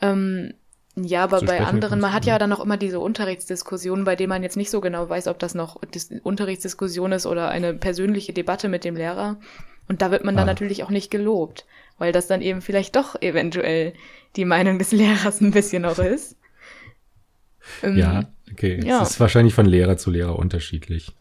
Ähm, 0.00 0.54
ja, 0.94 1.24
aber 1.24 1.40
bei 1.40 1.60
anderen, 1.60 2.00
man 2.00 2.12
hat 2.12 2.26
ja 2.26 2.38
dann 2.38 2.52
auch 2.52 2.60
immer 2.60 2.76
diese 2.76 3.00
Unterrichtsdiskussionen, 3.00 4.04
bei 4.04 4.14
denen 4.14 4.28
man 4.28 4.42
jetzt 4.42 4.58
nicht 4.58 4.70
so 4.70 4.82
genau 4.82 5.08
weiß, 5.08 5.26
ob 5.28 5.38
das 5.38 5.54
noch 5.54 5.80
Unterrichtsdiskussion 6.22 7.12
ist 7.12 7.24
oder 7.24 7.48
eine 7.48 7.72
persönliche 7.72 8.34
Debatte 8.34 8.68
mit 8.68 8.84
dem 8.84 8.94
Lehrer. 8.94 9.38
Und 9.88 10.02
da 10.02 10.10
wird 10.10 10.22
man 10.22 10.36
dann 10.36 10.44
ah. 10.44 10.52
natürlich 10.52 10.84
auch 10.84 10.90
nicht 10.90 11.10
gelobt 11.10 11.64
weil 12.02 12.10
das 12.10 12.26
dann 12.26 12.42
eben 12.42 12.62
vielleicht 12.62 12.96
doch 12.96 13.14
eventuell 13.22 13.92
die 14.34 14.44
Meinung 14.44 14.80
des 14.80 14.90
Lehrers 15.00 15.40
ein 15.40 15.52
bisschen 15.52 15.84
auch 15.84 16.00
ist. 16.00 16.36
Ähm, 17.84 17.96
ja, 17.96 18.24
okay. 18.50 18.80
Ja. 18.84 19.02
Es 19.02 19.10
ist 19.10 19.20
wahrscheinlich 19.20 19.54
von 19.54 19.66
Lehrer 19.66 19.96
zu 19.96 20.10
Lehrer 20.10 20.36
unterschiedlich. 20.36 21.12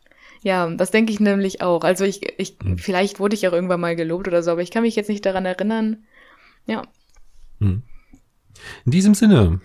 Ja, 0.41 0.67
das 0.67 0.89
denke 0.89 1.11
ich 1.11 1.19
nämlich 1.19 1.61
auch. 1.61 1.84
Also 1.84 2.03
ich, 2.03 2.39
ich, 2.39 2.57
hm. 2.63 2.79
vielleicht 2.79 3.19
wurde 3.19 3.36
ich 3.36 3.47
auch 3.47 3.53
irgendwann 3.53 3.79
mal 3.79 3.95
gelobt 3.95 4.27
oder 4.27 4.41
so, 4.41 4.49
aber 4.49 4.63
ich 4.63 4.71
kann 4.71 4.82
mich 4.82 4.95
jetzt 4.95 5.07
nicht 5.07 5.23
daran 5.23 5.45
erinnern. 5.45 5.97
Ja. 6.65 6.82
Hm. 7.59 7.84
In 8.84 8.91
diesem 8.91 9.13
Sinne. 9.13 9.61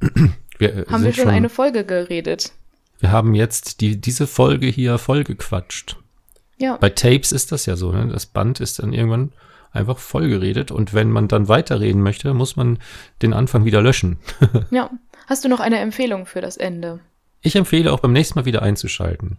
Wir 0.58 0.78
äh, 0.78 0.86
haben 0.88 1.04
wir 1.04 1.12
schon, 1.12 1.26
schon 1.26 1.32
eine 1.32 1.48
Folge 1.48 1.84
geredet. 1.84 2.52
Wir 2.98 3.12
haben 3.12 3.34
jetzt 3.34 3.80
die, 3.80 3.98
diese 3.98 4.26
Folge 4.26 4.66
hier 4.66 4.98
vollgequatscht. 4.98 5.96
Ja. 6.58 6.76
Bei 6.76 6.90
Tapes 6.90 7.32
ist 7.32 7.50
das 7.52 7.64
ja 7.64 7.76
so, 7.76 7.92
ne? 7.92 8.08
Das 8.08 8.26
Band 8.26 8.60
ist 8.60 8.78
dann 8.80 8.92
irgendwann 8.92 9.32
einfach 9.72 9.98
vollgeredet. 9.98 10.70
Und 10.70 10.94
wenn 10.94 11.10
man 11.10 11.28
dann 11.28 11.48
weiterreden 11.48 12.02
möchte, 12.02 12.34
muss 12.34 12.56
man 12.56 12.78
den 13.22 13.32
Anfang 13.32 13.64
wieder 13.64 13.82
löschen. 13.82 14.18
ja. 14.70 14.90
Hast 15.26 15.44
du 15.44 15.48
noch 15.48 15.60
eine 15.60 15.78
Empfehlung 15.78 16.26
für 16.26 16.40
das 16.40 16.56
Ende? 16.56 17.00
Ich 17.40 17.56
empfehle 17.56 17.92
auch 17.92 18.00
beim 18.00 18.12
nächsten 18.12 18.38
Mal 18.38 18.44
wieder 18.44 18.62
einzuschalten. 18.62 19.38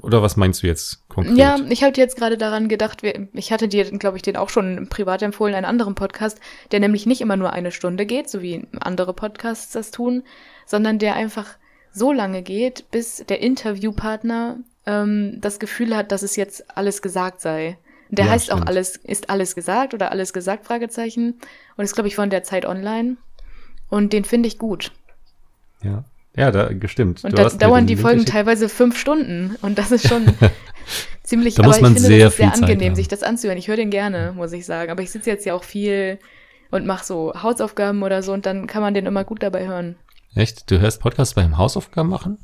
Oder 0.00 0.22
was 0.22 0.36
meinst 0.36 0.62
du 0.62 0.66
jetzt 0.66 1.08
konkret? 1.08 1.36
Ja, 1.36 1.58
ich 1.68 1.82
habe 1.82 1.96
jetzt 1.96 2.16
gerade 2.16 2.36
daran 2.36 2.68
gedacht, 2.68 3.02
ich 3.32 3.52
hatte 3.52 3.68
dir, 3.68 3.84
glaube 3.84 4.16
ich, 4.16 4.22
den 4.22 4.36
auch 4.36 4.48
schon 4.48 4.88
privat 4.88 5.22
empfohlen, 5.22 5.54
einen 5.54 5.64
anderen 5.64 5.94
Podcast, 5.94 6.40
der 6.72 6.80
nämlich 6.80 7.06
nicht 7.06 7.20
immer 7.20 7.36
nur 7.36 7.52
eine 7.52 7.70
Stunde 7.70 8.06
geht, 8.06 8.28
so 8.28 8.42
wie 8.42 8.66
andere 8.80 9.14
Podcasts 9.14 9.72
das 9.72 9.90
tun, 9.90 10.24
sondern 10.66 10.98
der 10.98 11.14
einfach 11.14 11.56
so 11.92 12.12
lange 12.12 12.42
geht, 12.42 12.90
bis 12.90 13.24
der 13.28 13.40
Interviewpartner 13.40 14.58
ähm, 14.86 15.38
das 15.40 15.58
Gefühl 15.58 15.96
hat, 15.96 16.12
dass 16.12 16.22
es 16.22 16.36
jetzt 16.36 16.76
alles 16.76 17.02
gesagt 17.02 17.40
sei. 17.40 17.78
Der 18.10 18.26
ja, 18.26 18.30
heißt 18.32 18.46
stimmt. 18.46 18.62
auch 18.62 18.66
alles, 18.66 18.96
ist 18.96 19.30
alles 19.30 19.54
gesagt 19.54 19.94
oder 19.94 20.10
alles 20.10 20.32
gesagt, 20.32 20.66
Fragezeichen. 20.66 21.40
Und 21.76 21.84
ist, 21.84 21.94
glaube 21.94 22.08
ich, 22.08 22.14
von 22.14 22.30
der 22.30 22.42
Zeit 22.42 22.64
online. 22.64 23.16
Und 23.88 24.12
den 24.12 24.24
finde 24.24 24.48
ich 24.48 24.58
gut. 24.58 24.92
Ja. 25.82 26.04
Ja, 26.36 26.52
da 26.52 26.72
gestimmt. 26.72 27.24
Und 27.24 27.36
da 27.36 27.48
dauern 27.48 27.86
die 27.86 27.96
Folgen 27.96 28.24
teilweise 28.24 28.68
fünf 28.68 28.96
Stunden. 28.96 29.56
Und 29.60 29.78
das 29.78 29.90
ist 29.90 30.06
schon 30.06 30.24
ziemlich, 31.24 31.56
da 31.56 31.64
muss 31.64 31.80
man 31.80 31.94
ich 31.94 31.98
finde, 31.98 32.14
sehr, 32.14 32.24
das 32.26 32.36
sehr 32.36 32.54
angenehm, 32.54 32.94
sich 32.94 33.08
das 33.08 33.22
anzuhören. 33.24 33.58
Ich 33.58 33.66
höre 33.66 33.76
den 33.76 33.90
gerne, 33.90 34.32
muss 34.36 34.52
ich 34.52 34.64
sagen. 34.64 34.92
Aber 34.92 35.02
ich 35.02 35.10
sitze 35.10 35.30
jetzt 35.30 35.44
ja 35.46 35.54
auch 35.54 35.64
viel 35.64 36.18
und 36.70 36.86
mache 36.86 37.04
so 37.04 37.32
Hausaufgaben 37.34 38.02
oder 38.02 38.22
so 38.22 38.32
und 38.32 38.46
dann 38.46 38.66
kann 38.66 38.82
man 38.82 38.94
den 38.94 39.06
immer 39.06 39.24
gut 39.24 39.42
dabei 39.42 39.66
hören. 39.66 39.96
Echt? 40.34 40.70
Du 40.70 40.78
hörst 40.78 41.00
Podcasts 41.00 41.34
beim 41.34 41.58
Hausaufgaben 41.58 42.08
machen? 42.08 42.38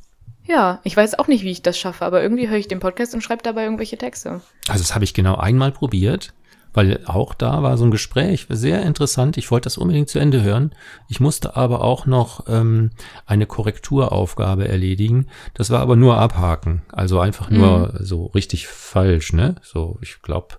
Ja, 0.46 0.80
ich 0.84 0.96
weiß 0.96 1.18
auch 1.18 1.26
nicht, 1.26 1.42
wie 1.42 1.50
ich 1.50 1.62
das 1.62 1.78
schaffe, 1.78 2.04
aber 2.04 2.22
irgendwie 2.22 2.48
höre 2.48 2.58
ich 2.58 2.68
den 2.68 2.80
Podcast 2.80 3.14
und 3.14 3.22
schreibe 3.22 3.42
dabei 3.42 3.64
irgendwelche 3.64 3.96
Texte. 3.96 4.42
Also 4.68 4.82
das 4.82 4.94
habe 4.94 5.04
ich 5.04 5.14
genau 5.14 5.36
einmal 5.36 5.72
probiert, 5.72 6.34
weil 6.74 7.00
auch 7.06 7.32
da 7.34 7.62
war 7.62 7.78
so 7.78 7.84
ein 7.84 7.90
Gespräch 7.90 8.46
sehr 8.50 8.82
interessant. 8.82 9.38
Ich 9.38 9.50
wollte 9.50 9.64
das 9.64 9.78
unbedingt 9.78 10.10
zu 10.10 10.18
Ende 10.18 10.42
hören. 10.42 10.74
Ich 11.08 11.18
musste 11.18 11.56
aber 11.56 11.82
auch 11.82 12.04
noch 12.04 12.44
ähm, 12.46 12.90
eine 13.24 13.46
Korrekturaufgabe 13.46 14.68
erledigen. 14.68 15.28
Das 15.54 15.70
war 15.70 15.80
aber 15.80 15.96
nur 15.96 16.18
abhaken, 16.18 16.82
also 16.92 17.20
einfach 17.20 17.48
nur 17.48 17.92
mhm. 17.92 18.04
so 18.04 18.26
richtig 18.26 18.66
falsch, 18.66 19.32
ne? 19.32 19.54
So, 19.62 19.98
ich 20.02 20.20
glaube 20.20 20.56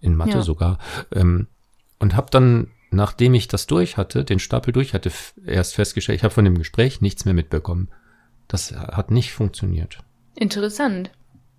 in 0.00 0.16
Mathe 0.16 0.32
ja. 0.32 0.42
sogar. 0.42 0.78
Ähm, 1.14 1.46
und 2.00 2.16
habe 2.16 2.28
dann 2.30 2.68
nachdem 2.90 3.34
ich 3.34 3.48
das 3.48 3.66
durch 3.66 3.96
hatte, 3.96 4.24
den 4.24 4.38
Stapel 4.38 4.72
durch 4.72 4.94
hatte, 4.94 5.12
erst 5.46 5.74
festgestellt, 5.74 6.16
ich 6.16 6.24
habe 6.24 6.34
von 6.34 6.44
dem 6.44 6.56
Gespräch 6.58 7.00
nichts 7.00 7.24
mehr 7.24 7.34
mitbekommen. 7.34 7.88
Das 8.48 8.72
hat 8.72 9.10
nicht 9.10 9.32
funktioniert. 9.32 9.98
Interessant. 10.34 11.10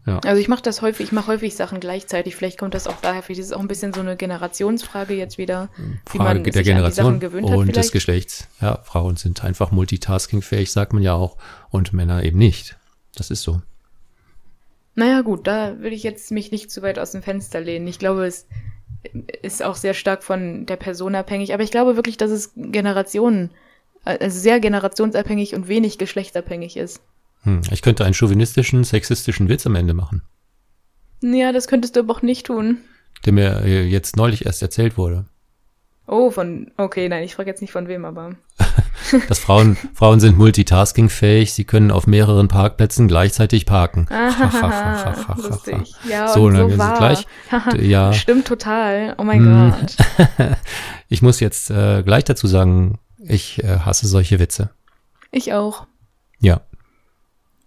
Ja. 0.05 0.19
Also 0.25 0.41
ich 0.41 0.47
mache 0.47 0.63
das 0.63 0.81
häufig, 0.81 1.07
ich 1.07 1.11
mache 1.11 1.27
häufig 1.27 1.55
Sachen 1.55 1.79
gleichzeitig. 1.79 2.35
Vielleicht 2.35 2.57
kommt 2.57 2.73
das 2.73 2.87
auch 2.87 2.99
daher, 3.01 3.21
vielleicht 3.21 3.41
ist 3.41 3.47
es 3.47 3.53
auch 3.53 3.59
ein 3.59 3.67
bisschen 3.67 3.93
so 3.93 3.99
eine 3.99 4.15
Generationsfrage 4.15 5.13
jetzt 5.13 5.37
wieder. 5.37 5.69
Frage 6.05 6.49
der 6.49 6.63
Generation 6.63 7.21
und 7.21 7.75
des 7.75 7.91
Geschlechts. 7.91 8.47
Ja, 8.59 8.79
Frauen 8.83 9.17
sind 9.17 9.43
einfach 9.43 9.71
multitaskingfähig, 9.71 10.71
sagt 10.71 10.93
man 10.93 11.03
ja 11.03 11.13
auch, 11.13 11.37
und 11.69 11.93
Männer 11.93 12.23
eben 12.23 12.39
nicht. 12.39 12.77
Das 13.15 13.29
ist 13.29 13.43
so. 13.43 13.61
Naja, 14.95 15.21
gut, 15.21 15.45
da 15.45 15.79
will 15.79 15.93
ich 15.93 16.03
jetzt 16.03 16.31
mich 16.31 16.51
nicht 16.51 16.71
zu 16.71 16.81
weit 16.81 16.97
aus 16.97 17.11
dem 17.11 17.21
Fenster 17.21 17.61
lehnen. 17.61 17.87
Ich 17.87 17.99
glaube, 17.99 18.25
es 18.25 18.47
ist 19.41 19.63
auch 19.63 19.75
sehr 19.75 19.93
stark 19.93 20.23
von 20.23 20.65
der 20.65 20.77
Person 20.77 21.15
abhängig, 21.15 21.53
aber 21.53 21.63
ich 21.63 21.71
glaube 21.71 21.95
wirklich, 21.95 22.17
dass 22.17 22.31
es 22.31 22.51
Generationen 22.55 23.51
also 24.03 24.39
sehr 24.39 24.59
generationsabhängig 24.59 25.55
und 25.55 25.67
wenig 25.67 25.97
geschlechtsabhängig 25.97 26.77
ist. 26.77 27.01
Hm, 27.43 27.61
ich 27.71 27.81
könnte 27.81 28.05
einen 28.05 28.13
chauvinistischen, 28.13 28.83
sexistischen 28.83 29.49
Witz 29.49 29.65
am 29.65 29.75
Ende 29.75 29.93
machen. 29.93 30.21
Ja, 31.21 31.51
das 31.51 31.67
könntest 31.67 31.95
du 31.95 32.01
aber 32.01 32.13
auch 32.13 32.21
nicht 32.21 32.45
tun. 32.45 32.77
Der 33.25 33.33
mir 33.33 33.61
äh, 33.63 33.83
jetzt 33.83 34.15
neulich 34.15 34.45
erst 34.45 34.61
erzählt 34.61 34.97
wurde. 34.97 35.25
Oh, 36.11 36.31
von, 36.31 36.71
okay, 36.77 37.07
nein, 37.07 37.23
ich 37.23 37.35
frage 37.35 37.49
jetzt 37.49 37.61
nicht 37.61 37.71
von 37.71 37.87
wem, 37.87 38.03
aber. 38.03 38.31
Dass 39.27 39.37
Frauen, 39.37 39.77
Frauen 39.93 40.19
sind 40.19 40.39
multitaskingfähig, 40.39 41.53
sie 41.53 41.65
können 41.65 41.91
auf 41.91 42.07
mehreren 42.07 42.47
Parkplätzen 42.47 43.07
gleichzeitig 43.07 43.67
parken. 43.67 44.07
Ah, 44.09 45.35
lustig. 45.37 45.93
Ja, 46.09 46.29
so, 46.29 46.45
und 46.45 46.55
dann 46.55 46.71
so 46.71 46.77
war. 46.79 46.97
gleich. 46.97 47.27
ja. 47.79 48.11
Stimmt 48.13 48.47
total. 48.47 49.13
Oh 49.19 49.23
mein 49.23 49.39
hm. 49.39 49.71
Gott. 49.71 49.97
ich 51.09 51.21
muss 51.21 51.39
jetzt 51.39 51.69
äh, 51.69 52.01
gleich 52.01 52.23
dazu 52.23 52.47
sagen, 52.47 52.97
ich 53.19 53.63
äh, 53.63 53.79
hasse 53.79 54.07
solche 54.07 54.39
Witze. 54.39 54.69
Ich 55.31 55.53
auch. 55.53 55.85
Ja. 56.39 56.61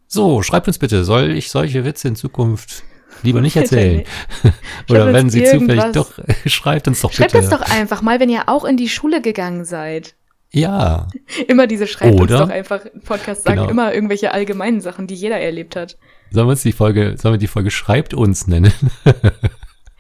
So, 0.06 0.42
schreibt 0.42 0.66
uns 0.66 0.78
bitte, 0.78 1.04
soll 1.04 1.30
ich 1.30 1.50
solche 1.50 1.84
Witze 1.84 2.08
in 2.08 2.16
Zukunft 2.16 2.82
lieber 3.22 3.40
nicht 3.40 3.56
erzählen? 3.56 4.04
Oder 4.90 5.12
wenn 5.12 5.30
sie 5.30 5.44
zufällig 5.44 5.84
doch, 5.92 6.12
schreibt 6.46 6.88
uns 6.88 7.00
doch 7.00 7.12
schreibt 7.12 7.32
bitte. 7.32 7.46
Schreibt 7.46 7.60
uns 7.60 7.68
doch 7.68 7.76
einfach 7.76 8.02
mal, 8.02 8.20
wenn 8.20 8.30
ihr 8.30 8.48
auch 8.48 8.64
in 8.64 8.76
die 8.76 8.88
Schule 8.88 9.22
gegangen 9.22 9.64
seid. 9.64 10.14
Ja. 10.50 11.08
Immer 11.48 11.66
diese 11.66 11.86
schreibt 11.86 12.20
Oder, 12.20 12.40
uns 12.40 12.48
doch 12.48 12.54
einfach, 12.54 12.80
Podcast 13.04 13.44
sagen 13.44 13.60
genau. 13.60 13.70
immer 13.70 13.94
irgendwelche 13.94 14.32
allgemeinen 14.32 14.82
Sachen, 14.82 15.06
die 15.06 15.14
jeder 15.14 15.40
erlebt 15.40 15.76
hat. 15.76 15.96
Sollen 16.30 16.46
wir 16.46 16.50
uns 16.50 16.62
die 16.62 16.72
Folge, 16.72 17.16
sollen 17.16 17.34
wir 17.34 17.38
die 17.38 17.46
Folge 17.46 17.70
schreibt 17.70 18.12
uns 18.12 18.46
nennen? 18.46 18.72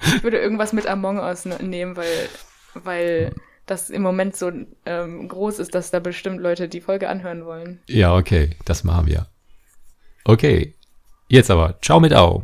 ich 0.04 0.22
würde 0.22 0.38
irgendwas 0.38 0.74
mit 0.74 0.86
Among 0.86 1.18
Us 1.18 1.46
ne-, 1.46 1.62
nehmen, 1.62 1.96
weil, 1.96 2.28
weil 2.74 3.32
das 3.66 3.90
im 3.90 4.02
Moment 4.02 4.36
so 4.36 4.50
ähm, 4.86 5.28
groß 5.28 5.58
ist, 5.58 5.74
dass 5.74 5.90
da 5.90 6.00
bestimmt 6.00 6.40
Leute 6.40 6.68
die 6.68 6.80
Folge 6.80 7.08
anhören 7.08 7.44
wollen. 7.44 7.80
Ja, 7.86 8.14
okay, 8.14 8.50
das 8.64 8.84
machen 8.84 9.06
wir. 9.06 9.26
Okay, 10.24 10.74
jetzt 11.28 11.50
aber, 11.50 11.78
ciao 11.80 12.00
mit 12.00 12.14
Au. 12.14 12.42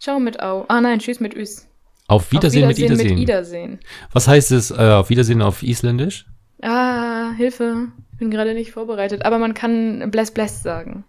Ciao 0.00 0.18
mit 0.18 0.40
Au. 0.40 0.64
Ah 0.68 0.80
nein, 0.80 0.98
tschüss 0.98 1.20
mit 1.20 1.34
Üs. 1.34 1.66
Auf 2.06 2.30
Wiedersehen, 2.32 2.70
auf 2.70 2.76
Wiedersehen 2.76 2.96
mit 2.96 3.16
Wiedersehen. 3.16 3.70
Mit 3.70 3.80
Wiedersehen. 3.80 3.80
Was 4.12 4.28
heißt 4.28 4.50
es 4.52 4.70
äh, 4.70 4.74
auf 4.74 5.08
Wiedersehen 5.08 5.40
auf 5.40 5.62
Isländisch? 5.62 6.26
Ah, 6.60 7.32
Hilfe. 7.36 7.88
Bin 8.18 8.30
gerade 8.30 8.54
nicht 8.54 8.72
vorbereitet. 8.72 9.24
Aber 9.24 9.38
man 9.38 9.54
kann 9.54 10.10
Bless 10.10 10.30
Bless 10.30 10.62
sagen. 10.62 11.04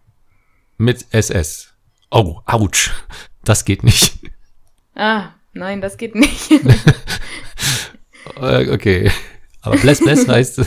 Mit 0.78 1.06
SS. 1.12 1.74
Oh, 2.12 2.40
ouch. 2.46 2.92
Das 3.44 3.66
geht 3.66 3.84
nicht. 3.84 4.18
Ah, 4.96 5.32
nein, 5.54 5.82
das 5.82 5.98
geht 5.98 6.16
nicht. 6.16 6.52
Äh, 8.42 8.70
okay. 8.72 9.12
Aber 9.66 9.78
Bless 9.78 10.00
Bless 10.00 10.28
heißt, 10.28 10.62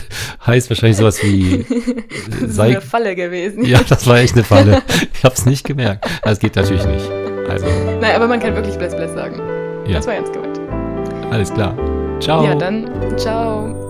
heißt 0.45 0.69
wahrscheinlich 0.69 0.97
sowas 0.97 1.21
wie 1.23 1.65
Das 2.29 2.41
ist 2.49 2.55
sei, 2.55 2.67
eine 2.69 2.81
Falle 2.81 3.15
gewesen. 3.15 3.65
Ja, 3.65 3.79
das 3.87 4.05
war 4.07 4.17
echt 4.19 4.33
eine 4.35 4.43
Falle. 4.43 4.81
Ich 5.13 5.23
hab's 5.25 5.45
nicht 5.45 5.65
gemerkt. 5.65 6.05
Das 6.23 6.39
geht 6.39 6.55
natürlich 6.55 6.85
nicht. 6.85 7.09
Also, 7.49 7.65
Nein, 7.99 8.15
aber 8.15 8.27
man 8.27 8.39
kann 8.39 8.55
wirklich 8.55 8.77
Bless 8.77 8.95
Bless 8.95 9.13
sagen. 9.13 9.39
ja, 9.87 9.95
Das 9.97 10.07
war 10.07 10.13
ernst 10.13 10.31
gemeint. 10.33 10.59
alles 11.31 11.53
klar. 11.53 11.75
Ciao. 12.21 12.43
Ja, 12.45 12.55
dann 12.55 12.89
ciao. 13.17 13.88